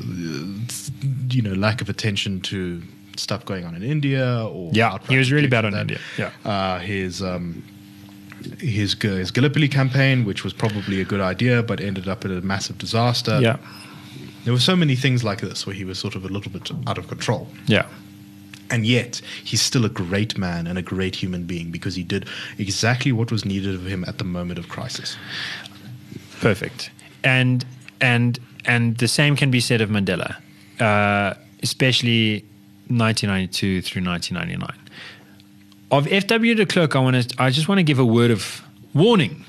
you 1.35 1.43
know 1.43 1.53
lack 1.53 1.83
of 1.83 1.91
attention 1.91 2.41
to 2.53 2.83
stuff 3.19 3.45
going 3.45 3.67
on 3.67 3.75
in 3.75 3.83
India, 3.83 4.47
or 4.47 4.71
Yeah, 4.73 4.97
he 5.11 5.19
was 5.19 5.31
really 5.31 5.49
bad 5.49 5.67
on 5.67 5.75
of 5.75 5.81
India. 5.81 5.99
that. 6.17 6.33
uh, 6.47 6.79
his. 6.79 7.23
Um, 7.23 7.63
his, 8.61 8.95
his 9.03 9.31
Gallipoli 9.33 9.69
campaign, 9.69 10.25
which 10.25 10.45
was 10.45 10.53
probably 10.53 11.01
a 11.01 11.05
good 11.05 11.21
idea, 11.21 11.63
but 11.65 11.81
ended 11.81 12.07
up 12.07 12.25
in 12.25 12.31
a 12.31 12.41
massive 12.43 12.79
disaster. 12.79 13.41
Yeah. 13.41 13.57
There 14.47 14.53
were 14.53 14.61
so 14.61 14.77
many 14.77 14.95
things 14.95 15.25
like 15.25 15.41
this 15.41 15.67
where 15.67 15.75
he 15.75 15.85
was 15.85 15.99
sort 15.99 16.15
of 16.15 16.25
a 16.25 16.29
little 16.29 16.53
bit 16.53 16.71
out 16.87 16.99
of 16.99 17.09
control. 17.09 17.49
Yeah. 17.67 17.85
And 18.71 18.87
yet, 18.87 19.21
he's 19.43 19.61
still 19.61 19.85
a 19.85 19.89
great 19.89 20.39
man 20.39 20.69
and 20.69 20.79
a 20.79 20.83
great 20.83 21.17
human 21.17 21.47
being 21.47 21.73
because 21.73 21.97
he 21.97 22.05
did 22.05 22.29
exactly 22.57 23.11
what 23.11 23.33
was 23.33 23.45
needed 23.45 23.75
of 23.75 23.85
him 23.85 24.05
at 24.07 24.19
the 24.19 24.25
moment 24.25 24.61
of 24.61 24.69
crisis. 24.69 25.17
Perfect. 26.39 26.91
And 27.25 27.67
and 28.01 28.39
and 28.65 28.97
the 28.99 29.09
same 29.09 29.35
can 29.35 29.51
be 29.51 29.59
said 29.59 29.81
of 29.81 29.91
Mandela, 29.91 30.37
uh, 30.79 31.35
especially 31.65 32.45
1992 32.87 33.83
through 33.83 34.05
1999. 34.05 34.79
Of 35.91 36.07
FW 36.07 36.57
de 36.57 36.67
Klerk, 36.67 36.95
I 36.95 37.01
want 37.01 37.31
to. 37.31 37.43
I 37.43 37.51
just 37.51 37.67
want 37.67 37.81
to 37.81 37.83
give 37.83 37.99
a 37.99 38.07
word 38.07 38.31
of 38.31 38.63
warning. 38.95 39.45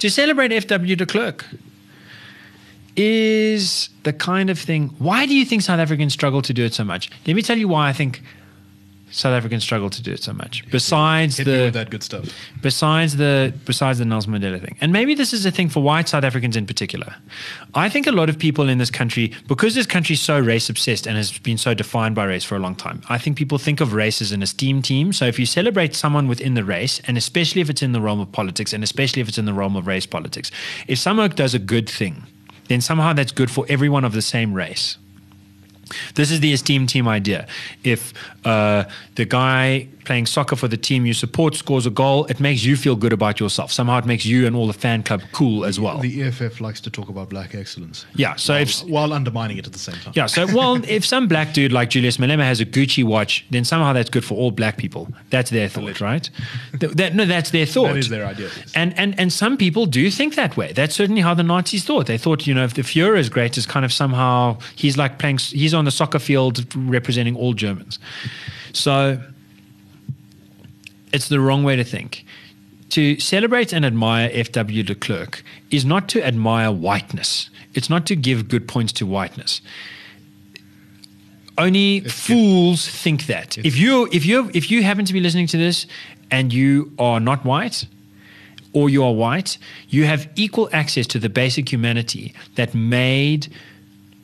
To 0.00 0.10
celebrate 0.10 0.50
FW 0.50 0.96
de 0.96 1.06
Klerk 1.06 1.46
is 2.96 3.88
the 4.02 4.12
kind 4.12 4.50
of 4.50 4.58
thing. 4.58 4.90
Why 4.98 5.26
do 5.26 5.34
you 5.34 5.44
think 5.44 5.62
South 5.62 5.80
Africans 5.80 6.12
struggle 6.12 6.42
to 6.42 6.52
do 6.52 6.64
it 6.64 6.74
so 6.74 6.84
much? 6.84 7.10
Let 7.26 7.34
me 7.34 7.42
tell 7.42 7.58
you 7.58 7.68
why 7.68 7.88
I 7.88 7.92
think 7.92 8.22
South 9.14 9.32
Africans 9.32 9.62
struggle 9.62 9.90
to 9.90 10.02
do 10.02 10.12
it 10.12 10.22
so 10.22 10.32
much. 10.32 10.68
Besides 10.70 11.36
Hit 11.36 11.44
the 11.44 11.70
that 11.70 11.90
good 11.90 12.02
stuff. 12.02 12.28
besides 12.62 13.16
the 13.16 13.54
besides 13.64 14.00
the 14.00 14.04
Nelson 14.04 14.32
Mandela 14.32 14.60
thing, 14.60 14.76
and 14.80 14.92
maybe 14.92 15.14
this 15.14 15.32
is 15.32 15.46
a 15.46 15.52
thing 15.52 15.68
for 15.68 15.80
white 15.84 16.08
South 16.08 16.24
Africans 16.24 16.56
in 16.56 16.66
particular. 16.66 17.14
I 17.74 17.88
think 17.88 18.08
a 18.08 18.12
lot 18.12 18.28
of 18.28 18.38
people 18.38 18.68
in 18.68 18.78
this 18.78 18.90
country, 18.90 19.32
because 19.46 19.76
this 19.76 19.86
country 19.86 20.14
is 20.14 20.20
so 20.20 20.40
race 20.40 20.68
obsessed 20.68 21.06
and 21.06 21.16
has 21.16 21.38
been 21.38 21.58
so 21.58 21.74
defined 21.74 22.16
by 22.16 22.24
race 22.24 22.42
for 22.42 22.56
a 22.56 22.58
long 22.58 22.74
time, 22.74 23.02
I 23.08 23.18
think 23.18 23.36
people 23.36 23.56
think 23.56 23.80
of 23.80 23.92
race 23.92 24.20
as 24.20 24.32
an 24.32 24.42
esteem 24.42 24.82
team. 24.82 25.12
So 25.12 25.26
if 25.26 25.38
you 25.38 25.46
celebrate 25.46 25.94
someone 25.94 26.26
within 26.26 26.54
the 26.54 26.64
race, 26.64 27.00
and 27.06 27.16
especially 27.16 27.60
if 27.60 27.70
it's 27.70 27.82
in 27.82 27.92
the 27.92 28.00
realm 28.00 28.18
of 28.18 28.32
politics, 28.32 28.72
and 28.72 28.82
especially 28.82 29.22
if 29.22 29.28
it's 29.28 29.38
in 29.38 29.44
the 29.44 29.54
realm 29.54 29.76
of 29.76 29.86
race 29.86 30.06
politics, 30.06 30.50
if 30.88 30.98
someone 30.98 31.30
does 31.30 31.54
a 31.54 31.60
good 31.60 31.88
thing, 31.88 32.24
then 32.68 32.80
somehow 32.80 33.12
that's 33.12 33.32
good 33.32 33.50
for 33.50 33.64
everyone 33.68 34.04
of 34.04 34.12
the 34.12 34.22
same 34.22 34.54
race. 34.54 34.98
This 36.14 36.30
is 36.30 36.40
the 36.40 36.52
esteemed 36.52 36.88
team 36.88 37.06
idea. 37.08 37.46
If 37.82 38.12
uh, 38.44 38.84
the 39.14 39.24
guy 39.24 39.88
playing 40.04 40.26
soccer 40.26 40.54
for 40.54 40.68
the 40.68 40.76
team 40.76 41.06
you 41.06 41.14
support 41.14 41.54
scores 41.54 41.86
a 41.86 41.90
goal, 41.90 42.26
it 42.26 42.38
makes 42.38 42.62
you 42.62 42.76
feel 42.76 42.94
good 42.94 43.12
about 43.12 43.40
yourself. 43.40 43.72
Somehow 43.72 43.98
it 43.98 44.04
makes 44.04 44.26
you 44.26 44.46
and 44.46 44.54
all 44.54 44.66
the 44.66 44.72
fan 44.74 45.02
club 45.02 45.22
cool 45.32 45.64
as 45.64 45.80
well. 45.80 45.98
The 45.98 46.22
EFF 46.24 46.60
likes 46.60 46.80
to 46.82 46.90
talk 46.90 47.08
about 47.08 47.30
black 47.30 47.54
excellence. 47.54 48.04
Yeah, 48.14 48.36
so 48.36 48.52
while, 48.54 48.62
if- 48.62 48.80
while 48.84 49.12
undermining 49.14 49.56
it 49.56 49.66
at 49.66 49.72
the 49.72 49.78
same 49.78 49.94
time. 49.96 50.12
Yeah, 50.14 50.26
so 50.26 50.46
well, 50.46 50.78
if 50.88 51.06
some 51.06 51.26
black 51.26 51.54
dude 51.54 51.72
like 51.72 51.88
Julius 51.90 52.18
Malema 52.18 52.42
has 52.44 52.60
a 52.60 52.66
Gucci 52.66 53.02
watch, 53.02 53.46
then 53.50 53.64
somehow 53.64 53.92
that's 53.94 54.10
good 54.10 54.24
for 54.24 54.34
all 54.34 54.50
black 54.50 54.76
people. 54.76 55.08
That's 55.30 55.50
their 55.50 55.68
thought, 55.68 56.00
right? 56.00 56.28
Th- 56.80 56.92
that, 56.92 57.14
no, 57.14 57.24
that's 57.24 57.50
their 57.50 57.66
thought. 57.66 57.88
That 57.88 57.96
is 57.96 58.08
their 58.10 58.26
idea, 58.26 58.50
yes. 58.56 58.72
And 58.74 58.96
and 58.98 59.18
and 59.18 59.32
some 59.32 59.56
people 59.56 59.86
do 59.86 60.10
think 60.10 60.34
that 60.34 60.56
way. 60.56 60.72
That's 60.72 60.94
certainly 60.94 61.22
how 61.22 61.34
the 61.34 61.42
Nazis 61.42 61.84
thought. 61.84 62.06
They 62.06 62.18
thought, 62.18 62.46
you 62.46 62.54
know, 62.54 62.64
if 62.64 62.74
the 62.74 62.82
Führer 62.82 63.16
is 63.18 63.28
great, 63.30 63.56
is 63.56 63.66
kind 63.66 63.84
of 63.84 63.92
somehow 63.92 64.58
he's 64.76 64.96
like 64.98 65.18
playing. 65.18 65.38
He's 65.38 65.73
on 65.74 65.84
the 65.84 65.90
soccer 65.90 66.18
field 66.18 66.64
representing 66.74 67.36
all 67.36 67.52
Germans. 67.52 67.98
So 68.72 69.20
it's 71.12 71.28
the 71.28 71.40
wrong 71.40 71.64
way 71.64 71.76
to 71.76 71.84
think. 71.84 72.24
To 72.90 73.18
celebrate 73.18 73.72
and 73.72 73.84
admire 73.84 74.30
F.W. 74.32 74.82
de 74.82 74.94
Klerk 74.94 75.42
is 75.70 75.84
not 75.84 76.08
to 76.10 76.24
admire 76.24 76.70
whiteness. 76.70 77.50
It's 77.74 77.90
not 77.90 78.06
to 78.06 78.16
give 78.16 78.48
good 78.48 78.68
points 78.68 78.92
to 78.94 79.06
whiteness. 79.06 79.60
Only 81.56 82.00
fools 82.00 82.88
think 82.88 83.26
that. 83.26 83.58
If 83.58 83.76
you 83.76 84.08
if 84.12 84.26
you 84.26 84.50
if 84.54 84.70
you 84.70 84.82
happen 84.82 85.04
to 85.04 85.12
be 85.12 85.20
listening 85.20 85.46
to 85.48 85.56
this 85.56 85.86
and 86.30 86.52
you 86.52 86.92
are 86.98 87.20
not 87.20 87.44
white 87.44 87.86
or 88.72 88.90
you 88.90 89.04
are 89.04 89.12
white, 89.12 89.56
you 89.88 90.04
have 90.04 90.28
equal 90.34 90.68
access 90.72 91.06
to 91.08 91.18
the 91.18 91.28
basic 91.28 91.72
humanity 91.72 92.34
that 92.56 92.74
made 92.74 93.52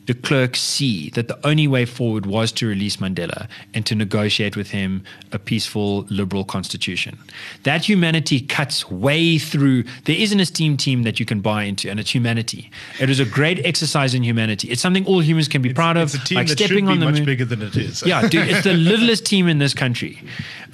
de 0.06 0.14
Klerk 0.14 0.56
see 0.56 1.10
that 1.10 1.28
the 1.28 1.38
only 1.46 1.68
way 1.68 1.84
forward 1.84 2.26
was 2.26 2.52
to 2.52 2.66
release 2.66 2.96
Mandela 2.96 3.48
and 3.74 3.84
to 3.86 3.94
negotiate 3.94 4.56
with 4.56 4.70
him 4.70 5.04
a 5.32 5.38
peaceful 5.38 6.06
liberal 6.10 6.44
constitution. 6.44 7.18
That 7.62 7.88
humanity 7.88 8.40
cuts 8.40 8.90
way 8.90 9.38
through. 9.38 9.84
There 10.04 10.16
is 10.16 10.32
an 10.32 10.40
esteemed 10.40 10.80
team 10.80 11.02
that 11.02 11.20
you 11.20 11.26
can 11.26 11.40
buy 11.40 11.64
into, 11.64 11.90
and 11.90 12.00
it's 12.00 12.14
humanity. 12.14 12.70
It 12.98 13.10
is 13.10 13.20
a 13.20 13.24
great 13.24 13.64
exercise 13.64 14.14
in 14.14 14.22
humanity. 14.22 14.68
It's 14.68 14.82
something 14.82 15.06
all 15.06 15.20
humans 15.20 15.48
can 15.48 15.62
be 15.62 15.72
proud 15.72 15.96
of. 15.96 16.14
It's 16.14 16.22
a 16.22 16.26
team 16.26 16.36
like 16.38 16.48
that 16.48 16.58
stepping 16.58 16.78
should 16.78 16.86
be 16.86 16.92
on 16.92 17.00
the 17.00 17.06
much 17.06 17.14
moon. 17.16 17.24
bigger 17.26 17.44
than 17.44 17.62
it 17.62 17.76
is. 17.76 18.02
Yeah, 18.04 18.26
dude, 18.28 18.48
it's 18.48 18.64
the 18.64 18.74
littlest 18.74 19.26
team 19.26 19.48
in 19.48 19.58
this 19.58 19.74
country, 19.74 20.22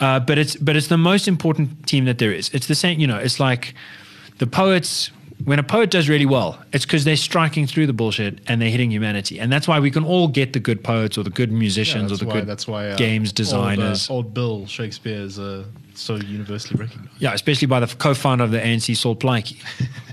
uh, 0.00 0.20
but 0.20 0.38
it's 0.38 0.56
but 0.56 0.76
it's 0.76 0.88
the 0.88 0.98
most 0.98 1.28
important 1.28 1.86
team 1.86 2.04
that 2.06 2.18
there 2.18 2.32
is. 2.32 2.48
It's 2.54 2.68
the 2.68 2.74
same, 2.74 3.00
you 3.00 3.06
know. 3.06 3.18
It's 3.18 3.40
like 3.40 3.74
the 4.38 4.46
poets. 4.46 5.10
When 5.44 5.58
a 5.58 5.62
poet 5.62 5.90
does 5.90 6.08
really 6.08 6.26
well, 6.26 6.58
it's 6.72 6.84
because 6.84 7.04
they're 7.04 7.16
striking 7.16 7.66
through 7.66 7.86
the 7.86 7.92
bullshit 7.92 8.40
and 8.48 8.60
they're 8.60 8.70
hitting 8.70 8.90
humanity, 8.90 9.38
and 9.38 9.52
that's 9.52 9.68
why 9.68 9.78
we 9.80 9.90
can 9.90 10.04
all 10.04 10.28
get 10.28 10.52
the 10.52 10.60
good 10.60 10.82
poets 10.82 11.16
or 11.18 11.22
the 11.22 11.30
good 11.30 11.50
Yeah, 11.50 11.58
musicians 11.58 12.10
or 12.10 12.16
the 12.16 12.26
why, 12.26 12.32
good 12.32 12.46
that's 12.46 12.66
why 12.66 12.88
uh, 12.90 12.96
games 12.96 13.28
old, 13.28 13.34
uh, 13.34 13.36
designers. 13.36 14.10
Old, 14.10 14.34
Bill 14.34 14.66
Shakespeare 14.66 15.20
is 15.20 15.38
uh, 15.38 15.64
so 15.98 16.16
universally 16.16 16.78
recognized. 16.78 17.10
Yeah, 17.18 17.32
especially 17.32 17.66
by 17.66 17.80
the 17.80 17.86
co-founder 17.86 18.44
of 18.44 18.50
the 18.50 18.58
ANC, 18.58 18.96
Sol 18.96 19.16
Plaatje, 19.16 19.56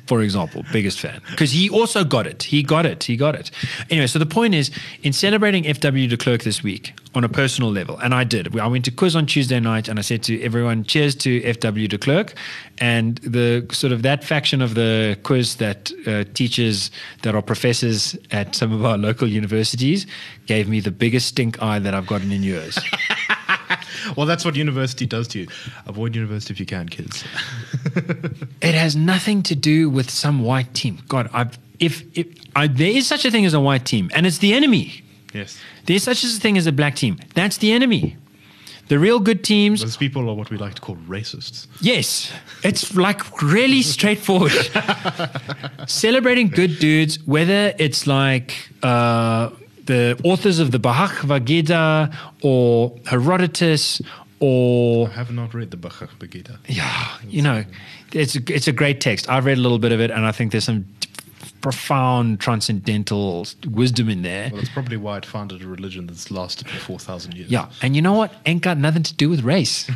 for 0.07 0.21
example, 0.21 0.63
biggest 0.71 0.99
fan. 0.99 1.21
Because 1.31 1.51
he 1.51 1.69
also 1.69 2.03
got 2.03 2.27
it. 2.27 2.43
He 2.43 2.63
got 2.63 2.85
it. 2.85 3.03
He 3.03 3.15
got 3.15 3.35
it. 3.35 3.51
Anyway, 3.89 4.07
so 4.07 4.19
the 4.19 4.25
point 4.25 4.53
is, 4.53 4.71
in 5.01 5.13
celebrating 5.13 5.63
FW 5.63 6.09
de 6.09 6.17
Klerk 6.17 6.43
this 6.43 6.63
week 6.63 6.93
on 7.15 7.23
a 7.23 7.29
personal 7.29 7.71
level, 7.71 7.97
and 7.99 8.13
I 8.13 8.23
did. 8.23 8.57
I 8.59 8.67
went 8.67 8.85
to 8.85 8.91
quiz 8.91 9.15
on 9.15 9.25
Tuesday 9.25 9.59
night, 9.59 9.87
and 9.87 9.99
I 9.99 10.01
said 10.01 10.23
to 10.23 10.41
everyone, 10.41 10.83
"Cheers 10.83 11.15
to 11.15 11.41
FW 11.41 11.87
de 11.87 11.97
Klerk," 11.97 12.33
and 12.79 13.17
the 13.17 13.65
sort 13.71 13.93
of 13.93 14.01
that 14.01 14.23
faction 14.23 14.61
of 14.61 14.75
the 14.75 15.17
quiz 15.23 15.55
that 15.57 15.91
uh, 16.07 16.23
teachers 16.33 16.91
that 17.21 17.35
are 17.35 17.41
professors 17.41 18.17
at 18.31 18.55
some 18.55 18.73
of 18.73 18.83
our 18.83 18.97
local 18.97 19.27
universities 19.27 20.07
gave 20.47 20.67
me 20.67 20.79
the 20.79 20.91
biggest 20.91 21.27
stink 21.27 21.61
eye 21.61 21.79
that 21.79 21.93
I've 21.93 22.07
gotten 22.07 22.31
in 22.31 22.43
years. 22.43 22.79
Well, 24.17 24.25
that's 24.25 24.43
what 24.45 24.55
university 24.55 25.05
does 25.05 25.27
to 25.29 25.39
you. 25.39 25.47
Avoid 25.87 26.15
university 26.15 26.53
if 26.53 26.59
you 26.59 26.65
can, 26.65 26.87
kids. 26.89 27.23
It 28.61 28.75
has 28.75 28.95
nothing 28.95 29.43
to 29.43 29.55
do 29.55 29.89
with 29.89 30.09
some 30.09 30.43
white 30.43 30.73
team. 30.73 30.99
God, 31.07 31.29
I've, 31.33 31.57
if, 31.79 32.03
if 32.17 32.27
I, 32.55 32.67
there 32.67 32.91
is 32.91 33.07
such 33.07 33.25
a 33.25 33.31
thing 33.31 33.45
as 33.45 33.53
a 33.53 33.59
white 33.59 33.85
team, 33.85 34.09
and 34.13 34.25
it's 34.25 34.37
the 34.39 34.53
enemy. 34.53 35.03
yes. 35.33 35.57
There's 35.85 36.03
such 36.03 36.23
a 36.23 36.27
thing 36.27 36.57
as 36.57 36.65
a 36.67 36.71
black 36.71 36.95
team. 36.95 37.17
That's 37.35 37.57
the 37.57 37.71
enemy. 37.73 38.15
The 38.87 38.99
real 38.99 39.19
good 39.19 39.43
teams, 39.43 39.81
Those 39.81 39.97
people 39.97 40.29
are 40.29 40.33
what 40.33 40.49
we 40.49 40.57
like 40.57 40.75
to 40.75 40.81
call 40.81 40.95
racists. 41.07 41.67
yes, 41.81 42.31
it's 42.63 42.95
like 42.95 43.41
really 43.41 43.81
straightforward. 43.81 44.51
Celebrating 45.87 46.49
good 46.49 46.79
dudes, 46.79 47.17
whether 47.25 47.73
it's 47.79 48.07
like 48.07 48.53
uh, 48.83 49.49
the 49.85 50.19
authors 50.23 50.59
of 50.59 50.71
the 50.71 50.79
Bhagavad 50.79 51.45
Gita 51.45 52.11
or 52.41 52.95
Herodotus 53.05 54.01
or 54.39 55.07
I 55.07 55.11
have 55.11 55.31
not 55.31 55.53
read 55.53 55.71
the 55.71 55.77
Bhagavad 55.77 56.29
Gita. 56.29 56.59
yeah, 56.67 57.17
you 57.25 57.41
know, 57.41 57.63
it's 58.11 58.35
a, 58.35 58.41
it's 58.53 58.67
a 58.67 58.73
great 58.73 58.99
text. 58.99 59.29
I've 59.29 59.45
read 59.45 59.57
a 59.57 59.61
little 59.61 59.79
bit 59.79 59.93
of 59.93 60.01
it, 60.01 60.11
and 60.11 60.25
I 60.25 60.33
think 60.33 60.51
there's 60.51 60.65
some 60.65 60.85
profound 61.61 62.41
transcendental 62.41 63.47
wisdom 63.71 64.09
in 64.09 64.21
there. 64.21 64.49
Well, 64.51 64.59
that's 64.59 64.73
probably 64.73 64.97
why 64.97 65.17
it 65.19 65.25
founded 65.25 65.61
a 65.63 65.67
religion 65.67 66.07
that's 66.07 66.29
lasted 66.29 66.69
for 66.69 66.77
4,000 66.77 67.35
years. 67.35 67.49
Yeah, 67.49 67.69
and 67.81 67.95
you 67.95 68.01
know 68.01 68.11
what? 68.11 68.33
Ain't 68.45 68.61
got 68.61 68.77
nothing 68.77 69.03
to 69.03 69.13
do 69.13 69.29
with 69.29 69.43
race. 69.43 69.89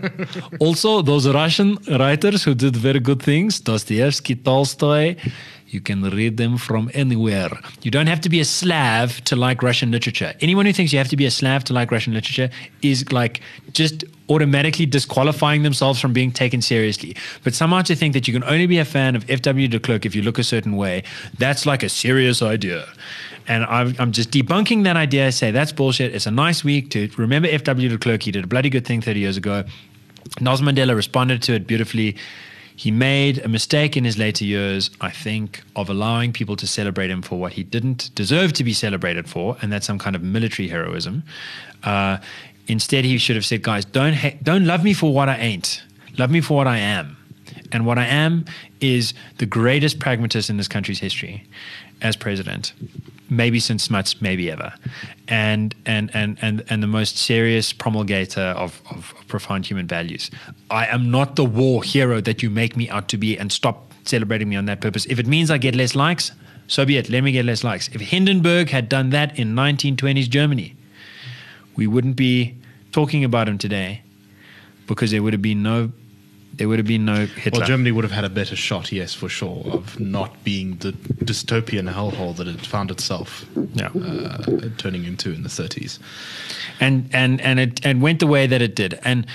also, 0.60 1.00
those 1.00 1.26
Russian 1.26 1.78
writers 1.88 2.44
who 2.44 2.54
did 2.54 2.76
very 2.76 3.00
good 3.00 3.22
things, 3.22 3.60
Dostoevsky, 3.60 4.36
Tolstoy, 4.36 5.16
you 5.68 5.80
can 5.80 6.02
read 6.02 6.36
them 6.36 6.58
from 6.58 6.90
anywhere. 6.94 7.50
You 7.82 7.90
don't 7.90 8.06
have 8.06 8.20
to 8.22 8.28
be 8.28 8.40
a 8.40 8.44
Slav 8.44 9.20
to 9.24 9.36
like 9.36 9.62
Russian 9.62 9.90
literature. 9.90 10.32
Anyone 10.40 10.66
who 10.66 10.72
thinks 10.72 10.92
you 10.92 10.98
have 10.98 11.08
to 11.08 11.16
be 11.16 11.26
a 11.26 11.30
Slav 11.30 11.64
to 11.64 11.72
like 11.72 11.90
Russian 11.90 12.14
literature 12.14 12.50
is 12.82 13.10
like 13.12 13.40
just 13.72 14.04
automatically 14.28 14.86
disqualifying 14.86 15.62
themselves 15.62 16.00
from 16.00 16.12
being 16.12 16.30
taken 16.30 16.62
seriously. 16.62 17.16
But 17.42 17.54
somehow 17.54 17.82
to 17.82 17.96
think 17.96 18.14
that 18.14 18.28
you 18.28 18.34
can 18.34 18.44
only 18.44 18.66
be 18.66 18.78
a 18.78 18.84
fan 18.84 19.16
of 19.16 19.28
F.W. 19.28 19.68
de 19.68 19.80
Klerk 19.80 20.06
if 20.06 20.14
you 20.14 20.22
look 20.22 20.38
a 20.38 20.44
certain 20.44 20.76
way, 20.76 21.02
that's 21.38 21.66
like 21.66 21.82
a 21.82 21.88
serious 21.88 22.42
idea. 22.42 22.86
And 23.48 23.64
I'm, 23.64 23.94
I'm 23.98 24.12
just 24.12 24.30
debunking 24.30 24.84
that 24.84 24.96
idea. 24.96 25.26
I 25.26 25.30
Say 25.30 25.50
that's 25.50 25.72
bullshit. 25.72 26.14
It's 26.14 26.26
a 26.26 26.30
nice 26.30 26.64
week 26.64 26.90
to 26.90 27.08
remember 27.16 27.48
F.W. 27.50 27.88
de 27.88 27.98
Klerk. 27.98 28.22
He 28.22 28.32
did 28.32 28.44
a 28.44 28.46
bloody 28.46 28.70
good 28.70 28.86
thing 28.86 29.00
30 29.00 29.20
years 29.20 29.36
ago. 29.36 29.64
Nelson 30.40 30.66
Mandela 30.66 30.94
responded 30.96 31.42
to 31.42 31.54
it 31.54 31.66
beautifully. 31.66 32.16
He 32.76 32.90
made 32.90 33.38
a 33.38 33.48
mistake 33.48 33.96
in 33.96 34.04
his 34.04 34.18
later 34.18 34.44
years, 34.44 34.90
I 35.00 35.10
think, 35.10 35.62
of 35.74 35.88
allowing 35.88 36.32
people 36.32 36.56
to 36.56 36.66
celebrate 36.66 37.10
him 37.10 37.22
for 37.22 37.38
what 37.38 37.54
he 37.54 37.62
didn't 37.62 38.14
deserve 38.14 38.52
to 38.54 38.64
be 38.64 38.74
celebrated 38.74 39.28
for, 39.28 39.56
and 39.62 39.72
that's 39.72 39.86
some 39.86 39.98
kind 39.98 40.14
of 40.14 40.22
military 40.22 40.68
heroism. 40.68 41.22
Uh, 41.82 42.18
instead, 42.66 43.04
he 43.04 43.16
should 43.16 43.36
have 43.36 43.46
said, 43.46 43.62
"Guys, 43.62 43.84
don't 43.86 44.12
ha- 44.14 44.36
don't 44.42 44.66
love 44.66 44.84
me 44.84 44.92
for 44.92 45.12
what 45.12 45.28
I 45.28 45.36
ain't. 45.38 45.82
Love 46.18 46.30
me 46.30 46.40
for 46.40 46.54
what 46.56 46.66
I 46.66 46.78
am." 46.78 47.16
And 47.72 47.86
what 47.86 47.98
I 47.98 48.06
am 48.06 48.44
is 48.80 49.14
the 49.38 49.46
greatest 49.46 49.98
pragmatist 49.98 50.50
in 50.50 50.56
this 50.56 50.68
country's 50.68 50.98
history 50.98 51.44
as 52.02 52.14
president, 52.14 52.72
maybe 53.28 53.60
since 53.60 53.84
Smuts, 53.84 54.20
maybe 54.20 54.50
ever, 54.50 54.72
and 55.28 55.74
and 55.84 56.10
and 56.14 56.38
and 56.42 56.64
and 56.68 56.82
the 56.82 56.86
most 56.86 57.16
serious 57.18 57.72
promulgator 57.72 58.40
of, 58.40 58.80
of 58.90 59.14
profound 59.28 59.66
human 59.66 59.86
values. 59.86 60.30
I 60.70 60.86
am 60.86 61.10
not 61.10 61.36
the 61.36 61.44
war 61.44 61.82
hero 61.82 62.20
that 62.20 62.42
you 62.42 62.50
make 62.50 62.76
me 62.76 62.88
out 62.88 63.08
to 63.08 63.16
be, 63.16 63.38
and 63.38 63.52
stop 63.52 63.92
celebrating 64.04 64.48
me 64.48 64.56
on 64.56 64.66
that 64.66 64.80
purpose. 64.80 65.06
If 65.06 65.18
it 65.18 65.26
means 65.26 65.50
I 65.50 65.58
get 65.58 65.74
less 65.74 65.94
likes, 65.94 66.32
so 66.68 66.84
be 66.84 66.96
it. 66.96 67.08
Let 67.08 67.22
me 67.22 67.32
get 67.32 67.44
less 67.44 67.64
likes. 67.64 67.88
If 67.88 68.00
Hindenburg 68.00 68.70
had 68.70 68.88
done 68.88 69.10
that 69.10 69.38
in 69.38 69.54
1920s 69.54 70.28
Germany, 70.28 70.76
we 71.76 71.86
wouldn't 71.86 72.16
be 72.16 72.56
talking 72.92 73.24
about 73.24 73.48
him 73.48 73.58
today 73.58 74.02
because 74.86 75.10
there 75.10 75.22
would 75.22 75.32
have 75.32 75.42
been 75.42 75.62
no 75.62 75.92
there 76.56 76.68
would 76.68 76.78
have 76.78 76.86
been 76.86 77.04
no 77.04 77.26
Hitler. 77.26 77.60
Well, 77.60 77.68
Germany 77.68 77.92
would 77.92 78.04
have 78.04 78.12
had 78.12 78.24
a 78.24 78.30
better 78.30 78.56
shot, 78.56 78.90
yes, 78.92 79.12
for 79.14 79.28
sure, 79.28 79.62
of 79.66 79.98
not 80.00 80.42
being 80.44 80.76
the 80.78 80.92
dystopian 81.24 81.92
hellhole 81.92 82.34
that 82.36 82.48
it 82.48 82.60
found 82.66 82.90
itself 82.90 83.44
Yeah. 83.74 83.88
uh, 83.88 84.68
turning 84.78 85.04
into 85.04 85.32
in 85.32 85.42
the 85.42 85.48
30s. 85.50 85.98
and 86.80 87.08
and 87.12 87.40
and 87.40 87.58
it 87.60 87.84
and 87.86 88.02
went 88.02 88.20
the 88.20 88.26
way 88.26 88.46
that 88.46 88.60
it 88.60 88.74
did 88.76 88.98
and 89.04 89.26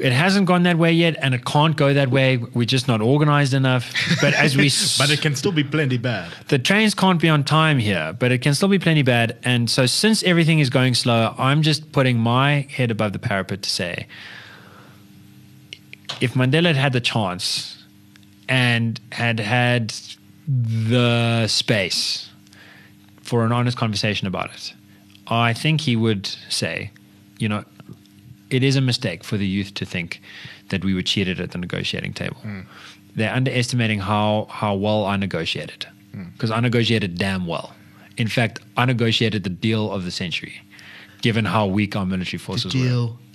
it 0.00 0.12
hasn't 0.12 0.46
gone 0.46 0.62
that 0.64 0.78
way 0.78 0.90
yet 0.92 1.14
and 1.22 1.34
it 1.34 1.44
can't 1.44 1.76
go 1.76 1.92
that 1.94 2.08
way 2.10 2.38
we're 2.38 2.64
just 2.76 2.88
not 2.88 3.00
organized 3.02 3.52
enough 3.54 3.84
but 4.22 4.32
as 4.34 4.56
we 4.56 4.66
s- 4.66 4.96
But 5.02 5.10
it 5.10 5.20
can 5.20 5.36
still 5.36 5.52
be 5.52 5.62
plenty 5.62 5.98
bad. 5.98 6.32
the 6.48 6.58
trains 6.58 6.94
can't 6.94 7.20
be 7.20 7.28
on 7.28 7.44
time 7.44 7.78
here 7.78 8.14
but 8.18 8.32
it 8.32 8.38
can 8.38 8.54
still 8.54 8.68
be 8.68 8.78
plenty 8.78 9.02
bad 9.02 9.36
and 9.44 9.68
so 9.70 9.84
since 9.86 10.22
everything 10.22 10.58
is 10.60 10.70
going 10.70 10.94
slow 10.94 11.34
i'm 11.38 11.60
just 11.62 11.92
putting 11.92 12.18
my 12.18 12.66
head 12.70 12.90
above 12.90 13.12
the 13.12 13.18
parapet 13.18 13.60
to 13.62 13.70
say 13.70 14.06
if 16.20 16.34
mandela 16.34 16.66
had 16.66 16.76
had 16.76 16.92
the 16.92 17.00
chance 17.00 17.84
and 18.48 19.00
had 19.12 19.40
had 19.40 19.94
the 20.48 21.46
space 21.48 22.30
for 23.22 23.44
an 23.44 23.52
honest 23.52 23.76
conversation 23.76 24.26
about 24.26 24.50
it, 24.54 24.74
I 25.26 25.52
think 25.52 25.80
he 25.80 25.96
would 25.96 26.26
say, 26.48 26.90
you 27.38 27.48
know, 27.48 27.64
it 28.50 28.62
is 28.62 28.76
a 28.76 28.80
mistake 28.80 29.24
for 29.24 29.36
the 29.36 29.46
youth 29.46 29.74
to 29.74 29.84
think 29.84 30.20
that 30.68 30.84
we 30.84 30.94
were 30.94 31.02
cheated 31.02 31.40
at 31.40 31.50
the 31.50 31.58
negotiating 31.58 32.12
table. 32.12 32.36
Hmm. 32.36 32.60
They're 33.14 33.32
underestimating 33.32 34.00
how, 34.00 34.46
how 34.50 34.74
well 34.74 35.04
I 35.04 35.16
negotiated 35.16 35.86
hmm. 36.12 36.24
because 36.32 36.50
I 36.50 36.60
negotiated 36.60 37.18
damn 37.18 37.46
well. 37.46 37.74
In 38.16 38.28
fact, 38.28 38.60
I 38.76 38.84
negotiated 38.84 39.44
the 39.44 39.50
deal 39.50 39.92
of 39.92 40.04
the 40.04 40.10
century, 40.10 40.60
given 41.22 41.44
how 41.44 41.66
weak 41.66 41.96
our 41.96 42.06
military 42.06 42.38
forces 42.38 42.74
were. 42.74 42.80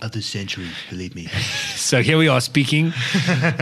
Of 0.02 0.12
the 0.12 0.22
century, 0.22 0.68
believe 0.90 1.16
me. 1.16 1.28
So 1.82 2.02
here 2.02 2.18
we 2.18 2.30
are 2.30 2.40
speaking 2.40 2.94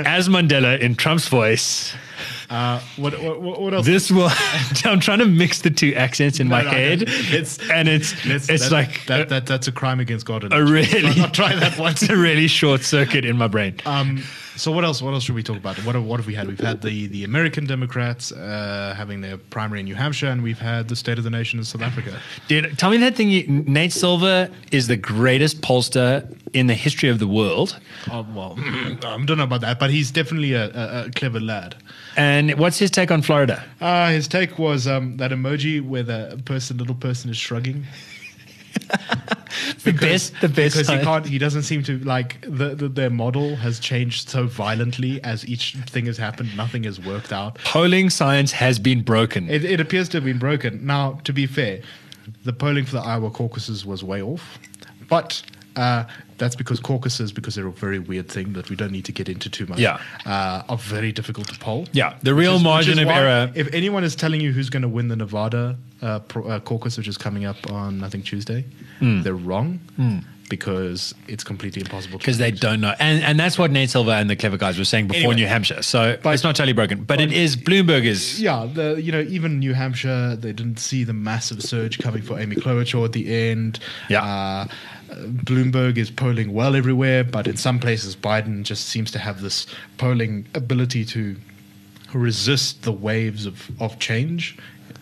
as 0.06 0.30
Mandela 0.30 0.78
in 0.80 0.94
Trump's 0.94 1.28
voice. 1.30 1.96
Uh, 2.50 2.80
what, 2.97 3.14
what, 3.22 3.62
what 3.62 3.74
else? 3.74 3.86
This 3.86 4.10
will. 4.12 4.30
I'm 4.86 5.00
trying 5.00 5.20
to 5.20 5.26
mix 5.26 5.62
the 5.62 5.70
two 5.70 5.93
accents 5.95 6.39
in 6.39 6.47
my 6.47 6.64
No, 6.64 6.72
no, 6.72 6.78
head, 6.78 7.02
it's- 7.04 7.60
and 7.72 7.88
it's 7.88 8.14
Let's- 8.26 8.50
it's 8.50 8.64
that- 8.70 8.72
like 8.72 9.06
that, 9.06 9.30
that. 9.30 9.45
That's 9.45 9.68
a 9.68 9.72
crime 9.72 10.00
against 10.00 10.26
God. 10.26 10.52
a 10.52 10.64
really 10.64 11.02
Let's 11.02 11.18
not 11.18 11.34
try 11.34 11.56
that 11.56 11.78
one. 11.78 11.91
It's 12.00 12.10
a 12.10 12.18
really 12.18 12.47
short 12.47 12.82
circuit 12.84 13.24
in 13.26 13.38
my 13.38 13.47
brain. 13.47 13.76
Um, 13.86 14.24
so 14.56 14.72
what 14.72 14.84
else? 14.84 15.02
What 15.02 15.14
else 15.14 15.24
should 15.24 15.36
we 15.36 15.43
talk 15.43 15.58
about? 15.58 15.78
What 15.86 15.95
have, 15.95 16.04
what 16.04 16.20
have 16.20 16.28
we 16.28 16.34
had? 16.36 16.47
We've 16.47 16.60
had 16.60 16.82
the, 16.82 17.08
the 17.08 17.24
American 17.24 17.66
Democrats 17.66 18.32
uh, 18.32 18.93
having 18.97 19.22
their 19.22 19.38
primary 19.38 19.80
in 19.80 19.86
New 19.86 19.95
Hampshire, 19.95 20.28
and 20.28 20.43
we've 20.43 20.60
had 20.60 20.89
the 20.89 20.95
State 20.97 21.18
of 21.18 21.24
the 21.24 21.30
Nation 21.30 21.60
in 21.60 21.66
South 21.66 21.82
Africa. 21.82 22.20
Dude, 22.50 22.78
tell 22.78 22.89
me 22.89 22.97
that 22.97 23.16
thing. 23.16 23.30
You, 23.30 23.45
Nate 23.47 23.93
Silver 23.93 24.50
is 24.72 24.88
the 24.88 24.97
greatest 24.97 25.62
pollster 25.62 26.28
in 26.54 26.68
the 26.68 26.74
history 26.74 27.08
of 27.10 27.20
the 27.20 27.28
world. 27.28 27.80
Oh, 28.12 28.26
well, 28.36 28.56
I 28.60 29.24
don't 29.26 29.38
know 29.38 29.43
about 29.43 29.62
that, 29.62 29.80
but 29.80 29.91
he's 29.91 30.12
definitely 30.12 30.54
a, 30.54 30.66
a, 30.66 31.06
a 31.06 31.12
clever 31.12 31.39
lad. 31.39 31.76
And 32.18 32.39
what's 32.58 32.80
his 32.80 32.92
take 32.92 33.12
on 33.12 33.22
Florida? 33.22 33.64
Uh, 33.82 34.10
his 34.10 34.28
take 34.28 34.58
was 34.58 34.88
um, 34.88 35.18
that 35.18 35.32
emoji 35.32 35.82
where 35.82 36.04
the 36.04 36.42
person, 36.46 36.78
little 36.78 36.96
person, 36.96 37.30
is 37.30 37.38
shrugging. 37.38 37.86
The 39.84 39.94
best, 39.94 40.34
the 40.42 40.50
best. 40.50 40.78
because 40.78 40.90
he 40.90 40.98
can't. 41.00 41.26
He 41.26 41.38
doesn't 41.38 41.64
seem 41.64 41.84
to 41.84 42.00
like 42.00 42.40
the, 42.42 42.76
the 42.76 42.88
their 42.88 43.10
model 43.10 43.56
has 43.58 43.80
changed 43.80 44.30
so 44.30 44.46
violently 44.46 45.22
as 45.24 45.46
each 45.48 45.76
thing 45.88 46.06
has 46.06 46.18
happened. 46.18 46.56
Nothing 46.56 46.84
has 46.84 47.00
worked 47.00 47.34
out. 47.34 47.58
Polling 47.64 48.10
science 48.10 48.52
has 48.52 48.80
been 48.80 49.02
broken. 49.02 49.50
It, 49.50 49.66
it 49.66 49.80
appears 49.80 50.10
to 50.10 50.18
have 50.18 50.26
been 50.26 50.40
broken. 50.40 50.86
Now, 50.86 51.20
to 51.24 51.34
be 51.34 51.46
fair, 51.46 51.82
the 52.46 52.54
polling 52.54 52.86
for 52.86 52.94
the 52.94 53.02
Iowa 53.02 53.32
caucuses 53.32 53.86
was 53.86 54.04
way 54.04 54.22
off, 54.22 54.60
but 55.10 55.42
uh, 55.80 56.04
that's 56.38 56.56
because 56.56 56.80
caucuses, 56.80 57.32
because 57.32 57.54
they're 57.56 57.68
a 57.68 57.72
very 57.88 58.00
weird 58.00 58.28
thing 58.36 58.54
that 58.54 58.70
we 58.70 58.76
don't 58.76 58.92
need 58.98 59.06
to 59.06 59.12
get 59.20 59.28
into 59.30 59.50
too 59.50 59.66
much. 59.72 59.80
Yeah. 59.80 60.00
uh, 60.26 60.72
are 60.72 60.78
very 60.96 61.12
difficult 61.20 61.48
to 61.54 61.58
poll. 61.60 61.82
Yeah, 61.92 62.14
the 62.24 62.34
real 62.34 62.56
is- 62.58 62.64
margin 62.64 63.00
of 63.00 63.08
error- 63.08 63.52
If 63.56 63.68
anyone 63.74 64.04
is 64.10 64.16
telling 64.16 64.42
you 64.42 64.52
who's 64.56 64.70
going 64.70 64.84
to 64.90 64.94
win 64.98 65.08
the 65.08 65.16
Nevada 65.16 65.76
uh, 66.02 66.20
pro, 66.32 66.42
uh, 66.48 66.60
caucus, 66.60 66.98
which 66.98 67.08
is 67.14 67.18
coming 67.18 67.44
up 67.52 67.60
on 67.72 68.04
I 68.06 68.10
think 68.10 68.24
Tuesday, 68.26 68.62
Hmm. 69.00 69.22
they're 69.24 69.34
wrong 69.50 69.80
because 70.50 71.14
it's 71.28 71.44
completely 71.44 71.82
impossible. 71.82 72.18
because 72.18 72.38
they 72.40 72.52
don't 72.52 72.82
know. 72.82 72.94
And 73.00 73.22
and 73.24 73.40
that's 73.40 73.58
what 73.60 73.70
Nate 73.72 73.90
Silver 73.92 74.12
and 74.12 74.28
the 74.30 74.36
clever 74.36 74.58
guys 74.58 74.80
were 74.80 74.86
saying 74.94 75.08
before 75.08 75.20
Anyway. 75.32 75.36
New 75.42 75.48
Hampshire. 75.48 75.82
So 75.84 76.18
But- 76.24 76.34
it's 76.34 76.44
not 76.44 76.56
totally 76.56 76.74
broken. 76.74 77.04
But 77.04 77.22
it 77.22 77.32
is 77.32 77.56
Bloomberg 77.56 78.04
is 78.04 78.42
Yeah, 78.42 78.68
the 78.74 78.88
you 79.06 79.12
know 79.12 79.22
even 79.22 79.60
New 79.60 79.74
Hampshire, 79.74 80.36
they 80.36 80.54
didn't 80.54 80.80
see 80.80 81.04
the 81.04 81.14
massive 81.14 81.62
surge 81.62 82.00
coming 82.00 82.24
for 82.24 82.40
Amy 82.40 82.56
Klobuchar 82.56 83.06
at 83.06 83.12
the 83.14 83.26
end. 83.52 83.80
Yeah. 84.10 84.24
uh, 84.24 84.68
Bloomberg 85.10 85.97
is 85.97 86.12
polling 86.12 86.53
well 86.53 86.76
everywhere, 86.76 87.24
but 87.24 87.47
in 87.47 87.57
some 87.57 87.80
places, 87.80 88.16
Biden 88.16 88.64
just 88.64 88.88
seems 88.88 89.12
to 89.12 89.20
have 89.20 89.41
this 89.41 89.66
polling 89.97 90.47
ability 90.53 91.05
to 91.05 91.36
resist 92.14 92.84
the 92.84 92.91
waves 92.91 93.45
of 93.45 93.70
of 93.82 93.99
change 93.99 94.57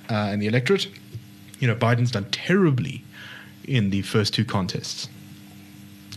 uh, 0.09 0.31
in 0.33 0.39
the 0.39 0.47
electorate. 0.47 0.87
You 1.59 1.67
know, 1.67 1.75
Biden's 1.75 2.11
done 2.11 2.25
terribly 2.31 3.03
in 3.65 3.89
the 3.89 4.01
first 4.03 4.33
two 4.33 4.45
contests, 4.45 5.09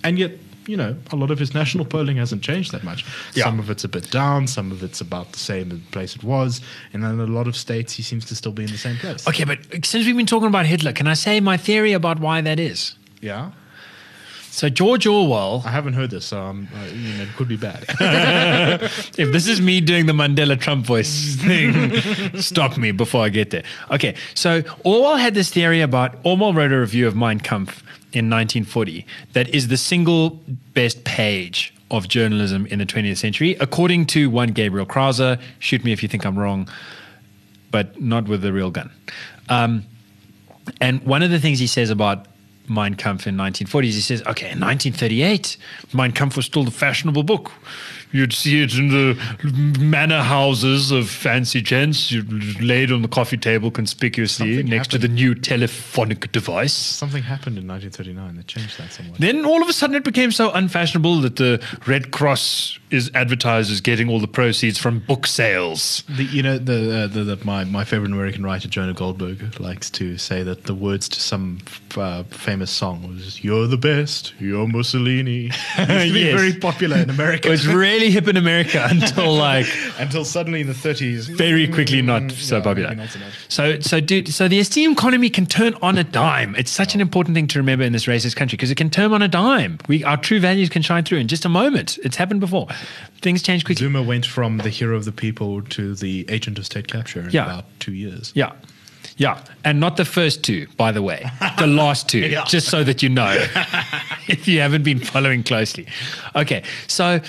and 0.05 0.19
yet. 0.19 0.33
You 0.67 0.77
know, 0.77 0.95
a 1.11 1.17
lot 1.17 1.33
of 1.33 1.39
his 1.39 1.53
national 1.53 1.85
polling 1.85 2.19
hasn't 2.19 2.43
changed 2.43 2.71
that 2.73 2.85
much. 2.85 3.05
Yeah. 3.35 3.45
Some 3.45 3.59
of 3.59 3.71
it's 3.71 3.83
a 3.83 3.89
bit 3.89 4.09
down, 4.11 4.47
some 4.47 4.71
of 4.71 4.85
it's 4.85 5.01
about 5.01 5.33
the 5.33 5.39
same 5.39 5.83
place 5.91 6.15
it 6.15 6.23
was, 6.23 6.61
and 6.93 7.03
in 7.03 7.19
a 7.19 7.27
lot 7.27 7.49
of 7.49 7.57
states 7.57 7.95
he 7.95 8.03
seems 8.05 8.25
to 8.27 8.37
still 8.37 8.53
be 8.53 8.65
in 8.65 8.71
the 8.71 8.79
same 8.79 8.97
place. 8.97 9.27
okay. 9.27 9.45
But 9.45 9.59
since 9.85 10.07
we've 10.07 10.17
been 10.17 10.27
talking 10.27 10.47
about 10.47 10.67
Hitler, 10.67 10.93
can 10.93 11.09
I 11.09 11.15
say 11.15 11.41
my 11.41 11.57
theory 11.57 11.93
about 11.93 12.21
why 12.21 12.43
that 12.43 12.61
is? 12.61 12.95
Yeah, 13.21 13.51
So 14.61 14.69
George 14.69 15.07
Orwell, 15.07 15.63
I 15.65 15.71
haven't 15.71 15.95
heard 15.95 16.11
this, 16.11 16.27
so 16.27 16.39
um, 16.39 16.69
uh, 16.77 16.85
you 16.93 17.15
know, 17.15 17.23
it 17.23 17.35
could 17.35 17.49
be 17.49 17.57
bad. 17.57 17.83
if 19.17 19.33
this 19.33 19.49
is 19.49 19.59
me 19.59 19.81
doing 19.81 20.05
the 20.05 20.13
Mandela 20.13 20.61
Trump 20.61 20.85
voice 20.85 21.35
thing, 21.37 21.97
stop 22.43 22.77
me 22.77 22.93
before 22.93 23.25
I 23.25 23.31
get 23.31 23.49
there. 23.49 23.63
Okay, 23.91 24.15
so 24.35 24.63
Orwell 24.85 25.17
had 25.17 25.33
this 25.33 25.49
theory 25.49 25.81
about 25.81 26.19
Orwell 26.25 26.53
wrote 26.53 26.73
a 26.73 26.79
review 26.79 27.09
of 27.09 27.17
Mein 27.17 27.41
Kampf 27.41 27.83
in 28.13 28.29
1940 28.29 29.07
that 29.33 29.49
is 29.49 29.69
the 29.69 29.79
single 29.79 30.39
best 30.75 31.05
page 31.05 31.73
of 31.91 32.09
journalism 32.09 32.67
in 32.67 32.81
the 32.81 32.85
20th 32.85 33.17
century, 33.17 33.57
according 33.61 34.05
to 34.09 34.29
one 34.29 34.51
Gabriel 34.51 34.85
Crouse. 34.85 35.39
Shoot 35.59 35.87
me 35.87 35.93
if 35.93 36.03
you 36.03 36.09
think 36.11 36.27
I'm 36.27 36.39
wrong, 36.39 36.69
but 37.71 37.99
not 37.99 38.29
with 38.29 38.45
a 38.45 38.53
real 38.53 38.71
gun. 38.71 38.91
Um, 39.49 39.87
and 40.83 41.03
one 41.05 41.23
of 41.23 41.31
the 41.31 41.41
things 41.41 41.59
he 41.59 41.67
says 41.67 41.89
about 41.89 42.27
Mein 42.67 42.97
Kampf 42.97 43.27
in 43.27 43.37
1940s, 43.37 43.85
he 43.85 44.01
says, 44.01 44.21
okay, 44.23 44.51
in 44.53 44.61
1938, 44.61 45.59
Mein 45.93 46.13
Kampf 46.13 46.37
was 46.37 46.47
still 46.47 46.65
the 46.65 46.71
fashionable 46.71 47.23
book. 47.23 47.53
You'd 48.13 48.33
see 48.33 48.63
it 48.63 48.75
in 48.77 48.89
the 48.89 49.17
manor 49.81 50.23
houses 50.23 50.91
of 50.91 51.09
fancy 51.09 51.61
gents, 51.63 52.11
you'd 52.11 52.61
laid 52.61 52.91
on 52.93 53.03
the 53.03 53.09
coffee 53.09 53.37
table 53.37 53.71
conspicuously 53.71 54.57
Something 54.57 54.69
next 54.71 54.91
to 54.93 54.99
the 54.99 55.09
new 55.09 55.35
telephonic 55.35 56.33
device. 56.33 56.73
Something 56.73 57.23
happened 57.23 57.59
in 57.59 57.67
1939 57.69 58.37
that 58.37 58.47
changed 58.47 58.79
that 58.79 58.93
somewhat. 58.93 59.21
Then 59.21 59.45
all 59.45 59.63
of 59.63 59.69
a 59.69 59.73
sudden 59.73 59.97
it 59.97 60.05
became 60.05 60.33
so 60.33 60.51
unfashionable 60.53 61.21
that 61.21 61.37
the 61.37 61.63
Red 61.87 62.11
Cross 62.11 62.79
is 62.91 63.11
advertised 63.15 63.71
as 63.71 63.81
getting 63.81 64.09
all 64.09 64.19
the 64.19 64.27
proceeds 64.27 64.77
from 64.79 64.99
book 65.01 65.27
sales. 65.27 66.03
The, 66.09 66.25
you 66.25 66.43
know, 66.43 66.59
the, 66.59 67.05
uh, 67.05 67.07
the, 67.07 67.23
the 67.25 67.45
my 67.45 67.63
my 67.65 67.85
favorite 67.85 68.11
American 68.11 68.43
writer 68.45 68.69
Jonah 68.69 68.93
Goldberg 68.95 69.61
likes 69.61 69.89
to 69.91 70.19
say 70.19 70.43
that 70.43 70.65
the 70.65 70.75
words 70.75 71.09
to 71.11 71.21
some 71.21 71.59
f- 71.67 71.99
uh, 71.99 72.23
famous 72.25 72.71
song 72.73 73.07
was 73.07 73.45
"You're 73.45 73.69
the 73.69 73.77
best, 73.77 74.33
you're 74.41 74.67
Mussolini." 74.67 75.51
It 75.79 75.89
used 75.89 76.07
to 76.09 76.13
be 76.13 76.21
Yes. 76.31 76.41
very 76.41 76.55
popular 76.55 76.97
in 76.99 77.11
America. 77.11 77.47
It 77.49 77.53
was 77.53 77.67
really 77.69 78.00
hip 78.09 78.27
in 78.29 78.37
America 78.39 78.87
until 78.91 79.35
like 79.35 79.67
until 79.99 80.25
suddenly 80.25 80.63
in 80.63 80.69
the 80.69 80.73
30s, 80.73 81.29
very 81.29 81.69
quickly 81.69 82.01
not 82.01 82.23
mm, 82.23 82.33
so 82.33 82.57
yeah, 82.57 82.63
popular. 82.63 82.95
not 82.95 83.09
so. 83.11 83.21
So, 83.49 83.81
so, 83.81 84.01
dude, 84.01 84.29
so 84.33 84.49
the 84.49 84.59
esteem 84.61 84.93
economy 84.93 85.29
can 85.29 85.45
turn 85.45 85.75
on 85.83 85.99
a 85.99 86.05
dime. 86.05 86.55
It's 86.57 86.71
such 86.71 86.95
an 86.95 87.01
important 87.03 87.35
thing 87.35 87.49
to 87.49 87.59
remember 87.59 87.85
in 87.85 87.93
this 87.93 88.07
racist 88.07 88.37
country 88.37 88.57
because 88.57 88.71
it 88.71 88.77
can 88.77 88.89
turn 88.89 89.13
on 89.13 89.21
a 89.21 89.29
dime. 89.29 89.79
We, 89.89 90.05
our 90.05 90.17
true 90.17 90.41
values 90.41 90.71
can 90.71 90.83
shine 90.83 91.05
through 91.05 91.19
in 91.19 91.29
just 91.29 91.45
a 91.45 91.49
moment. 91.51 91.99
It's 92.05 92.17
happened 92.17 92.41
before. 92.41 92.69
Things 93.21 93.43
change 93.43 93.65
quickly. 93.67 93.85
Zuma 93.85 94.03
went 94.03 94.25
from 94.25 94.59
the 94.59 94.71
hero 94.71 94.97
of 94.97 95.05
the 95.05 95.13
people 95.13 95.61
to 95.63 95.95
the 95.97 96.25
agent 96.31 96.59
of 96.59 96.65
state 96.65 96.87
capture 96.89 97.21
in 97.21 97.31
Yeah. 97.31 97.45
about 97.45 97.65
two 97.81 97.93
years. 97.93 98.33
Yeah. 98.35 98.53
Yeah. 99.17 99.43
And 99.65 99.81
not 99.81 99.97
the 99.99 100.05
first 100.07 100.43
two, 100.45 100.67
by 100.79 100.93
the 100.93 101.03
way, 101.03 101.27
the 101.59 101.67
last 101.67 102.09
two, 102.09 102.19
Yeah. 102.31 102.45
just 102.45 102.69
so 102.69 102.83
that 102.85 103.03
you 103.03 103.09
know 103.11 103.31
if 104.29 104.47
you 104.49 104.61
haven't 104.61 104.83
been 104.85 104.99
following 105.01 105.43
closely. 105.43 105.87
Okay. 106.35 106.63
So, 106.87 107.21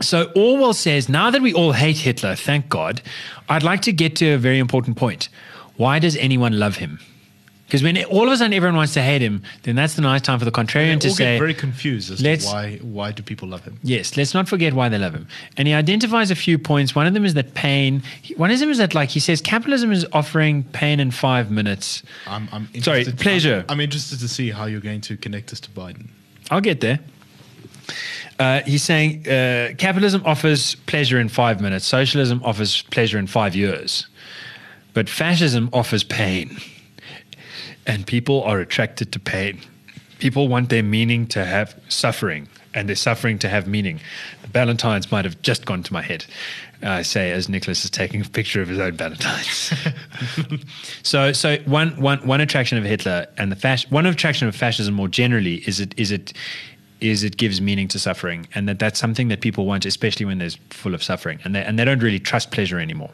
so 0.00 0.30
Orwell 0.34 0.72
says, 0.72 1.08
now 1.08 1.30
that 1.30 1.42
we 1.42 1.52
all 1.52 1.72
hate 1.72 1.98
Hitler, 1.98 2.34
thank 2.34 2.68
God, 2.68 3.02
I'd 3.48 3.62
like 3.62 3.82
to 3.82 3.92
get 3.92 4.16
to 4.16 4.32
a 4.32 4.38
very 4.38 4.58
important 4.58 4.96
point. 4.96 5.28
Why 5.76 5.98
does 5.98 6.16
anyone 6.16 6.58
love 6.58 6.76
him? 6.76 6.98
Because 7.66 7.82
when 7.82 8.04
all 8.04 8.26
of 8.26 8.32
a 8.34 8.36
sudden 8.36 8.52
everyone 8.52 8.76
wants 8.76 8.92
to 8.92 9.02
hate 9.02 9.22
him, 9.22 9.42
then 9.62 9.76
that's 9.76 9.94
the 9.94 10.02
nice 10.02 10.20
time 10.20 10.38
for 10.38 10.44
the 10.44 10.50
contrarian 10.50 11.00
to 11.00 11.08
all 11.08 11.14
say, 11.14 11.24
get 11.24 11.38
very 11.38 11.54
confused 11.54 12.10
as 12.12 12.20
let's- 12.20 12.44
to 12.44 12.50
why 12.52 12.76
why 12.82 13.12
do 13.12 13.22
people 13.22 13.48
love 13.48 13.64
him. 13.64 13.78
Yes, 13.82 14.14
let's 14.18 14.34
not 14.34 14.46
forget 14.46 14.74
why 14.74 14.90
they 14.90 14.98
love 14.98 15.14
him. 15.14 15.26
And 15.56 15.66
he 15.66 15.72
identifies 15.72 16.30
a 16.30 16.34
few 16.34 16.58
points. 16.58 16.94
One 16.94 17.06
of 17.06 17.14
them 17.14 17.24
is 17.24 17.32
that 17.32 17.54
pain. 17.54 18.02
One 18.36 18.50
of 18.50 18.60
them 18.60 18.68
is 18.68 18.76
that, 18.76 18.94
like, 18.94 19.08
he 19.08 19.20
says, 19.20 19.40
capitalism 19.40 19.90
is 19.90 20.04
offering 20.12 20.64
pain 20.64 21.00
in 21.00 21.10
five 21.12 21.50
minutes. 21.50 22.02
I'm, 22.26 22.46
I'm 22.52 22.68
Sorry, 22.82 23.06
pleasure. 23.06 23.64
I'm, 23.70 23.78
I'm 23.78 23.80
interested 23.80 24.18
to 24.18 24.28
see 24.28 24.50
how 24.50 24.66
you're 24.66 24.80
going 24.82 25.00
to 25.02 25.16
connect 25.16 25.48
this 25.48 25.60
to 25.60 25.70
Biden. 25.70 26.08
I'll 26.50 26.60
get 26.60 26.82
there. 26.82 27.00
Uh, 28.38 28.62
he's 28.62 28.82
saying 28.82 29.28
uh, 29.28 29.72
capitalism 29.78 30.22
offers 30.24 30.74
pleasure 30.86 31.18
in 31.20 31.28
five 31.28 31.60
minutes, 31.60 31.84
socialism 31.84 32.40
offers 32.44 32.82
pleasure 32.82 33.18
in 33.18 33.26
five 33.26 33.54
years, 33.54 34.06
but 34.94 35.08
fascism 35.08 35.68
offers 35.72 36.02
pain. 36.04 36.56
And 37.86 38.06
people 38.06 38.42
are 38.44 38.60
attracted 38.60 39.12
to 39.12 39.18
pain. 39.18 39.60
People 40.18 40.46
want 40.46 40.68
their 40.68 40.84
meaning 40.84 41.26
to 41.28 41.44
have 41.44 41.74
suffering 41.88 42.48
and 42.74 42.88
their 42.88 42.96
suffering 42.96 43.38
to 43.40 43.48
have 43.48 43.66
meaning. 43.66 44.00
The 44.42 44.48
Ballantine's 44.48 45.10
might 45.10 45.24
have 45.24 45.40
just 45.42 45.64
gone 45.64 45.82
to 45.82 45.92
my 45.92 46.02
head, 46.02 46.24
I 46.82 47.02
say, 47.02 47.30
as 47.32 47.48
Nicholas 47.48 47.84
is 47.84 47.90
taking 47.90 48.20
a 48.20 48.24
picture 48.24 48.62
of 48.62 48.68
his 48.68 48.78
own 48.78 48.96
Ballantine's. 48.96 49.72
so, 51.02 51.32
so 51.32 51.58
one, 51.64 52.00
one, 52.00 52.26
one 52.26 52.40
attraction 52.40 52.78
of 52.78 52.84
Hitler 52.84 53.26
and 53.36 53.52
the 53.52 53.56
fas- 53.56 53.90
one 53.90 54.06
attraction 54.06 54.48
of 54.48 54.56
fascism 54.56 54.94
more 54.94 55.08
generally 55.08 55.56
is 55.66 55.80
it, 55.80 55.94
is 55.98 56.10
it, 56.10 56.32
is 57.02 57.24
it 57.24 57.36
gives 57.36 57.60
meaning 57.60 57.88
to 57.88 57.98
suffering, 57.98 58.46
and 58.54 58.68
that 58.68 58.78
that's 58.78 58.98
something 58.98 59.28
that 59.28 59.40
people 59.40 59.66
want, 59.66 59.84
especially 59.84 60.26
when 60.26 60.38
they're 60.38 60.50
full 60.70 60.94
of 60.94 61.02
suffering, 61.02 61.40
and 61.44 61.54
they, 61.54 61.62
and 61.64 61.78
they 61.78 61.84
don't 61.84 62.02
really 62.02 62.20
trust 62.20 62.50
pleasure 62.50 62.78
anymore. 62.78 63.10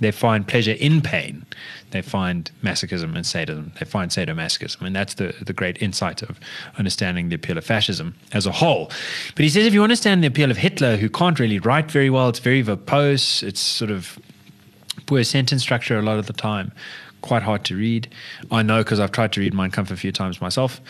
They 0.00 0.10
find 0.10 0.46
pleasure 0.46 0.72
in 0.72 1.00
pain. 1.00 1.46
They 1.92 2.02
find 2.02 2.50
masochism 2.62 3.14
and 3.14 3.24
sadism. 3.24 3.72
They 3.78 3.86
find 3.86 4.10
sadomasochism. 4.10 4.82
And 4.82 4.94
that's 4.94 5.14
the, 5.14 5.34
the 5.40 5.52
great 5.52 5.80
insight 5.80 6.20
of 6.22 6.40
understanding 6.78 7.28
the 7.28 7.36
appeal 7.36 7.58
of 7.58 7.64
fascism 7.64 8.16
as 8.32 8.44
a 8.44 8.52
whole. 8.52 8.90
But 9.36 9.44
he 9.44 9.48
says 9.48 9.66
if 9.66 9.72
you 9.72 9.84
understand 9.84 10.24
the 10.24 10.26
appeal 10.26 10.50
of 10.50 10.56
Hitler, 10.56 10.96
who 10.96 11.08
can't 11.08 11.38
really 11.38 11.60
write 11.60 11.92
very 11.92 12.10
well, 12.10 12.28
it's 12.28 12.40
very 12.40 12.62
verbose, 12.62 13.44
it's 13.44 13.60
sort 13.60 13.92
of 13.92 14.18
poor 15.06 15.22
sentence 15.22 15.62
structure 15.62 15.96
a 15.96 16.02
lot 16.02 16.18
of 16.18 16.26
the 16.26 16.32
time, 16.32 16.72
quite 17.22 17.42
hard 17.42 17.64
to 17.66 17.76
read. 17.76 18.08
I 18.50 18.62
know 18.62 18.78
because 18.78 18.98
I've 18.98 19.12
tried 19.12 19.32
to 19.34 19.40
read 19.40 19.54
Mein 19.54 19.70
Kampf 19.70 19.92
a 19.92 19.96
few 19.96 20.10
times 20.10 20.40
myself. 20.40 20.80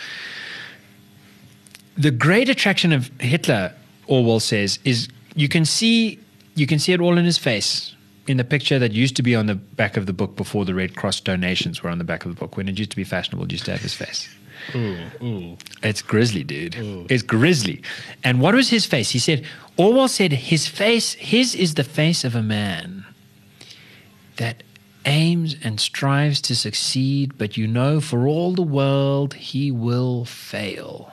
The 1.97 2.11
great 2.11 2.49
attraction 2.49 2.93
of 2.93 3.11
Hitler, 3.21 3.73
Orwell 4.07 4.41
says, 4.41 4.79
is 4.85 5.09
you 5.35 5.49
can 5.49 5.65
see 5.65 6.19
you 6.57 6.67
can 6.67 6.79
see 6.79 6.93
it 6.93 7.01
all 7.01 7.19
in 7.19 7.25
his 7.25 7.39
face 7.39 7.95
in 8.27 8.37
the 8.37 8.45
picture 8.45 8.79
that 8.79 8.93
used 8.93 9.17
to 9.17 9.23
be 9.23 9.35
on 9.35 9.47
the 9.47 9.55
back 9.55 9.97
of 9.97 10.07
the 10.07 10.13
book 10.13 10.37
before 10.37 10.65
the 10.65 10.75
Red 10.75 10.97
Cross 10.97 11.21
donations 11.21 11.83
were 11.83 11.91
on 11.91 11.99
the 11.99 12.05
back 12.05 12.25
of 12.25 12.35
the 12.35 12.39
book. 12.39 12.57
When 12.57 12.69
it 12.69 12.79
used 12.79 12.91
to 12.91 12.97
be 12.97 13.05
fashionable, 13.05 13.45
it 13.45 13.53
used 13.53 13.65
to 13.67 13.73
have 13.73 13.81
his 13.81 13.95
face. 13.95 14.29
Ooh, 14.75 14.97
ooh. 15.23 15.59
It's 15.83 16.01
grisly, 16.01 16.43
dude. 16.43 16.77
It's 17.11 17.23
grisly. 17.23 17.83
And 18.23 18.41
what 18.41 18.55
was 18.55 18.71
his 18.71 18.87
face? 18.87 19.11
He 19.11 19.19
said, 19.19 19.45
Orwell 19.77 20.09
said, 20.09 20.33
his 20.33 20.67
face, 20.67 21.15
his 21.15 21.55
is 21.55 21.75
the 21.75 21.85
face 21.85 22.25
of 22.25 22.35
a 22.35 22.43
man 22.43 23.05
that 24.37 24.63
aims 25.05 25.57
and 25.63 25.79
strives 25.79 26.41
to 26.43 26.57
succeed, 26.57 27.37
but 27.37 27.57
you 27.57 27.67
know, 27.67 28.01
for 28.01 28.27
all 28.27 28.55
the 28.55 28.63
world, 28.63 29.35
he 29.35 29.71
will 29.71 30.25
fail. 30.25 31.13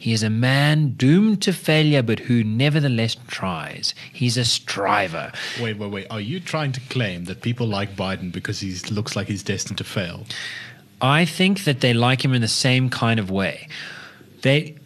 He 0.00 0.12
is 0.12 0.22
a 0.22 0.30
man 0.30 0.90
doomed 0.96 1.42
to 1.42 1.52
failure, 1.52 2.02
but 2.02 2.20
who 2.20 2.44
nevertheless 2.44 3.16
tries. 3.26 3.94
He's 4.12 4.36
a 4.36 4.44
striver. 4.44 5.32
Wait, 5.60 5.76
wait, 5.76 5.90
wait. 5.90 6.06
Are 6.08 6.20
you 6.20 6.38
trying 6.38 6.70
to 6.72 6.80
claim 6.82 7.24
that 7.24 7.42
people 7.42 7.66
like 7.66 7.96
Biden 7.96 8.30
because 8.30 8.60
he 8.60 8.76
looks 8.92 9.16
like 9.16 9.26
he's 9.26 9.42
destined 9.42 9.78
to 9.78 9.84
fail? 9.84 10.24
I 11.02 11.24
think 11.24 11.64
that 11.64 11.80
they 11.80 11.92
like 11.94 12.24
him 12.24 12.32
in 12.32 12.40
the 12.40 12.48
same 12.48 12.90
kind 12.90 13.18
of 13.18 13.28
way. 13.28 13.68
They 14.42 14.76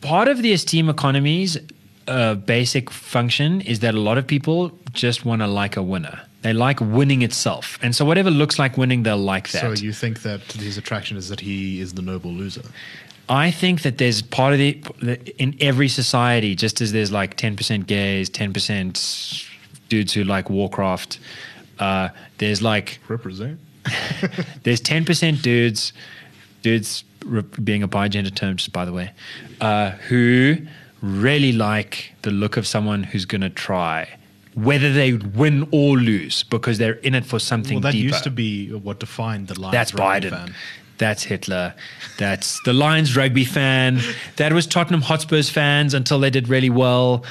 part 0.00 0.28
of 0.28 0.42
the 0.42 0.52
esteem 0.52 0.88
economy's 0.88 1.58
uh, 2.06 2.34
basic 2.34 2.90
function 2.90 3.60
is 3.62 3.80
that 3.80 3.94
a 3.94 4.00
lot 4.00 4.16
of 4.16 4.26
people 4.26 4.70
just 4.92 5.24
want 5.24 5.42
to 5.42 5.48
like 5.48 5.76
a 5.76 5.82
winner. 5.82 6.20
They 6.42 6.52
like 6.52 6.80
winning 6.80 7.22
itself, 7.22 7.76
and 7.82 7.96
so 7.96 8.04
whatever 8.04 8.30
looks 8.30 8.56
like 8.56 8.78
winning, 8.78 9.02
they'll 9.02 9.16
like 9.16 9.50
that. 9.50 9.76
So 9.76 9.84
you 9.84 9.92
think 9.92 10.22
that 10.22 10.40
his 10.52 10.78
attraction 10.78 11.16
is 11.16 11.28
that 11.28 11.40
he 11.40 11.80
is 11.80 11.94
the 11.94 12.02
noble 12.02 12.30
loser? 12.30 12.62
I 13.28 13.50
think 13.50 13.82
that 13.82 13.98
there's 13.98 14.22
part 14.22 14.52
of 14.52 14.58
the 14.58 14.80
in 15.38 15.56
every 15.60 15.88
society, 15.88 16.54
just 16.54 16.80
as 16.80 16.92
there's 16.92 17.10
like 17.10 17.36
ten 17.36 17.56
percent 17.56 17.86
gays, 17.86 18.28
ten 18.28 18.52
percent 18.52 19.44
dudes 19.88 20.12
who 20.12 20.24
like 20.24 20.48
Warcraft. 20.50 21.18
Uh, 21.78 22.08
there's 22.38 22.62
like 22.62 22.98
Represent. 23.08 23.58
there's 24.64 24.80
10% 24.80 25.42
dudes, 25.42 25.92
dudes 26.62 27.04
re- 27.24 27.42
being 27.62 27.84
a 27.84 27.86
bi-gender 27.86 28.30
term, 28.30 28.56
just 28.56 28.72
by 28.72 28.84
the 28.84 28.92
way, 28.92 29.12
uh, 29.60 29.90
who 30.08 30.56
really 31.02 31.52
like 31.52 32.12
the 32.22 32.30
look 32.32 32.56
of 32.56 32.66
someone 32.66 33.04
who's 33.04 33.24
going 33.24 33.42
to 33.42 33.50
try, 33.50 34.08
whether 34.54 34.92
they 34.92 35.12
win 35.12 35.68
or 35.70 35.96
lose, 35.98 36.42
because 36.44 36.78
they're 36.78 36.94
in 36.94 37.14
it 37.14 37.24
for 37.24 37.38
something 37.38 37.74
Well, 37.74 37.82
that 37.82 37.92
deeper. 37.92 38.08
used 38.14 38.24
to 38.24 38.30
be 38.30 38.72
what 38.72 38.98
defined 38.98 39.46
the 39.46 39.60
Lions 39.60 39.72
That's 39.72 39.92
Biden. 39.92 40.30
fan. 40.30 40.54
That's 40.98 41.22
Hitler. 41.22 41.74
That's 42.18 42.60
the 42.64 42.72
Lions 42.72 43.16
rugby 43.16 43.44
fan. 43.44 44.00
That 44.36 44.52
was 44.52 44.66
Tottenham 44.66 45.02
Hotspurs 45.02 45.50
fans 45.50 45.94
until 45.94 46.18
they 46.18 46.30
did 46.30 46.48
really 46.48 46.70
well. 46.70 47.24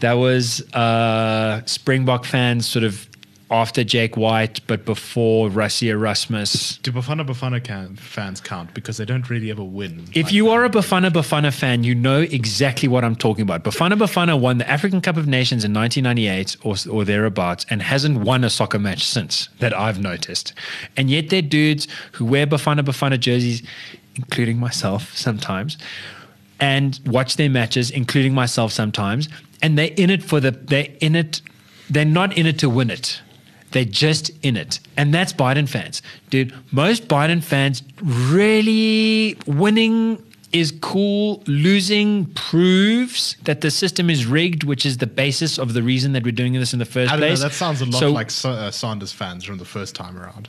That 0.00 0.14
was 0.14 0.60
uh, 0.72 1.62
Springbok 1.66 2.24
fans 2.24 2.66
sort 2.66 2.84
of 2.84 3.06
after 3.52 3.84
Jake 3.84 4.16
White, 4.16 4.66
but 4.66 4.86
before 4.86 5.50
Rassie 5.50 5.88
Erasmus. 5.88 6.78
Do 6.78 6.90
Bafana 6.90 7.26
Bafana 7.26 7.62
can, 7.62 7.96
fans 7.96 8.40
count 8.40 8.72
because 8.72 8.96
they 8.96 9.04
don't 9.04 9.28
really 9.28 9.50
ever 9.50 9.62
win? 9.62 10.06
If 10.14 10.26
like 10.26 10.32
you 10.32 10.48
are 10.50 10.64
a 10.64 10.70
Bafana 10.70 11.10
Bafana 11.10 11.52
fan, 11.52 11.84
you 11.84 11.94
know 11.94 12.22
exactly 12.22 12.88
what 12.88 13.04
I'm 13.04 13.14
talking 13.14 13.42
about. 13.42 13.62
Bafana 13.62 13.92
Bafana 13.92 14.40
won 14.40 14.56
the 14.56 14.68
African 14.68 15.02
Cup 15.02 15.18
of 15.18 15.28
Nations 15.28 15.64
in 15.64 15.74
1998 15.74 16.56
or, 16.64 16.76
or 16.90 17.04
thereabouts 17.04 17.66
and 17.68 17.82
hasn't 17.82 18.20
won 18.20 18.42
a 18.42 18.48
soccer 18.48 18.78
match 18.78 19.04
since 19.04 19.50
that 19.58 19.76
I've 19.78 20.00
noticed. 20.00 20.54
And 20.96 21.10
yet 21.10 21.28
they're 21.28 21.42
dudes 21.42 21.86
who 22.12 22.24
wear 22.24 22.46
Bafana 22.46 22.80
Bafana 22.80 23.20
jerseys, 23.20 23.62
including 24.16 24.58
myself 24.58 25.14
sometimes, 25.14 25.76
and 26.58 26.98
watch 27.04 27.36
their 27.36 27.50
matches, 27.50 27.90
including 27.90 28.32
myself 28.32 28.72
sometimes. 28.72 29.28
And 29.60 29.76
they're 29.76 29.92
in 29.96 30.08
it 30.08 30.22
for 30.22 30.40
the, 30.40 30.52
they're 30.52 30.88
in 31.00 31.14
it, 31.14 31.42
they're 31.90 32.06
not 32.06 32.38
in 32.38 32.46
it 32.46 32.58
to 32.60 32.70
win 32.70 32.88
it. 32.88 33.20
They're 33.72 33.84
just 33.84 34.30
in 34.42 34.56
it. 34.56 34.80
And 34.96 35.12
that's 35.12 35.32
Biden 35.32 35.68
fans. 35.68 36.02
Dude, 36.30 36.54
most 36.72 37.08
Biden 37.08 37.42
fans 37.42 37.82
really 38.02 39.36
winning 39.46 40.22
is 40.52 40.72
cool. 40.82 41.42
Losing 41.46 42.26
proves 42.34 43.36
that 43.44 43.62
the 43.62 43.70
system 43.70 44.10
is 44.10 44.26
rigged, 44.26 44.64
which 44.64 44.84
is 44.84 44.98
the 44.98 45.06
basis 45.06 45.58
of 45.58 45.72
the 45.72 45.82
reason 45.82 46.12
that 46.12 46.22
we're 46.24 46.32
doing 46.32 46.52
this 46.52 46.72
in 46.72 46.78
the 46.78 46.84
first 46.84 47.10
I 47.10 47.16
don't 47.16 47.20
know. 47.20 47.26
place. 47.28 47.40
That 47.40 47.52
sounds 47.52 47.80
a 47.80 47.86
lot 47.86 47.94
So 47.94 48.10
like 48.10 48.30
uh, 48.44 48.70
Sanders 48.70 49.12
fans 49.12 49.44
from 49.44 49.58
the 49.58 49.64
first 49.64 49.94
time 49.94 50.18
around. 50.18 50.48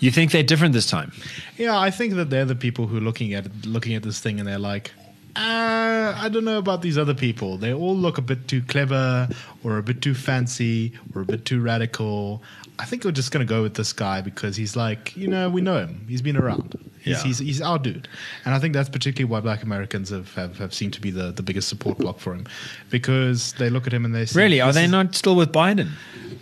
You 0.00 0.10
think 0.12 0.30
they're 0.30 0.42
different 0.44 0.74
this 0.74 0.86
time? 0.86 1.10
Yeah, 1.56 1.76
I 1.76 1.90
think 1.90 2.14
that 2.14 2.30
they're 2.30 2.44
the 2.44 2.54
people 2.54 2.86
who 2.86 2.98
are 2.98 3.00
looking 3.00 3.34
at 3.34 3.46
looking 3.66 3.94
at 3.94 4.02
this 4.02 4.20
thing 4.20 4.38
and 4.38 4.46
they're 4.46 4.58
like, 4.58 4.92
uh, 5.38 6.14
I 6.18 6.28
don't 6.28 6.44
know 6.44 6.58
about 6.58 6.82
these 6.82 6.98
other 6.98 7.14
people. 7.14 7.56
They 7.58 7.72
all 7.72 7.96
look 7.96 8.18
a 8.18 8.22
bit 8.22 8.48
too 8.48 8.62
clever, 8.62 9.28
or 9.62 9.78
a 9.78 9.82
bit 9.82 10.02
too 10.02 10.14
fancy, 10.14 10.92
or 11.14 11.22
a 11.22 11.24
bit 11.24 11.44
too 11.44 11.60
radical. 11.60 12.42
I 12.80 12.84
think 12.84 13.04
we're 13.04 13.10
just 13.12 13.30
going 13.32 13.44
to 13.46 13.48
go 13.48 13.62
with 13.62 13.74
this 13.74 13.92
guy 13.92 14.20
because 14.20 14.56
he's 14.56 14.76
like, 14.76 15.16
you 15.16 15.26
know, 15.28 15.48
we 15.50 15.60
know 15.60 15.78
him. 15.78 16.04
He's 16.08 16.22
been 16.22 16.36
around. 16.36 16.74
He's, 17.00 17.16
Yeah. 17.18 17.22
he's, 17.24 17.38
he's 17.38 17.60
our 17.60 17.78
dude. 17.78 18.06
And 18.44 18.54
I 18.54 18.58
think 18.60 18.72
that's 18.74 18.88
particularly 18.88 19.30
why 19.30 19.40
black 19.40 19.62
Americans 19.64 20.10
have, 20.10 20.32
have, 20.34 20.58
have 20.58 20.72
seemed 20.72 20.92
to 20.94 21.00
be 21.00 21.10
the, 21.10 21.32
the 21.32 21.42
biggest 21.42 21.68
support 21.68 21.98
block 21.98 22.18
for 22.20 22.32
him 22.34 22.46
because 22.90 23.52
they 23.54 23.68
look 23.68 23.86
at 23.88 23.92
him 23.92 24.04
and 24.04 24.14
they 24.14 24.26
say, 24.26 24.40
Really? 24.40 24.60
Are 24.60 24.72
they 24.72 24.86
not 24.86 25.14
still 25.16 25.34
with 25.34 25.50
Biden? 25.52 25.90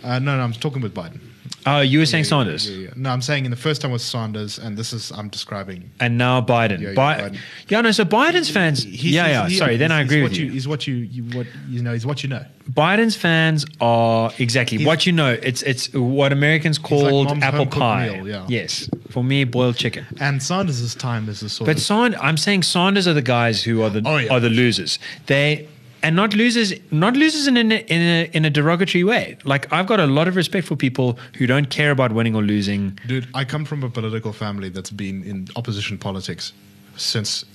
Uh, 0.03 0.19
no, 0.19 0.37
no, 0.37 0.43
I'm 0.43 0.53
talking 0.53 0.81
with 0.83 0.93
Biden. 0.93 1.19
Oh, 1.65 1.81
you 1.81 1.99
were 1.99 2.05
saying 2.05 2.23
Yeah, 2.23 2.29
Sanders. 2.29 2.69
yeah, 2.69 2.77
yeah. 2.77 2.89
No, 2.95 3.09
I'm 3.09 3.21
saying 3.21 3.43
in 3.43 3.51
the 3.51 3.57
first 3.57 3.81
time 3.81 3.91
was 3.91 4.01
Sanders, 4.03 4.57
and 4.57 4.77
this 4.77 4.93
is 4.93 5.11
I'm 5.11 5.27
describing. 5.27 5.89
And 5.99 6.17
now 6.17 6.39
Biden. 6.41 6.79
Yeah, 6.79 6.89
yeah, 6.89 6.93
Bi- 6.95 7.19
Biden. 7.21 7.37
yeah, 7.67 7.81
no, 7.81 7.91
so 7.91 8.05
Biden's 8.05 8.49
fans. 8.49 8.83
He's- 8.83 9.03
yeah, 9.03 9.25
he's- 9.27 9.31
yeah. 9.33 9.47
he- 9.49 9.55
sorry, 9.57 9.77
then 9.77 9.91
I 9.91 9.99
agree 10.01 10.23
with 10.23 10.37
you. 10.37 10.49
He's 10.49 10.67
what 10.67 10.87
you, 10.87 10.95
you 10.95 11.23
what 11.35 11.47
you 11.69 11.81
know. 11.81 11.91
He's 11.93 12.05
what 12.05 12.23
you 12.23 12.29
know. 12.29 12.45
Biden's 12.71 13.15
fans 13.15 13.65
are 13.81 14.31
exactly 14.39 14.77
He's- 14.77 14.87
what 14.87 15.05
you 15.05 15.11
know. 15.11 15.37
It's 15.41 15.61
it's 15.63 15.91
what 15.93 16.31
Americans 16.31 16.77
like 16.79 16.87
called 16.89 17.27
mom's 17.27 17.43
apple 17.43 17.65
pie. 17.65 18.09
meal, 18.09 18.27
yeah. 18.27 18.45
Yes, 18.47 18.89
for 19.09 19.23
me, 19.23 19.43
boiled 19.43 19.75
chicken. 19.75 20.05
And 20.21 20.41
Sanders' 20.41 20.95
time 20.95 21.27
is 21.27 21.41
the 21.41 21.49
sort 21.49 21.65
But 21.65 21.91
I'm 21.91 22.37
saying 22.37 22.63
Sanders 22.63 23.07
are 23.07 23.13
the 23.13 23.21
guys 23.21 23.63
who 23.63 23.81
are 23.83 23.89
the 23.89 24.01
Oh, 24.05 24.17
yeah. 24.17 24.31
are 24.33 24.39
the 24.39 24.49
losers. 24.49 24.99
They 25.25 25.67
and 26.03 26.15
not 26.15 26.33
losers, 26.35 26.73
not 26.91 27.15
losers 27.15 27.47
in 27.47 27.57
a, 27.57 27.61
in 27.61 28.01
a 28.01 28.29
in 28.33 28.45
a 28.45 28.49
derogatory 28.49 29.03
way. 29.03 29.37
Like 29.43 29.71
I've 29.73 29.87
got 29.87 29.99
a 29.99 30.05
lot 30.07 30.27
of 30.27 30.35
respect 30.35 30.67
for 30.67 30.75
people 30.75 31.17
who 31.37 31.47
don't 31.47 31.69
care 31.69 31.91
about 31.91 32.11
winning 32.11 32.35
or 32.35 32.41
losing. 32.43 32.97
dude. 33.07 33.27
I 33.33 33.43
come 33.45 33.65
from 33.65 33.83
a 33.83 33.89
political 33.89 34.33
family 34.33 34.69
that's 34.69 34.91
been 34.91 35.23
in 35.23 35.47
opposition 35.55 35.97
politics 35.97 36.53
since 36.95 37.45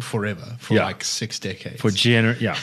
forever 0.00 0.56
for 0.58 0.74
Yeah. 0.74 0.84
like 0.86 1.04
six 1.04 1.38
decades. 1.38 1.80
For 1.80 1.90
gener, 1.90 2.38
yeah, 2.40 2.56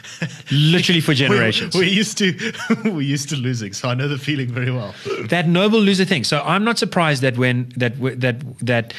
literally 0.50 1.00
for 1.00 1.14
generations. 1.14 1.74
We, 1.74 1.80
we 1.82 1.88
used 1.90 2.18
to 2.18 2.52
we 2.92 3.04
used 3.04 3.28
to 3.30 3.36
losing, 3.36 3.72
so 3.72 3.88
I 3.88 3.94
know 3.94 4.08
the 4.08 4.18
feeling 4.18 4.48
very 4.48 4.70
well. 4.70 4.94
that 5.28 5.48
noble 5.48 5.80
loser 5.80 6.04
thing. 6.04 6.24
So 6.24 6.40
I'm 6.44 6.64
not 6.64 6.78
surprised 6.78 7.22
that 7.22 7.36
when 7.38 7.72
that 7.76 7.92
that 8.20 8.36
that 8.66 8.94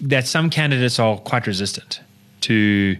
that 0.00 0.26
some 0.26 0.50
candidates 0.50 0.98
are 0.98 1.18
quite 1.18 1.46
resistant 1.46 2.00
to 2.42 2.96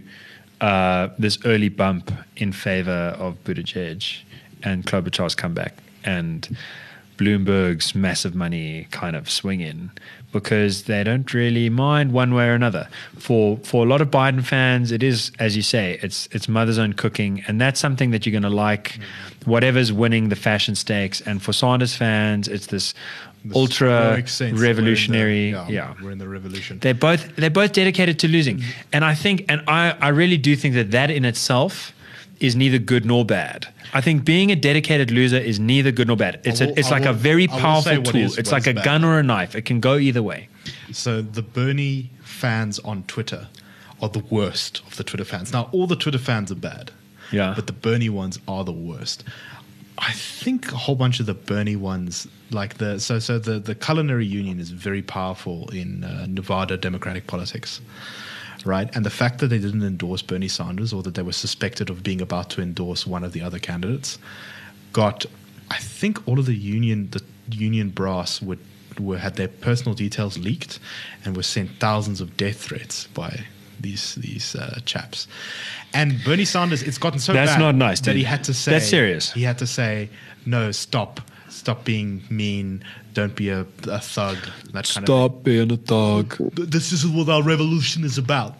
uh, 0.61 1.09
this 1.17 1.37
early 1.45 1.69
bump 1.69 2.11
in 2.35 2.51
favor 2.51 3.15
of 3.19 3.43
Buttigieg 3.43 4.23
and 4.63 4.85
Klobuchar's 4.85 5.35
comeback 5.35 5.75
and 6.03 6.57
Bloomberg's 7.17 7.95
massive 7.95 8.35
money 8.35 8.87
kind 8.91 9.15
of 9.15 9.29
swing 9.29 9.61
in 9.61 9.91
because 10.31 10.83
they 10.83 11.03
don't 11.03 11.33
really 11.33 11.69
mind 11.69 12.11
one 12.11 12.33
way 12.33 12.47
or 12.47 12.53
another. 12.53 12.87
For 13.17 13.57
for 13.57 13.85
a 13.85 13.89
lot 13.89 14.01
of 14.01 14.11
Biden 14.11 14.43
fans, 14.43 14.91
it 14.91 15.01
is 15.01 15.31
as 15.39 15.55
you 15.55 15.63
say, 15.63 15.99
it's 16.03 16.27
it's 16.31 16.47
mother's 16.47 16.77
own 16.77 16.93
cooking, 16.93 17.43
and 17.47 17.59
that's 17.59 17.79
something 17.79 18.11
that 18.11 18.25
you're 18.25 18.39
going 18.39 18.43
to 18.43 18.49
like, 18.49 18.99
whatever's 19.45 19.91
winning 19.91 20.29
the 20.29 20.35
fashion 20.35 20.75
stakes. 20.75 21.21
And 21.21 21.41
for 21.41 21.53
Sanders 21.53 21.95
fans, 21.95 22.47
it's 22.47 22.67
this 22.67 22.93
This 22.93 22.93
ultra 23.55 23.89
heroic 23.89 24.27
sense 24.27 24.37
that 24.37 24.43
we're 24.43 24.49
in 24.51 24.55
the- 24.55 24.63
revolutionary. 24.67 25.49
yeah, 25.51 25.67
yeah, 25.69 25.93
we're 26.01 26.11
in 26.11 26.17
the 26.17 26.27
revolution. 26.27 26.79
they're 26.79 26.93
both 26.93 27.35
they're 27.35 27.49
both 27.49 27.71
dedicated 27.73 28.19
to 28.19 28.27
losing, 28.27 28.57
mm-hmm. 28.57 28.71
and 28.93 29.05
I 29.05 29.13
think 29.15 29.45
and 29.49 29.61
I 29.67 29.95
I 30.01 30.09
really 30.09 30.37
do 30.37 30.55
think 30.55 30.75
that 30.75 30.91
that 30.91 31.09
in 31.11 31.25
itself 31.25 31.93
is 32.39 32.55
neither 32.55 32.77
good 32.77 33.05
nor 33.05 33.25
bad. 33.25 33.67
I 33.93 34.01
think 34.01 34.25
being 34.25 34.51
a 34.51 34.55
dedicated 34.55 35.09
loser 35.11 35.37
is 35.37 35.59
neither 35.59 35.91
good 35.91 36.07
nor 36.07 36.17
bad. 36.17 36.39
It's 36.43 36.59
will- 36.61 36.69
a, 36.69 36.79
it's 36.79 36.89
I 36.91 36.99
like 36.99 37.05
a 37.05 37.13
very 37.13 37.47
powerful 37.47 38.03
tool. 38.03 38.21
is- 38.21 38.37
it's 38.37 38.51
like 38.51 38.67
a 38.67 38.73
bad. 38.73 38.83
gun 38.85 39.03
or 39.03 39.17
a 39.17 39.23
knife. 39.23 39.55
It 39.55 39.63
can 39.65 39.79
go 39.79 39.97
either 39.97 40.21
way. 40.21 40.49
So 40.91 41.21
the 41.21 41.41
Bernie 41.41 42.09
fans 42.23 42.77
on 42.79 43.03
Twitter 43.03 43.47
are 44.01 44.09
the 44.09 44.23
worst 44.29 44.81
of 44.85 44.97
the 44.97 45.03
Twitter 45.03 45.25
fans. 45.25 45.51
Now 45.51 45.69
all 45.71 45.87
the 45.87 45.95
Twitter 45.95 46.19
fans 46.19 46.51
are 46.51 46.55
bad. 46.55 46.91
Yeah. 47.31 47.53
But 47.55 47.65
the 47.67 47.73
Bernie 47.73 48.09
ones 48.09 48.39
are 48.47 48.63
the 48.63 48.71
worst. 48.71 49.23
I 49.99 50.11
think 50.11 50.71
a 50.71 50.75
whole 50.75 50.95
bunch 50.95 51.19
of 51.19 51.25
the 51.25 51.33
Bernie 51.33 51.75
ones, 51.75 52.27
like 52.51 52.77
the 52.77 52.99
so 52.99 53.19
so 53.19 53.39
the 53.39 53.59
the 53.59 53.75
culinary 53.75 54.25
union 54.25 54.59
is 54.59 54.69
very 54.69 55.01
powerful 55.01 55.69
in 55.69 56.03
uh, 56.03 56.27
Nevada 56.27 56.77
Democratic 56.77 57.27
politics, 57.27 57.81
right? 58.63 58.95
And 58.95 59.05
the 59.05 59.09
fact 59.09 59.39
that 59.39 59.47
they 59.47 59.57
didn't 59.57 59.83
endorse 59.83 60.21
Bernie 60.21 60.47
Sanders 60.47 60.93
or 60.93 61.01
that 61.03 61.15
they 61.15 61.23
were 61.23 61.31
suspected 61.31 61.89
of 61.89 62.03
being 62.03 62.21
about 62.21 62.49
to 62.51 62.61
endorse 62.61 63.07
one 63.07 63.23
of 63.23 63.33
the 63.33 63.41
other 63.41 63.59
candidates, 63.59 64.19
got 64.93 65.25
I 65.71 65.77
think 65.77 66.27
all 66.27 66.39
of 66.39 66.45
the 66.45 66.55
union 66.55 67.09
the 67.11 67.21
union 67.49 67.89
brass 67.89 68.41
would 68.41 68.59
were 68.99 69.17
had 69.17 69.35
their 69.35 69.47
personal 69.47 69.93
details 69.93 70.37
leaked 70.37 70.79
and 71.25 71.35
were 71.35 71.43
sent 71.43 71.71
thousands 71.79 72.21
of 72.21 72.37
death 72.37 72.57
threats 72.57 73.07
by 73.07 73.45
these 73.79 74.15
these 74.15 74.55
uh, 74.55 74.79
chaps. 74.85 75.27
And 75.93 76.23
Bernie 76.23 76.45
Sanders, 76.45 76.83
it's 76.83 76.97
gotten 76.97 77.19
so 77.19 77.33
That's 77.33 77.51
bad 77.51 77.59
not 77.59 77.75
nice, 77.75 78.01
that 78.01 78.15
he 78.15 78.23
had 78.23 78.43
to 78.45 78.53
say 78.53 78.71
That's 78.71 78.89
serious. 78.89 79.31
He 79.31 79.43
had 79.43 79.57
to 79.59 79.67
say 79.67 80.09
no, 80.45 80.71
stop. 80.71 81.21
Stop 81.49 81.85
being 81.85 82.23
mean. 82.29 82.83
Don't 83.13 83.35
be 83.35 83.49
a, 83.49 83.61
a 83.87 83.99
thug. 83.99 84.37
That 84.73 84.73
kind 84.73 84.83
of 84.83 84.85
stop 84.85 85.43
being 85.43 85.71
a 85.71 85.77
thug. 85.77 86.35
This 86.53 86.91
is 86.91 87.07
what 87.07 87.29
our 87.29 87.41
revolution 87.41 88.03
is 88.03 88.17
about. 88.17 88.59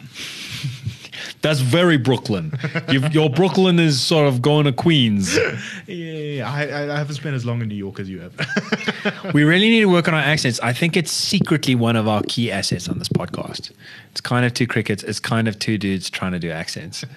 That's 1.42 1.60
very 1.60 1.96
Brooklyn. 1.96 2.52
You've, 2.90 3.14
your 3.14 3.30
Brooklyn 3.30 3.78
is 3.78 4.00
sort 4.00 4.28
of 4.28 4.42
going 4.42 4.64
to 4.66 4.72
Queens. 4.72 5.38
Yeah, 5.86 6.50
I, 6.50 6.66
I, 6.66 6.94
I 6.94 6.98
haven't 6.98 7.16
spent 7.16 7.34
as 7.34 7.44
long 7.44 7.62
in 7.62 7.68
New 7.68 7.74
York 7.74 8.00
as 8.00 8.08
you 8.08 8.20
have. 8.20 8.34
We 9.34 9.44
really 9.44 9.68
need 9.68 9.80
to 9.80 9.88
work 9.88 10.08
on 10.08 10.14
our 10.14 10.20
accents. 10.20 10.60
I 10.60 10.72
think 10.72 10.96
it's 10.96 11.10
secretly 11.10 11.74
one 11.74 11.96
of 11.96 12.08
our 12.08 12.22
key 12.28 12.50
assets 12.50 12.88
on 12.88 12.98
this 12.98 13.08
podcast. 13.08 13.72
It's 14.10 14.20
kind 14.20 14.46
of 14.46 14.54
two 14.54 14.66
crickets. 14.66 15.02
It's 15.02 15.20
kind 15.20 15.48
of 15.48 15.58
two 15.58 15.76
dudes 15.78 16.08
trying 16.10 16.32
to 16.32 16.38
do 16.38 16.50
accents. 16.50 17.04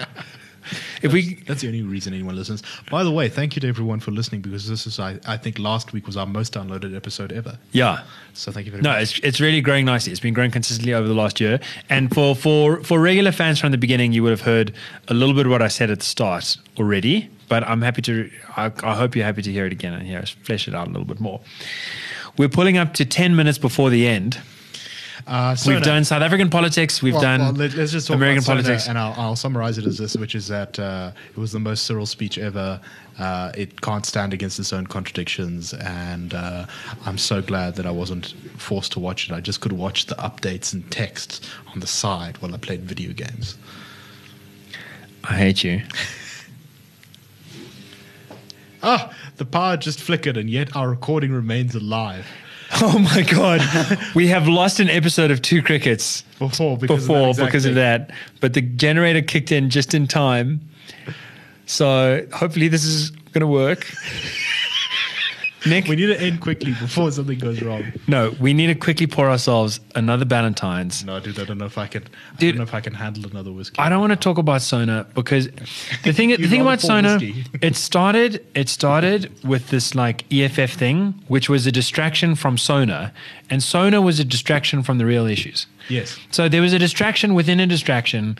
If 1.01 1.13
we, 1.13 1.35
That's 1.47 1.61
the 1.61 1.67
only 1.67 1.81
reason 1.83 2.13
anyone 2.13 2.35
listens. 2.35 2.63
By 2.89 3.03
the 3.03 3.11
way, 3.11 3.29
thank 3.29 3.55
you 3.55 3.59
to 3.61 3.67
everyone 3.67 3.99
for 3.99 4.11
listening 4.11 4.41
because 4.41 4.67
this 4.67 4.85
is, 4.87 4.99
I, 4.99 5.19
I 5.27 5.37
think, 5.37 5.59
last 5.59 5.93
week 5.93 6.05
was 6.07 6.17
our 6.17 6.25
most 6.25 6.53
downloaded 6.53 6.95
episode 6.95 7.31
ever. 7.31 7.57
yeah, 7.71 8.03
So 8.33 8.51
thank 8.51 8.65
you 8.65 8.71
very 8.71 8.81
no, 8.83 8.91
much. 8.91 9.01
it's 9.03 9.19
it's 9.19 9.39
really 9.39 9.61
growing 9.61 9.85
nicely. 9.85 10.11
It's 10.11 10.21
been 10.21 10.33
growing 10.33 10.51
consistently 10.51 10.93
over 10.93 11.07
the 11.07 11.13
last 11.13 11.39
year. 11.39 11.59
And 11.89 12.13
for 12.13 12.35
for 12.35 12.83
for 12.83 12.99
regular 12.99 13.31
fans 13.31 13.59
from 13.59 13.71
the 13.71 13.77
beginning, 13.77 14.13
you 14.13 14.23
would 14.23 14.31
have 14.31 14.41
heard 14.41 14.73
a 15.07 15.13
little 15.13 15.35
bit 15.35 15.45
of 15.45 15.51
what 15.51 15.61
I 15.61 15.67
said 15.69 15.89
at 15.89 15.99
the 15.99 16.05
start 16.05 16.57
already. 16.77 17.29
But 17.49 17.63
I'm 17.67 17.81
happy 17.81 18.01
to. 18.03 18.29
I, 18.55 18.71
I 18.83 18.95
hope 18.95 19.15
you're 19.15 19.25
happy 19.25 19.41
to 19.41 19.51
hear 19.51 19.65
it 19.65 19.73
again 19.73 19.93
and 19.93 20.03
hear 20.07 20.19
us 20.19 20.29
flesh 20.29 20.67
it 20.67 20.73
out 20.75 20.87
a 20.87 20.91
little 20.91 21.05
bit 21.05 21.19
more. 21.19 21.41
We're 22.37 22.47
pulling 22.49 22.77
up 22.77 22.93
to 22.93 23.05
ten 23.05 23.35
minutes 23.35 23.57
before 23.57 23.89
the 23.89 24.07
end. 24.07 24.39
Uh, 25.27 25.55
so 25.55 25.71
We've 25.71 25.81
done 25.81 26.03
South 26.03 26.21
African 26.21 26.49
politics. 26.49 27.01
We've 27.01 27.13
well, 27.13 27.21
done 27.21 27.39
well, 27.39 27.51
let, 27.53 27.73
us 27.75 27.91
just 27.91 28.07
talk 28.07 28.15
American 28.15 28.43
politics. 28.43 28.87
and 28.87 28.97
I'll, 28.97 29.13
I'll 29.17 29.35
summarize 29.35 29.77
it 29.77 29.85
as 29.85 29.97
this, 29.97 30.15
which 30.15 30.35
is 30.35 30.47
that 30.47 30.77
uh, 30.79 31.11
it 31.29 31.37
was 31.37 31.51
the 31.51 31.59
most 31.59 31.85
Cyril 31.85 32.05
speech 32.05 32.37
ever. 32.37 32.79
Uh, 33.19 33.51
it 33.55 33.81
can't 33.81 34.05
stand 34.05 34.33
against 34.33 34.59
its 34.59 34.73
own 34.73 34.87
contradictions, 34.87 35.73
and 35.73 36.33
uh, 36.33 36.65
I'm 37.05 37.17
so 37.17 37.41
glad 37.41 37.75
that 37.75 37.85
I 37.85 37.91
wasn't 37.91 38.33
forced 38.57 38.91
to 38.93 38.99
watch 38.99 39.29
it. 39.29 39.33
I 39.33 39.41
just 39.41 39.61
could 39.61 39.73
watch 39.73 40.07
the 40.07 40.15
updates 40.15 40.73
and 40.73 40.89
text 40.91 41.47
on 41.73 41.79
the 41.79 41.87
side 41.87 42.37
while 42.41 42.53
I 42.53 42.57
played 42.57 42.81
video 42.81 43.13
games. 43.13 43.57
I 45.23 45.35
hate 45.35 45.63
you. 45.63 45.81
Ah, 48.83 49.15
the 49.37 49.45
power 49.45 49.77
just 49.77 50.01
flickered, 50.01 50.37
and 50.37 50.49
yet 50.49 50.75
our 50.75 50.89
recording 50.89 51.31
remains 51.31 51.75
alive. 51.75 52.25
Oh 52.83 52.97
my 52.99 53.21
god, 53.23 53.61
we 54.15 54.27
have 54.29 54.47
lost 54.47 54.79
an 54.79 54.89
episode 54.89 55.29
of 55.29 55.41
Two 55.41 55.61
Crickets 55.61 56.21
Before, 56.39 56.77
because 56.77 57.03
before 57.03 57.29
of 57.29 57.35
that 57.35 57.43
exact 57.43 57.47
because 57.49 57.65
of 57.65 57.75
that, 57.75 58.11
but 58.39 58.53
the 58.53 58.61
generator 58.61 59.21
kicked 59.21 59.51
in 59.51 59.69
just 59.69 59.93
in 59.93 60.07
time. 60.07 60.61
So 61.65 62.25
hopefully 62.33 62.69
this 62.69 62.83
is 62.83 63.09
going 63.33 63.41
to 63.41 63.47
work. 63.47 63.85
Nick, 65.65 65.85
We 65.87 65.95
need 65.95 66.07
to 66.07 66.19
end 66.19 66.41
quickly 66.41 66.71
before 66.71 67.11
something 67.11 67.37
goes 67.37 67.61
wrong. 67.61 67.83
no, 68.07 68.33
we 68.39 68.53
need 68.53 68.67
to 68.67 68.75
quickly 68.75 69.05
pour 69.07 69.29
ourselves 69.29 69.79
another 69.95 70.25
Ballantine's. 70.25 71.03
No, 71.05 71.19
dude, 71.19 71.39
I 71.39 71.45
don't 71.45 71.57
know 71.59 71.65
if 71.65 71.77
I 71.77 71.87
can. 71.87 72.03
I 72.03 72.35
Dude, 72.37 72.55
don't 72.55 72.57
know 72.57 72.63
if 72.63 72.73
I 72.73 72.81
can 72.81 72.93
handle 72.95 73.29
another 73.29 73.51
whiskey. 73.51 73.77
I 73.79 73.87
don't 73.89 73.99
want 73.99 74.11
to 74.11 74.15
talk 74.17 74.37
about 74.37 74.61
Sona 74.61 75.05
because 75.13 75.47
the 76.03 76.13
thing 76.13 76.29
the 76.29 76.47
thing 76.47 76.61
about 76.61 76.81
Sona 76.81 77.13
whiskey. 77.19 77.45
it 77.61 77.75
started 77.75 78.45
it 78.55 78.69
started 78.69 79.31
with 79.43 79.69
this 79.69 79.93
like 79.93 80.25
EFF 80.33 80.73
thing 80.73 81.13
which 81.27 81.49
was 81.49 81.67
a 81.67 81.71
distraction 81.71 82.35
from 82.35 82.57
Sona 82.57 83.13
and 83.49 83.61
Sona 83.61 84.01
was 84.01 84.19
a 84.19 84.25
distraction 84.25 84.81
from 84.83 84.97
the 84.97 85.05
real 85.05 85.25
issues. 85.27 85.67
Yes. 85.89 86.17
So 86.31 86.47
there 86.47 86.61
was 86.61 86.73
a 86.73 86.79
distraction 86.79 87.33
within 87.33 87.59
a 87.59 87.67
distraction 87.67 88.37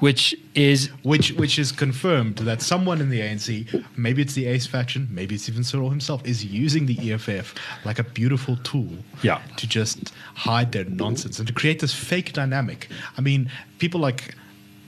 which 0.00 0.34
is 0.54 0.90
Which 1.02 1.32
which 1.32 1.58
is 1.58 1.72
confirmed 1.72 2.36
that 2.38 2.62
someone 2.62 3.00
in 3.00 3.10
the 3.10 3.20
ANC, 3.20 3.84
maybe 3.96 4.22
it's 4.22 4.34
the 4.34 4.46
Ace 4.46 4.66
faction, 4.66 5.08
maybe 5.10 5.34
it's 5.34 5.48
even 5.48 5.64
Cyril 5.64 5.90
himself, 5.90 6.24
is 6.24 6.44
using 6.44 6.86
the 6.86 7.12
EFF 7.12 7.54
like 7.84 7.98
a 7.98 8.04
beautiful 8.04 8.56
tool 8.58 8.88
Yeah. 9.22 9.40
to 9.56 9.66
just 9.66 10.12
hide 10.34 10.72
their 10.72 10.84
nonsense 10.84 11.38
and 11.38 11.48
to 11.48 11.54
create 11.54 11.80
this 11.80 11.92
fake 11.94 12.32
dynamic. 12.32 12.88
I 13.18 13.20
mean, 13.20 13.50
people 13.78 14.00
like 14.00 14.34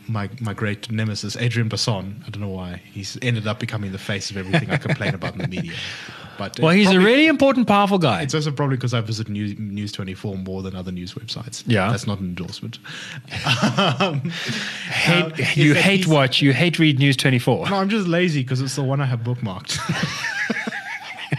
my 0.09 0.28
my 0.40 0.54
great 0.54 0.88
nemesis, 0.90 1.34
Adriaan 1.36 1.68
Basson, 1.68 2.22
I 2.26 2.30
don't 2.30 2.40
know 2.42 2.48
why, 2.48 2.80
he's 2.92 3.18
ended 3.22 3.46
up 3.48 3.59
becoming 3.59 3.90
the 3.92 3.98
face 3.98 4.30
of 4.30 4.36
everything 4.36 4.70
I 4.70 4.76
complain 4.76 5.14
about 5.14 5.32
in 5.34 5.40
the 5.40 5.48
media. 5.48 5.72
But 6.39 6.61
well 6.61 6.70
it's 6.70 6.89
he's 6.89 6.97
a 6.97 7.01
really 7.01 7.26
important 7.26 7.66
powerful 7.66 7.99
guy. 7.99 8.22
It's 8.22 8.34
also 8.34 8.51
probably 8.51 8.76
because 8.76 8.95
I 8.95 9.01
visit 9.01 9.28
News, 9.28 9.59
News 9.59 9.93
24 9.93 10.37
more 10.39 10.62
than 10.62 10.74
other 10.76 10.93
news 10.93 11.14
websites. 11.14 11.62
Yeah. 11.66 11.91
That's 11.91 12.07
not 12.07 12.18
an 12.18 12.26
endorsement. 12.26 12.78
um, 14.01 14.20
hate, 14.91 15.32
uh, 15.32 15.45
you 15.55 15.74
hate 15.74 16.07
watch, 16.07 16.43
you 16.43 16.53
hate 16.53 16.78
read 16.78 16.99
News 16.99 17.16
24. 17.16 17.70
No, 17.70 17.76
I'm 17.76 17.89
just 17.89 18.07
lazy 18.07 18.43
because 18.43 18.61
it's 18.61 18.76
the 18.76 18.84
one 18.84 19.01
I 19.01 19.07
have 19.07 19.20
bookmarked. 19.20 19.78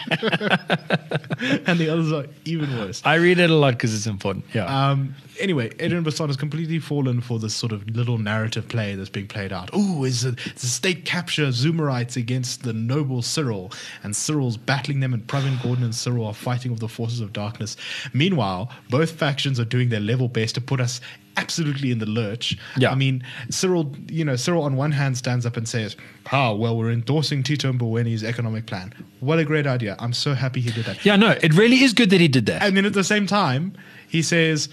and 1.67 1.79
the 1.79 1.89
others 1.91 2.11
are 2.11 2.25
even 2.45 2.69
worse. 2.77 3.01
I 3.05 3.15
read 3.15 3.39
it 3.39 3.49
a 3.49 3.55
lot 3.55 3.73
because 3.73 3.93
it's 3.93 4.07
important. 4.07 4.45
Yeah. 4.53 4.65
Um, 4.65 5.15
anyway, 5.39 5.69
Adriaan 5.69 6.03
Basson 6.03 6.27
has 6.27 6.37
completely 6.37 6.79
fallen 6.79 7.21
for 7.21 7.39
this 7.39 7.53
sort 7.53 7.71
of 7.71 7.87
little 7.89 8.17
narrative 8.17 8.67
play 8.67 8.95
that's 8.95 9.09
being 9.09 9.27
played 9.27 9.51
out. 9.51 9.73
Ooh, 9.75 10.03
is 10.03 10.25
it 10.25 10.39
a 10.45 10.59
state 10.59 11.05
capture 11.05 11.47
Zoomerites 11.47 12.15
against 12.15 12.63
the 12.63 12.73
noble 12.73 13.21
Cyril, 13.21 13.71
and 14.03 14.15
Cyril's 14.15 14.57
battling 14.57 14.99
them, 14.99 15.13
and 15.13 15.25
Pravin 15.27 15.57
Gordhan 15.57 15.83
and 15.83 15.95
Cyril 15.95 16.25
are 16.25 16.33
fighting 16.33 16.71
with 16.71 16.79
the 16.79 16.87
forces 16.87 17.19
of 17.19 17.33
darkness. 17.33 17.75
Meanwhile, 18.13 18.71
both 18.89 19.11
factions 19.11 19.59
are 19.59 19.65
doing 19.65 19.89
their 19.89 19.99
level 19.99 20.27
best 20.27 20.55
to 20.55 20.61
put 20.61 20.79
us 20.79 21.01
absolutely 21.37 21.91
in 21.91 21.99
the 21.99 22.05
lurch. 22.05 22.57
Yeah. 22.77 22.91
I 22.91 22.95
mean, 22.95 23.23
Cyril, 23.49 23.95
you 24.07 24.25
know, 24.25 24.35
Cyril 24.35 24.63
on 24.63 24.75
one 24.75 24.91
hand 24.91 25.17
stands 25.17 25.45
up 25.45 25.55
and 25.55 25.67
says, 25.67 25.95
"Ah, 26.31 26.53
well, 26.53 26.75
we're 26.75 26.91
endorsing 26.91 27.43
Tito 27.43 27.71
Mboweni's 27.71 28.23
economic 28.23 28.65
plan. 28.65 28.93
What 29.21 29.39
a 29.39 29.45
great 29.45 29.67
idea! 29.67 29.95
I'm 29.99 30.13
so 30.13 30.33
happy 30.33 30.59
he 30.61 30.71
did 30.71 30.85
that." 30.85 31.05
yeah, 31.05 31.15
no, 31.15 31.37
it 31.41 31.53
really 31.53 31.83
is 31.83 31.93
good 31.93 32.09
that 32.09 32.19
he 32.19 32.27
did 32.27 32.45
that. 32.47 32.61
And 32.63 32.75
then 32.75 32.85
at 32.85 32.93
the 32.93 33.03
same 33.03 33.27
time, 33.27 33.73
he 34.07 34.21
says, 34.21 34.69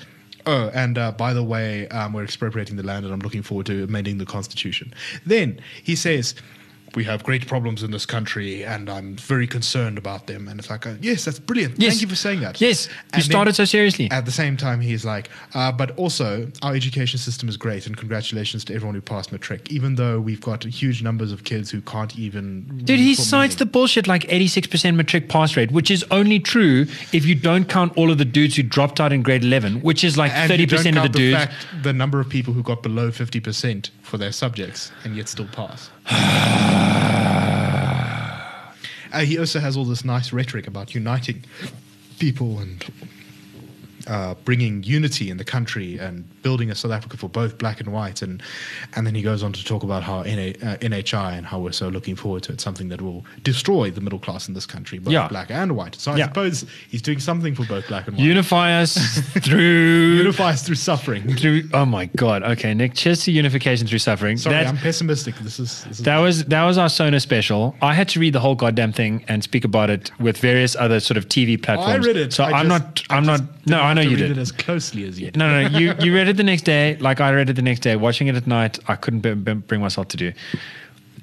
Oh, 0.46 0.70
and 0.74 0.98
uh, 0.98 1.12
by 1.12 1.32
the 1.32 1.42
way, 1.42 1.88
um, 1.88 2.12
we're 2.12 2.24
expropriating 2.24 2.76
the 2.76 2.82
land 2.82 3.04
and 3.04 3.14
I'm 3.14 3.20
looking 3.20 3.42
forward 3.42 3.66
to 3.66 3.84
amending 3.84 4.18
the 4.18 4.26
constitution. 4.26 4.92
Then 5.24 5.58
he 5.82 5.96
says, 5.96 6.34
we 6.96 7.04
have 7.04 7.24
great 7.24 7.46
problems 7.46 7.82
in 7.82 7.90
this 7.90 8.06
country 8.06 8.64
and 8.64 8.88
I'm 8.88 9.16
very 9.16 9.46
concerned 9.46 9.98
about 9.98 10.26
them. 10.26 10.48
And 10.48 10.58
it's 10.60 10.70
like, 10.70 10.86
uh, 10.86 10.94
yes, 11.00 11.24
that's 11.24 11.38
brilliant. 11.38 11.78
Yes. 11.78 11.92
Thank 11.94 12.02
you 12.02 12.08
for 12.08 12.16
saying 12.16 12.40
that. 12.40 12.60
Yes, 12.60 12.86
you 12.86 12.92
And 13.12 13.22
then 13.22 13.30
started 13.30 13.54
so 13.54 13.64
seriously. 13.64 14.10
At 14.10 14.24
the 14.24 14.32
same 14.32 14.56
time, 14.56 14.80
he's 14.80 15.04
like, 15.04 15.30
uh, 15.54 15.72
but 15.72 15.96
also 15.98 16.50
our 16.62 16.74
education 16.74 17.18
system 17.18 17.48
is 17.48 17.56
great 17.56 17.86
and 17.86 17.96
congratulations 17.96 18.64
to 18.66 18.74
everyone 18.74 18.94
who 18.94 19.00
passed 19.00 19.32
matric, 19.32 19.70
even 19.70 19.96
though 19.96 20.20
we've 20.20 20.40
got 20.40 20.64
huge 20.64 21.02
numbers 21.02 21.32
of 21.32 21.44
kids 21.44 21.70
who 21.70 21.80
can't 21.80 22.18
even. 22.18 22.82
Dude, 22.84 23.00
he 23.00 23.14
cites 23.14 23.56
the 23.56 23.66
bullshit 23.66 24.06
like 24.06 24.22
86% 24.24 24.94
matric 24.94 25.28
pass 25.28 25.56
rate, 25.56 25.70
which 25.72 25.90
is 25.90 26.04
only 26.10 26.38
true 26.40 26.86
if 27.12 27.24
you 27.24 27.34
don't 27.34 27.68
count 27.68 27.96
all 27.96 28.10
of 28.10 28.18
the 28.18 28.24
dudes 28.24 28.56
who 28.56 28.62
dropped 28.62 29.00
out 29.00 29.12
in 29.12 29.22
grade 29.22 29.42
11, 29.44 29.80
which 29.82 30.04
is 30.04 30.16
like 30.16 30.32
And 30.32 30.50
you 30.58 30.66
30% 30.66 30.68
don't 30.68 30.78
of 30.78 30.84
the 30.84 30.90
count 31.00 31.12
dudes. 31.14 31.36
fact, 31.36 31.54
the 31.82 31.92
number 31.92 32.20
of 32.20 32.28
people 32.28 32.52
who 32.54 32.62
got 32.62 32.82
below 32.82 33.10
50% 33.10 33.90
for 34.02 34.18
their 34.18 34.32
subjects 34.32 34.92
and 35.04 35.16
yet 35.16 35.28
still 35.28 35.46
pass. 35.48 35.90
Uh, 39.14 39.20
he 39.20 39.38
also 39.38 39.60
has 39.60 39.76
all 39.76 39.84
this 39.84 40.04
nice 40.04 40.32
rhetoric 40.32 40.66
about 40.66 40.92
uniting 40.92 41.44
people 42.18 42.58
and 42.58 42.84
uh, 44.06 44.34
bringing 44.44 44.82
unity 44.82 45.30
in 45.30 45.36
the 45.36 45.44
country 45.44 45.98
and 45.98 46.24
building 46.42 46.70
a 46.70 46.74
South 46.74 46.92
Africa 46.92 47.16
for 47.16 47.28
both 47.28 47.58
black 47.58 47.80
and 47.80 47.92
white. 47.92 48.22
And 48.22 48.42
and 48.96 49.06
then 49.06 49.14
he 49.14 49.22
goes 49.22 49.42
on 49.42 49.52
to 49.52 49.64
talk 49.64 49.82
about 49.82 50.02
how 50.02 50.22
NA, 50.22 50.50
uh, 50.62 50.76
NHI 50.78 51.36
and 51.38 51.46
how 51.46 51.58
we're 51.60 51.72
so 51.72 51.88
looking 51.88 52.16
forward 52.16 52.42
to 52.44 52.52
it, 52.52 52.60
something 52.60 52.88
that 52.88 53.00
will 53.00 53.24
destroy 53.42 53.90
the 53.90 54.00
middle 54.00 54.18
class 54.18 54.48
in 54.48 54.54
this 54.54 54.66
country, 54.66 54.98
both 54.98 55.12
Yeah. 55.12 55.28
black 55.28 55.50
and 55.50 55.72
white. 55.76 55.94
So 55.96 56.12
I 56.12 56.16
Yeah. 56.16 56.26
suppose 56.28 56.64
he's 56.90 57.02
doing 57.02 57.18
something 57.20 57.54
for 57.54 57.64
both 57.64 57.88
black 57.88 58.06
and 58.08 58.16
white. 58.16 58.24
Unify 58.24 58.72
us 58.80 58.94
through. 59.54 60.16
Unify 60.16 60.50
us 60.50 60.62
through 60.62 60.74
suffering. 60.76 61.34
through 61.36 61.62
oh 61.72 61.84
my 61.86 62.06
god 62.16 62.42
okay 62.42 62.74
nick 62.74 62.94
cheers 62.94 63.22
to 63.24 63.30
unification 63.32 63.86
through 63.86 63.98
suffering 63.98 64.36
Sorry, 64.36 64.54
That's- 64.56 64.70
I'm 64.72 64.78
pessimistic. 64.78 65.34
This 65.36 65.58
is, 65.58 65.84
this 65.84 65.98
is 66.00 66.04
that 66.04 66.18
was 66.18 66.44
that 66.46 66.64
was 66.64 66.78
our 66.78 66.88
Sona 66.88 67.20
special. 67.20 67.74
I 67.82 67.94
had 67.94 68.08
to 68.10 68.20
read 68.20 68.32
the 68.32 68.40
whole 68.40 68.54
goddamn 68.54 68.92
thing 68.92 69.24
and 69.28 69.42
speak 69.42 69.64
about 69.64 69.90
it 69.90 70.10
with 70.20 70.38
various 70.38 70.74
other 70.76 71.00
sort 71.00 71.16
of 71.16 71.28
TV 71.28 71.60
platforms. 71.60 71.92
I 71.94 71.96
read 72.06 72.16
it. 72.16 72.32
So 72.32 72.44
I 72.44 72.50
I'm 72.60 72.68
just- 72.68 72.84
not. 72.84 73.02
I'm 73.10 73.24
not. 73.26 73.40
No, 73.66 73.80
I 73.80 73.93
have 73.98 74.04
know 74.04 74.10
to 74.10 74.10
you 74.10 74.16
read 74.16 74.28
did. 74.28 74.38
it 74.38 74.40
as 74.40 74.52
closely 74.52 75.04
as 75.08 75.18
you. 75.20 75.30
No, 75.34 75.48
no, 75.48 75.68
no. 75.68 75.78
You 75.78 75.94
you 76.00 76.14
read 76.14 76.28
it 76.28 76.36
the 76.36 76.42
next 76.44 76.62
day, 76.62 76.96
like 77.00 77.20
I 77.20 77.32
read 77.32 77.48
it 77.50 77.54
the 77.54 77.62
next 77.62 77.80
day. 77.80 77.96
Watching 77.96 78.26
it 78.28 78.36
at 78.36 78.46
night, 78.46 78.78
I 78.88 78.96
couldn't 78.96 79.20
b- 79.20 79.34
b- 79.34 79.54
bring 79.54 79.80
myself 79.80 80.08
to 80.08 80.16
do. 80.16 80.32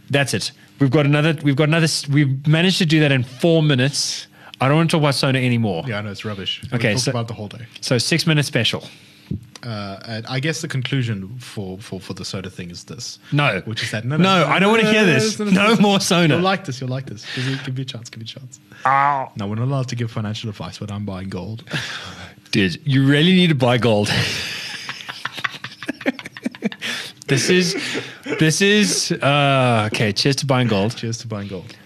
That's 0.09 0.33
it. 0.33 0.51
We've 0.79 0.91
got 0.91 1.05
another. 1.05 1.37
We've 1.43 1.55
got 1.55 1.67
another. 1.69 1.87
We've 2.11 2.45
managed 2.47 2.77
to 2.79 2.85
do 2.85 2.99
that 3.01 3.11
in 3.11 3.23
four 3.23 3.61
minutes. 3.63 4.27
I 4.59 4.67
don't 4.67 4.77
want 4.77 4.91
to 4.91 4.97
talk 4.97 5.01
about 5.03 5.15
Sona 5.15 5.39
anymore. 5.39 5.83
Yeah, 5.87 5.99
I 5.99 6.01
know 6.01 6.11
it's 6.11 6.23
rubbish. 6.25 6.61
Okay, 6.73 6.93
we 6.93 6.99
so- 6.99 7.11
about 7.11 7.27
the 7.27 7.33
whole 7.33 7.47
day. 7.47 7.65
So 7.81 7.97
six 7.97 8.27
minute 8.27 8.45
special. 8.45 8.83
Uh, 9.63 10.21
I 10.27 10.39
guess 10.41 10.61
the 10.61 10.67
conclusion 10.67 11.37
for, 11.37 11.77
for, 11.77 12.01
for 12.01 12.13
the 12.13 12.25
soda 12.25 12.49
thing 12.49 12.69
is 12.71 12.83
this. 12.85 13.17
No. 13.31 13.61
Which 13.65 13.81
is 13.83 13.91
that 13.91 14.03
no, 14.03 14.17
No, 14.17 14.45
I 14.45 14.59
don't 14.59 14.71
wanna 14.71 14.91
hear 14.91 15.05
this. 15.05 15.39
No 15.39 15.75
more 15.77 15.99
soda. 16.01 16.33
You'll 16.33 16.43
like 16.43 16.65
this. 16.65 16.81
You'll 16.81 16.89
like 16.89 17.05
this. 17.05 17.25
Give 17.35 17.45
me, 17.45 17.57
give 17.63 17.75
me 17.77 17.83
a 17.83 17.85
chance. 17.85 18.09
Give 18.09 18.19
me 18.19 18.23
a 18.25 18.27
chance. 18.27 18.59
Ow. 18.85 19.31
No, 19.37 19.47
we're 19.47 19.55
not 19.55 19.65
allowed 19.65 19.87
to 19.89 19.95
give 19.95 20.11
financial 20.11 20.49
advice, 20.49 20.79
but 20.79 20.91
I'm 20.91 21.05
buying 21.05 21.29
gold. 21.29 21.63
Dude, 22.51 22.85
you 22.85 23.07
really 23.07 23.33
need 23.33 23.47
to 23.47 23.55
buy 23.55 23.77
gold. 23.77 24.07
this 27.27 27.49
is, 27.49 27.81
this 28.39 28.61
is, 28.61 29.13
uh, 29.13 29.89
okay, 29.91 30.11
cheers 30.11 30.35
to 30.37 30.45
buying 30.45 30.67
gold. 30.67 30.97
Cheers 30.97 31.17
to 31.19 31.27
buying 31.27 31.47
gold. 31.47 31.77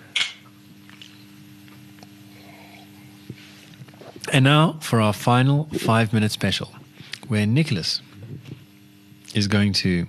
And 4.33 4.43
now 4.43 4.79
for 4.81 4.99
our 4.99 5.13
final 5.13 5.65
five 5.77 6.11
minute 6.11 6.31
special, 6.31 6.73
where 7.27 7.45
Nicholas 7.45 8.01
is 9.35 9.47
going 9.47 9.71
to 9.73 10.07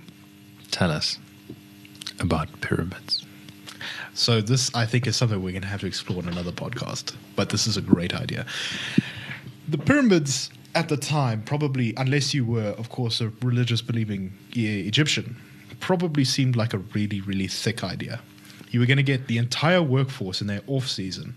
tell 0.71 0.89
us 0.89 1.19
about 2.19 2.49
pyramids. 2.61 3.23
So 4.15 4.41
this, 4.41 4.73
I 4.73 4.87
think, 4.87 5.05
is 5.05 5.15
something 5.15 5.39
we're 5.43 5.51
going 5.51 5.61
to 5.61 5.67
have 5.67 5.81
to 5.81 5.85
explore 5.85 6.23
in 6.23 6.27
another 6.27 6.51
podcast. 6.51 7.15
But 7.35 7.49
this 7.49 7.67
is 7.67 7.77
a 7.77 7.81
great 7.81 8.15
idea. 8.15 8.47
The 9.67 9.77
pyramids 9.77 10.49
at 10.75 10.89
the 10.89 10.97
time, 10.97 11.41
probably, 11.43 11.93
unless 11.97 12.33
you 12.33 12.45
were, 12.45 12.69
of 12.77 12.89
course, 12.89 13.19
a 13.21 13.31
religious 13.41 13.81
believing 13.81 14.33
Egyptian, 14.53 15.35
probably 15.79 16.23
seemed 16.23 16.55
like 16.55 16.73
a 16.73 16.77
really, 16.77 17.21
really 17.21 17.47
thick 17.47 17.83
idea. 17.83 18.21
You 18.69 18.79
were 18.79 18.85
going 18.85 18.97
to 18.97 19.03
get 19.03 19.27
the 19.27 19.37
entire 19.37 19.81
workforce 19.81 20.41
in 20.41 20.47
their 20.47 20.61
off 20.67 20.87
season 20.87 21.35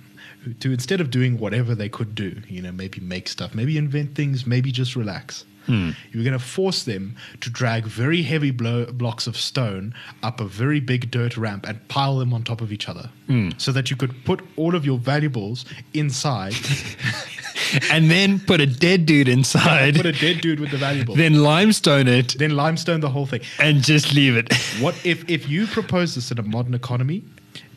to 0.60 0.72
instead 0.72 1.00
of 1.00 1.10
doing 1.10 1.38
whatever 1.38 1.74
they 1.74 1.88
could 1.88 2.14
do, 2.14 2.40
you 2.48 2.62
know, 2.62 2.72
maybe 2.72 3.00
make 3.00 3.28
stuff, 3.28 3.54
maybe 3.54 3.76
invent 3.76 4.14
things, 4.14 4.46
maybe 4.46 4.72
just 4.72 4.96
relax. 4.96 5.44
Hmm. 5.66 5.90
You 6.10 6.20
were 6.20 6.24
going 6.24 6.38
to 6.38 6.44
force 6.44 6.84
them 6.84 7.16
to 7.40 7.50
drag 7.50 7.84
very 7.84 8.22
heavy 8.22 8.50
blo- 8.50 8.86
blocks 8.86 9.26
of 9.26 9.36
stone 9.36 9.94
up 10.22 10.40
a 10.40 10.44
very 10.44 10.80
big 10.80 11.10
dirt 11.10 11.36
ramp 11.36 11.68
and 11.68 11.86
pile 11.88 12.16
them 12.16 12.32
on 12.32 12.42
top 12.42 12.60
of 12.62 12.72
each 12.72 12.88
other 12.88 13.10
hmm. 13.26 13.50
so 13.58 13.70
that 13.72 13.90
you 13.90 13.96
could 13.96 14.24
put 14.24 14.42
all 14.56 14.74
of 14.74 14.86
your 14.86 14.98
valuables 14.98 15.66
inside, 15.92 16.54
And 17.90 18.10
then 18.10 18.40
put 18.40 18.60
a 18.60 18.66
dead 18.66 19.06
dude 19.06 19.28
inside, 19.28 19.96
put 19.96 20.06
a 20.06 20.12
dead 20.12 20.40
dude 20.40 20.60
with 20.60 20.70
the 20.70 20.76
valuables, 20.78 21.16
then 21.18 21.42
limestone 21.42 22.08
it, 22.08 22.34
then 22.38 22.56
limestone 22.56 23.00
the 23.00 23.08
whole 23.10 23.26
thing. 23.26 23.40
and 23.58 23.82
just 23.82 24.12
leave 24.14 24.36
it. 24.36 24.52
What 24.80 24.94
if 25.04 25.28
if 25.28 25.48
you 25.48 25.66
propose 25.66 26.14
this 26.14 26.30
in 26.30 26.38
a 26.38 26.42
modern 26.42 26.74
economy? 26.74 27.22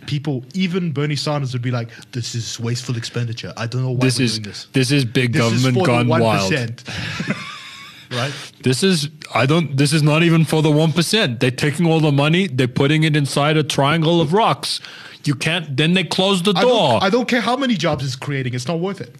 People, 0.05 0.43
even 0.53 0.91
Bernie 0.91 1.15
Sanders, 1.15 1.53
would 1.53 1.61
be 1.61 1.71
like, 1.71 1.89
"This 2.11 2.35
is 2.35 2.59
wasteful 2.59 2.97
expenditure. 2.97 3.53
I 3.55 3.67
don't 3.67 3.83
know 3.83 3.91
why 3.91 4.05
This 4.05 4.19
we're 4.19 4.25
is 4.25 4.33
doing 4.39 4.43
this. 4.49 4.67
this 4.73 4.91
is 4.91 5.05
big 5.05 5.31
This 5.33 5.45
is 5.45 5.63
government 5.63 5.77
for 5.77 5.85
gone 5.87 6.07
wild. 6.09 6.51
right? 8.11 8.33
This 8.63 8.83
is 8.83 9.09
I 9.33 9.45
don't. 9.45 9.77
This 9.77 9.93
is 9.93 10.03
not 10.03 10.23
even 10.23 10.43
for 10.45 10.61
the 10.61 10.71
one 10.71 10.91
percent. 10.91 11.39
They're 11.39 11.51
taking 11.51 11.85
all 11.85 11.99
the 11.99 12.11
money. 12.11 12.47
They're 12.47 12.67
putting 12.67 13.03
it 13.03 13.15
inside 13.15 13.55
a 13.57 13.63
triangle 13.63 14.19
of 14.21 14.33
rocks. 14.33 14.81
You 15.25 15.35
can't. 15.35 15.77
Then 15.77 15.93
they 15.93 16.03
close 16.03 16.43
the 16.43 16.53
I 16.55 16.61
door. 16.61 16.91
don't, 16.99 17.03
I 17.03 17.09
don't 17.09 17.27
care 17.29 17.41
how 17.41 17.55
many 17.55 17.75
jobs 17.75 18.03
it's 18.03 18.17
creating. 18.17 18.53
It's 18.53 18.67
not 18.67 18.79
worth 18.81 18.99
it. 18.99 19.15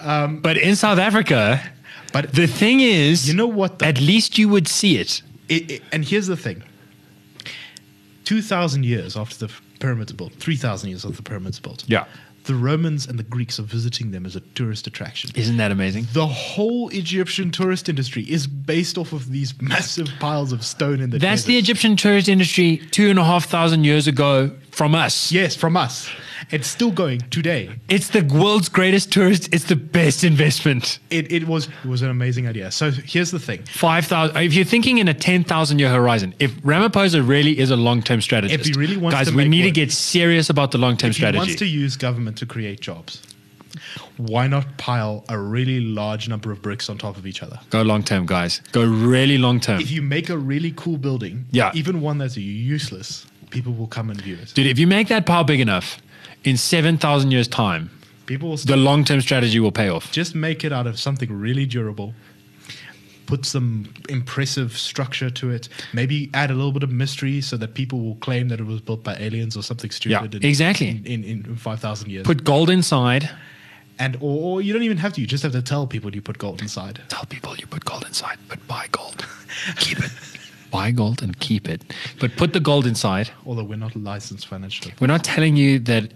Um, 0.00 0.40
but 0.40 0.56
in 0.56 0.76
South 0.76 0.98
Africa, 0.98 1.60
But 2.12 2.32
the 2.32 2.46
thing 2.46 2.80
is, 2.80 3.28
You 3.28 3.34
know 3.34 3.46
what 3.46 3.78
the- 3.78 3.86
at 3.86 4.00
least 4.00 4.36
you 4.38 4.48
would 4.48 4.66
see 4.68 4.96
it. 4.96 5.22
it, 5.48 5.70
it- 5.70 5.82
and 5.92 6.04
here's 6.04 6.26
the 6.26 6.36
thing: 6.36 6.62
two 8.24 8.42
thousand 8.42 8.84
years 8.84 9.16
after 9.16 9.46
the 9.46 9.52
pyramids 9.78 10.12
built, 10.12 10.32
three 10.34 10.56
thousand 10.56 10.90
years 10.90 11.04
after 11.04 11.16
the 11.16 11.22
pyramids 11.22 11.58
built, 11.60 11.84
Yeah. 11.86 12.04
the 12.44 12.54
Romans 12.54 13.06
and 13.06 13.18
the 13.18 13.22
Greeks 13.22 13.58
are 13.58 13.62
visiting 13.64 14.10
them 14.10 14.26
as 14.26 14.34
a 14.36 14.40
tourist 14.54 14.86
attraction. 14.86 15.30
Isn't 15.34 15.56
that 15.58 15.70
amazing? 15.70 16.08
The 16.12 16.26
whole 16.26 16.88
Egyptian 16.88 17.50
tourist 17.50 17.88
industry 17.88 18.24
is 18.24 18.46
based 18.46 18.98
off 18.98 19.12
of 19.12 19.30
these 19.30 19.54
massive 19.74 20.08
piles 20.18 20.52
of 20.52 20.64
stone 20.64 21.00
in 21.00 21.10
the. 21.10 21.18
That's 21.18 21.44
the. 21.44 21.56
Egyptian 21.58 21.96
tourist 21.96 22.28
industry 22.28 22.80
two 22.90 23.08
and 23.10 23.18
a 23.18 23.24
half 23.24 23.44
thousand 23.46 23.84
years 23.84 24.06
ago 24.08 24.50
from 24.70 24.94
us. 24.94 25.30
Yes, 25.32 25.54
from 25.56 25.76
us. 25.76 26.08
It's 26.50 26.66
still 26.66 26.90
going 26.90 27.20
today. 27.30 27.70
It's 27.88 28.08
the 28.08 28.22
world's 28.22 28.68
greatest 28.68 29.12
tourist. 29.12 29.48
It's 29.52 29.64
the 29.64 29.76
best 29.76 30.24
investment. 30.24 30.98
It, 31.10 31.30
it 31.30 31.46
was 31.46 31.68
it 31.84 31.88
was 31.88 32.02
an 32.02 32.10
amazing 32.10 32.48
idea. 32.48 32.70
So 32.70 32.90
here's 32.90 33.30
the 33.30 33.38
thing: 33.38 33.62
Five 33.64 34.06
thousand. 34.06 34.36
If 34.38 34.54
you're 34.54 34.64
thinking 34.64 34.98
in 34.98 35.08
a 35.08 35.14
ten 35.14 35.44
thousand 35.44 35.78
year 35.78 35.90
horizon, 35.90 36.34
if 36.38 36.52
Ramaphosa 36.62 37.26
really 37.26 37.58
is 37.58 37.70
a 37.70 37.76
long 37.76 38.02
term 38.02 38.20
strategist, 38.20 38.60
If 38.68 38.74
he 38.74 38.80
really 38.80 38.96
wants 38.96 39.16
guys, 39.16 39.28
to 39.30 39.36
we 39.36 39.48
need 39.48 39.62
to 39.62 39.70
get 39.70 39.92
serious 39.92 40.50
about 40.50 40.70
the 40.72 40.78
long 40.78 40.96
term 40.96 41.12
strategy. 41.12 41.38
if 41.38 41.44
he 41.44 41.50
wants 41.50 41.58
to 41.60 41.66
use 41.66 41.96
government 41.96 42.38
to 42.38 42.46
create 42.46 42.80
jobs, 42.80 43.22
why 44.16 44.46
not 44.48 44.76
pile 44.78 45.24
a 45.28 45.38
really 45.38 45.80
large 45.80 46.28
number 46.28 46.50
of 46.50 46.60
bricks 46.62 46.88
on 46.90 46.98
top 46.98 47.16
of 47.16 47.26
each 47.26 47.42
other? 47.42 47.60
Go 47.70 47.82
long 47.82 48.02
term, 48.02 48.26
guys. 48.26 48.60
Go 48.72 48.84
really 48.84 49.38
long 49.38 49.60
term, 49.60 49.80
If 49.80 49.90
you 49.90 50.02
make 50.02 50.28
a 50.30 50.36
really 50.38 50.72
cool 50.76 50.96
building, 50.96 51.44
Yeah. 51.52 51.70
even 51.74 52.00
one 52.00 52.18
that's 52.18 52.36
useless, 52.36 53.26
people 53.50 53.72
will 53.72 53.86
come 53.88 54.10
and 54.10 54.20
view 54.20 54.36
it. 54.40 54.52
dude. 54.54 54.66
If 54.66 54.78
you 54.78 54.86
make 54.86 55.08
that 55.08 55.26
pile 55.26 55.44
big 55.44 55.60
enough, 55.60 56.00
in 56.44 56.56
seven 56.56 56.96
thousand 56.98 57.30
years' 57.32 57.48
time, 57.48 57.90
People 58.26 58.50
will 58.50 58.56
the 58.56 58.76
long 58.76 59.04
term 59.04 59.20
strategy 59.20 59.58
will 59.60 59.72
pay 59.72 59.88
off. 59.88 60.10
just 60.12 60.34
make 60.34 60.64
it 60.64 60.72
out 60.72 60.86
of 60.86 60.98
something 60.98 61.32
really 61.32 61.66
durable. 61.66 62.14
Put 63.26 63.44
some 63.46 63.92
impressive 64.08 64.76
structure 64.76 65.30
to 65.30 65.50
it. 65.50 65.68
Maybe 65.92 66.30
add 66.34 66.50
a 66.50 66.54
little 66.54 66.72
bit 66.72 66.82
of 66.82 66.90
mystery 66.90 67.40
so 67.40 67.56
that 67.58 67.74
people 67.74 68.00
will 68.00 68.16
claim 68.16 68.48
that 68.48 68.58
it 68.58 68.66
was 68.66 68.80
built 68.80 69.04
by 69.04 69.14
aliens 69.16 69.56
or 69.56 69.62
something 69.62 69.90
stupid. 69.92 70.34
in, 70.34 70.44
exactly. 70.44 70.88
In, 70.88 71.06
in, 71.06 71.24
in 71.46 71.56
five 71.56 71.78
thousand 71.78 72.10
years. 72.10 72.26
Put 72.26 72.42
gold 72.42 72.70
inside. 72.70 73.30
and 74.00 74.16
or, 74.16 74.54
or 74.54 74.62
you 74.62 74.72
don't 74.72 74.82
even 74.82 74.96
have 74.98 75.12
to. 75.12 75.20
You 75.20 75.28
just 75.28 75.44
have 75.44 75.52
to 75.52 75.62
tell 75.62 75.86
people 75.86 76.12
you 76.12 76.20
put 76.22 76.38
gold 76.38 76.60
inside. 76.60 77.00
Tell 77.08 77.24
people 77.26 77.54
you 77.56 77.66
put 77.68 77.84
gold 77.84 78.04
inside, 78.04 78.38
but 78.48 78.58
buy 78.66 78.86
gold. 78.90 79.24
keep 79.76 79.98
it. 80.00 80.10
Buy 80.70 80.90
gold 80.90 81.22
and 81.22 81.38
keep 81.40 81.68
it. 81.68 81.82
But 82.20 82.36
put 82.36 82.52
the 82.52 82.60
gold 82.60 82.86
inside. 82.86 83.30
Although 83.46 83.64
we're 83.64 83.76
not 83.76 83.96
licensed 83.96 84.46
financially. 84.46 84.94
We're 85.00 85.08
not 85.08 85.24
telling 85.24 85.56
you 85.56 85.78
that 85.80 86.12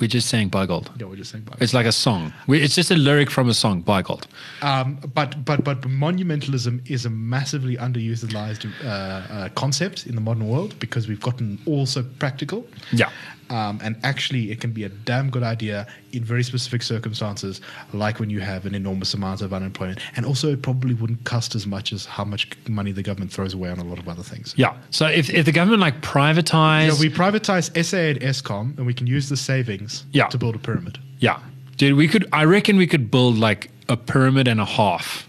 we're 0.00 0.08
just 0.08 0.28
saying 0.28 0.48
buy 0.48 0.66
gold. 0.66 0.90
Yeah, 0.98 1.06
we're 1.06 1.16
just 1.16 1.30
saying. 1.30 1.44
Buy. 1.44 1.56
It's 1.60 1.72
like 1.72 1.86
a 1.86 1.92
song. 1.92 2.32
We, 2.46 2.60
it's 2.60 2.74
just 2.74 2.90
a 2.90 2.96
lyric 2.96 3.30
from 3.30 3.48
a 3.48 3.54
song, 3.54 3.80
buy 3.80 4.02
gold. 4.02 4.26
Um, 4.60 4.98
but 5.14 5.44
but 5.44 5.62
but 5.62 5.82
monumentalism 5.82 6.88
is 6.90 7.06
a 7.06 7.10
massively 7.10 7.76
underutilized 7.76 8.70
uh, 8.84 8.88
uh, 8.88 9.48
concept 9.50 10.06
in 10.06 10.14
the 10.14 10.20
modern 10.20 10.48
world 10.48 10.78
because 10.78 11.06
we've 11.06 11.20
gotten 11.20 11.60
all 11.66 11.86
so 11.86 12.02
practical. 12.18 12.66
Yeah. 12.92 13.10
Um, 13.50 13.78
and 13.82 13.96
actually, 14.02 14.50
it 14.50 14.60
can 14.60 14.72
be 14.72 14.84
a 14.84 14.88
damn 14.88 15.28
good 15.30 15.42
idea 15.42 15.86
in 16.12 16.24
very 16.24 16.42
specific 16.42 16.82
circumstances, 16.82 17.60
like 17.92 18.18
when 18.18 18.30
you 18.30 18.40
have 18.40 18.64
an 18.64 18.74
enormous 18.74 19.12
amount 19.12 19.42
of 19.42 19.52
unemployment. 19.52 19.98
And 20.16 20.24
also, 20.24 20.50
it 20.52 20.62
probably 20.62 20.94
wouldn't 20.94 21.24
cost 21.24 21.54
as 21.54 21.66
much 21.66 21.92
as 21.92 22.06
how 22.06 22.24
much 22.24 22.48
money 22.68 22.90
the 22.90 23.02
government 23.02 23.30
throws 23.32 23.52
away 23.52 23.68
on 23.70 23.78
a 23.78 23.84
lot 23.84 23.98
of 23.98 24.08
other 24.08 24.22
things. 24.22 24.54
Yeah. 24.56 24.74
So 24.90 25.06
if, 25.06 25.28
if 25.28 25.44
the 25.44 25.52
government 25.52 25.82
like 25.82 26.00
privatize, 26.00 26.86
Yeah, 26.86 26.98
we 26.98 27.10
privatize 27.10 27.70
SA 27.84 27.98
and 27.98 28.20
Eskom, 28.20 28.76
and 28.78 28.86
we 28.86 28.94
can 28.94 29.06
use 29.06 29.28
the 29.28 29.36
savings 29.36 30.04
Yeah. 30.12 30.28
to 30.28 30.38
build 30.38 30.56
a 30.56 30.58
pyramid. 30.58 30.98
yeah, 31.18 31.38
dude, 31.76 31.96
we 31.96 32.08
could. 32.08 32.26
I 32.32 32.44
reckon 32.44 32.78
we 32.78 32.86
could 32.86 33.10
build 33.10 33.36
like 33.36 33.70
a 33.90 33.96
pyramid 33.96 34.48
and 34.48 34.60
a 34.60 34.64
half. 34.64 35.28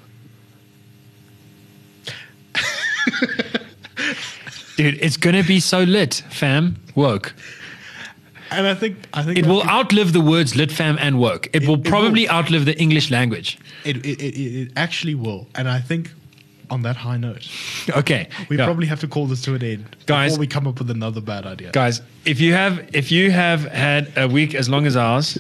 dude, 4.78 4.98
it's 5.02 5.18
gonna 5.18 5.44
be 5.44 5.60
so 5.60 5.84
lit, 5.84 6.24
fam. 6.30 6.78
Woke. 6.96 7.34
And 8.58 8.68
I 8.68 8.74
think 8.76 8.96
I 9.14 9.24
think 9.24 9.38
It 9.38 9.46
will 9.46 9.62
could- 9.62 9.70
outlive 9.70 10.14
the 10.14 10.22
words 10.22 10.56
lit, 10.56 10.72
fam, 10.72 10.98
and 11.00 11.18
woke. 11.20 11.48
It, 11.54 11.68
will 11.68 11.76
it 11.80 11.84
probably 11.84 12.28
outlive 12.30 12.66
the 12.66 12.76
English 12.80 13.12
language. 13.12 13.58
It, 13.84 13.98
it, 14.06 14.22
it, 14.22 14.36
it 14.62 14.72
actually 14.76 15.16
will. 15.16 15.48
And 15.56 15.68
I 15.68 15.80
think 15.82 16.12
on 16.70 16.82
that 16.82 16.96
high 16.96 17.18
note, 17.18 17.48
Okay, 17.90 18.28
we 18.50 18.58
yeah. 18.58 18.66
probably 18.66 18.88
have 18.88 19.00
to 19.02 19.08
call 19.08 19.28
this 19.28 19.42
to 19.44 19.54
an 19.56 19.64
end 19.64 19.84
Guys- 20.08 20.32
before 20.32 20.40
we 20.40 20.48
come 20.48 20.68
up 20.68 20.80
with 20.80 20.90
another 20.90 21.22
bad 21.22 21.46
idea. 21.46 21.70
guys 21.72 22.02
if 22.26 22.40
you 22.42 22.54
have 22.54 22.80
if 22.94 23.12
you 23.12 23.30
have 23.32 23.62
had 23.72 24.12
a 24.18 24.28
week 24.28 24.56
as 24.56 24.68
long 24.68 24.88
as 24.88 24.96
ours 24.96 25.38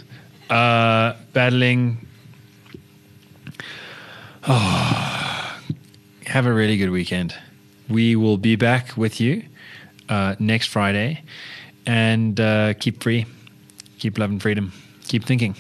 uh 0.52 1.14
battling 1.34 1.98
oh, 4.48 5.58
have 6.28 6.46
a 6.46 6.54
really 6.54 6.78
good 6.78 6.92
weekend 6.92 7.34
we 7.90 8.16
will 8.16 8.38
be 8.38 8.56
back 8.56 8.96
with 8.98 9.20
you 9.20 9.44
uh, 10.10 10.36
next 10.40 10.68
friday 10.68 11.24
and 11.86 12.40
uh, 12.40 12.74
keep 12.76 13.02
free, 13.02 13.26
keep 14.00 14.18
loving 14.18 14.40
freedom, 14.40 14.72
keep 15.08 15.24
thinking. 15.24 15.56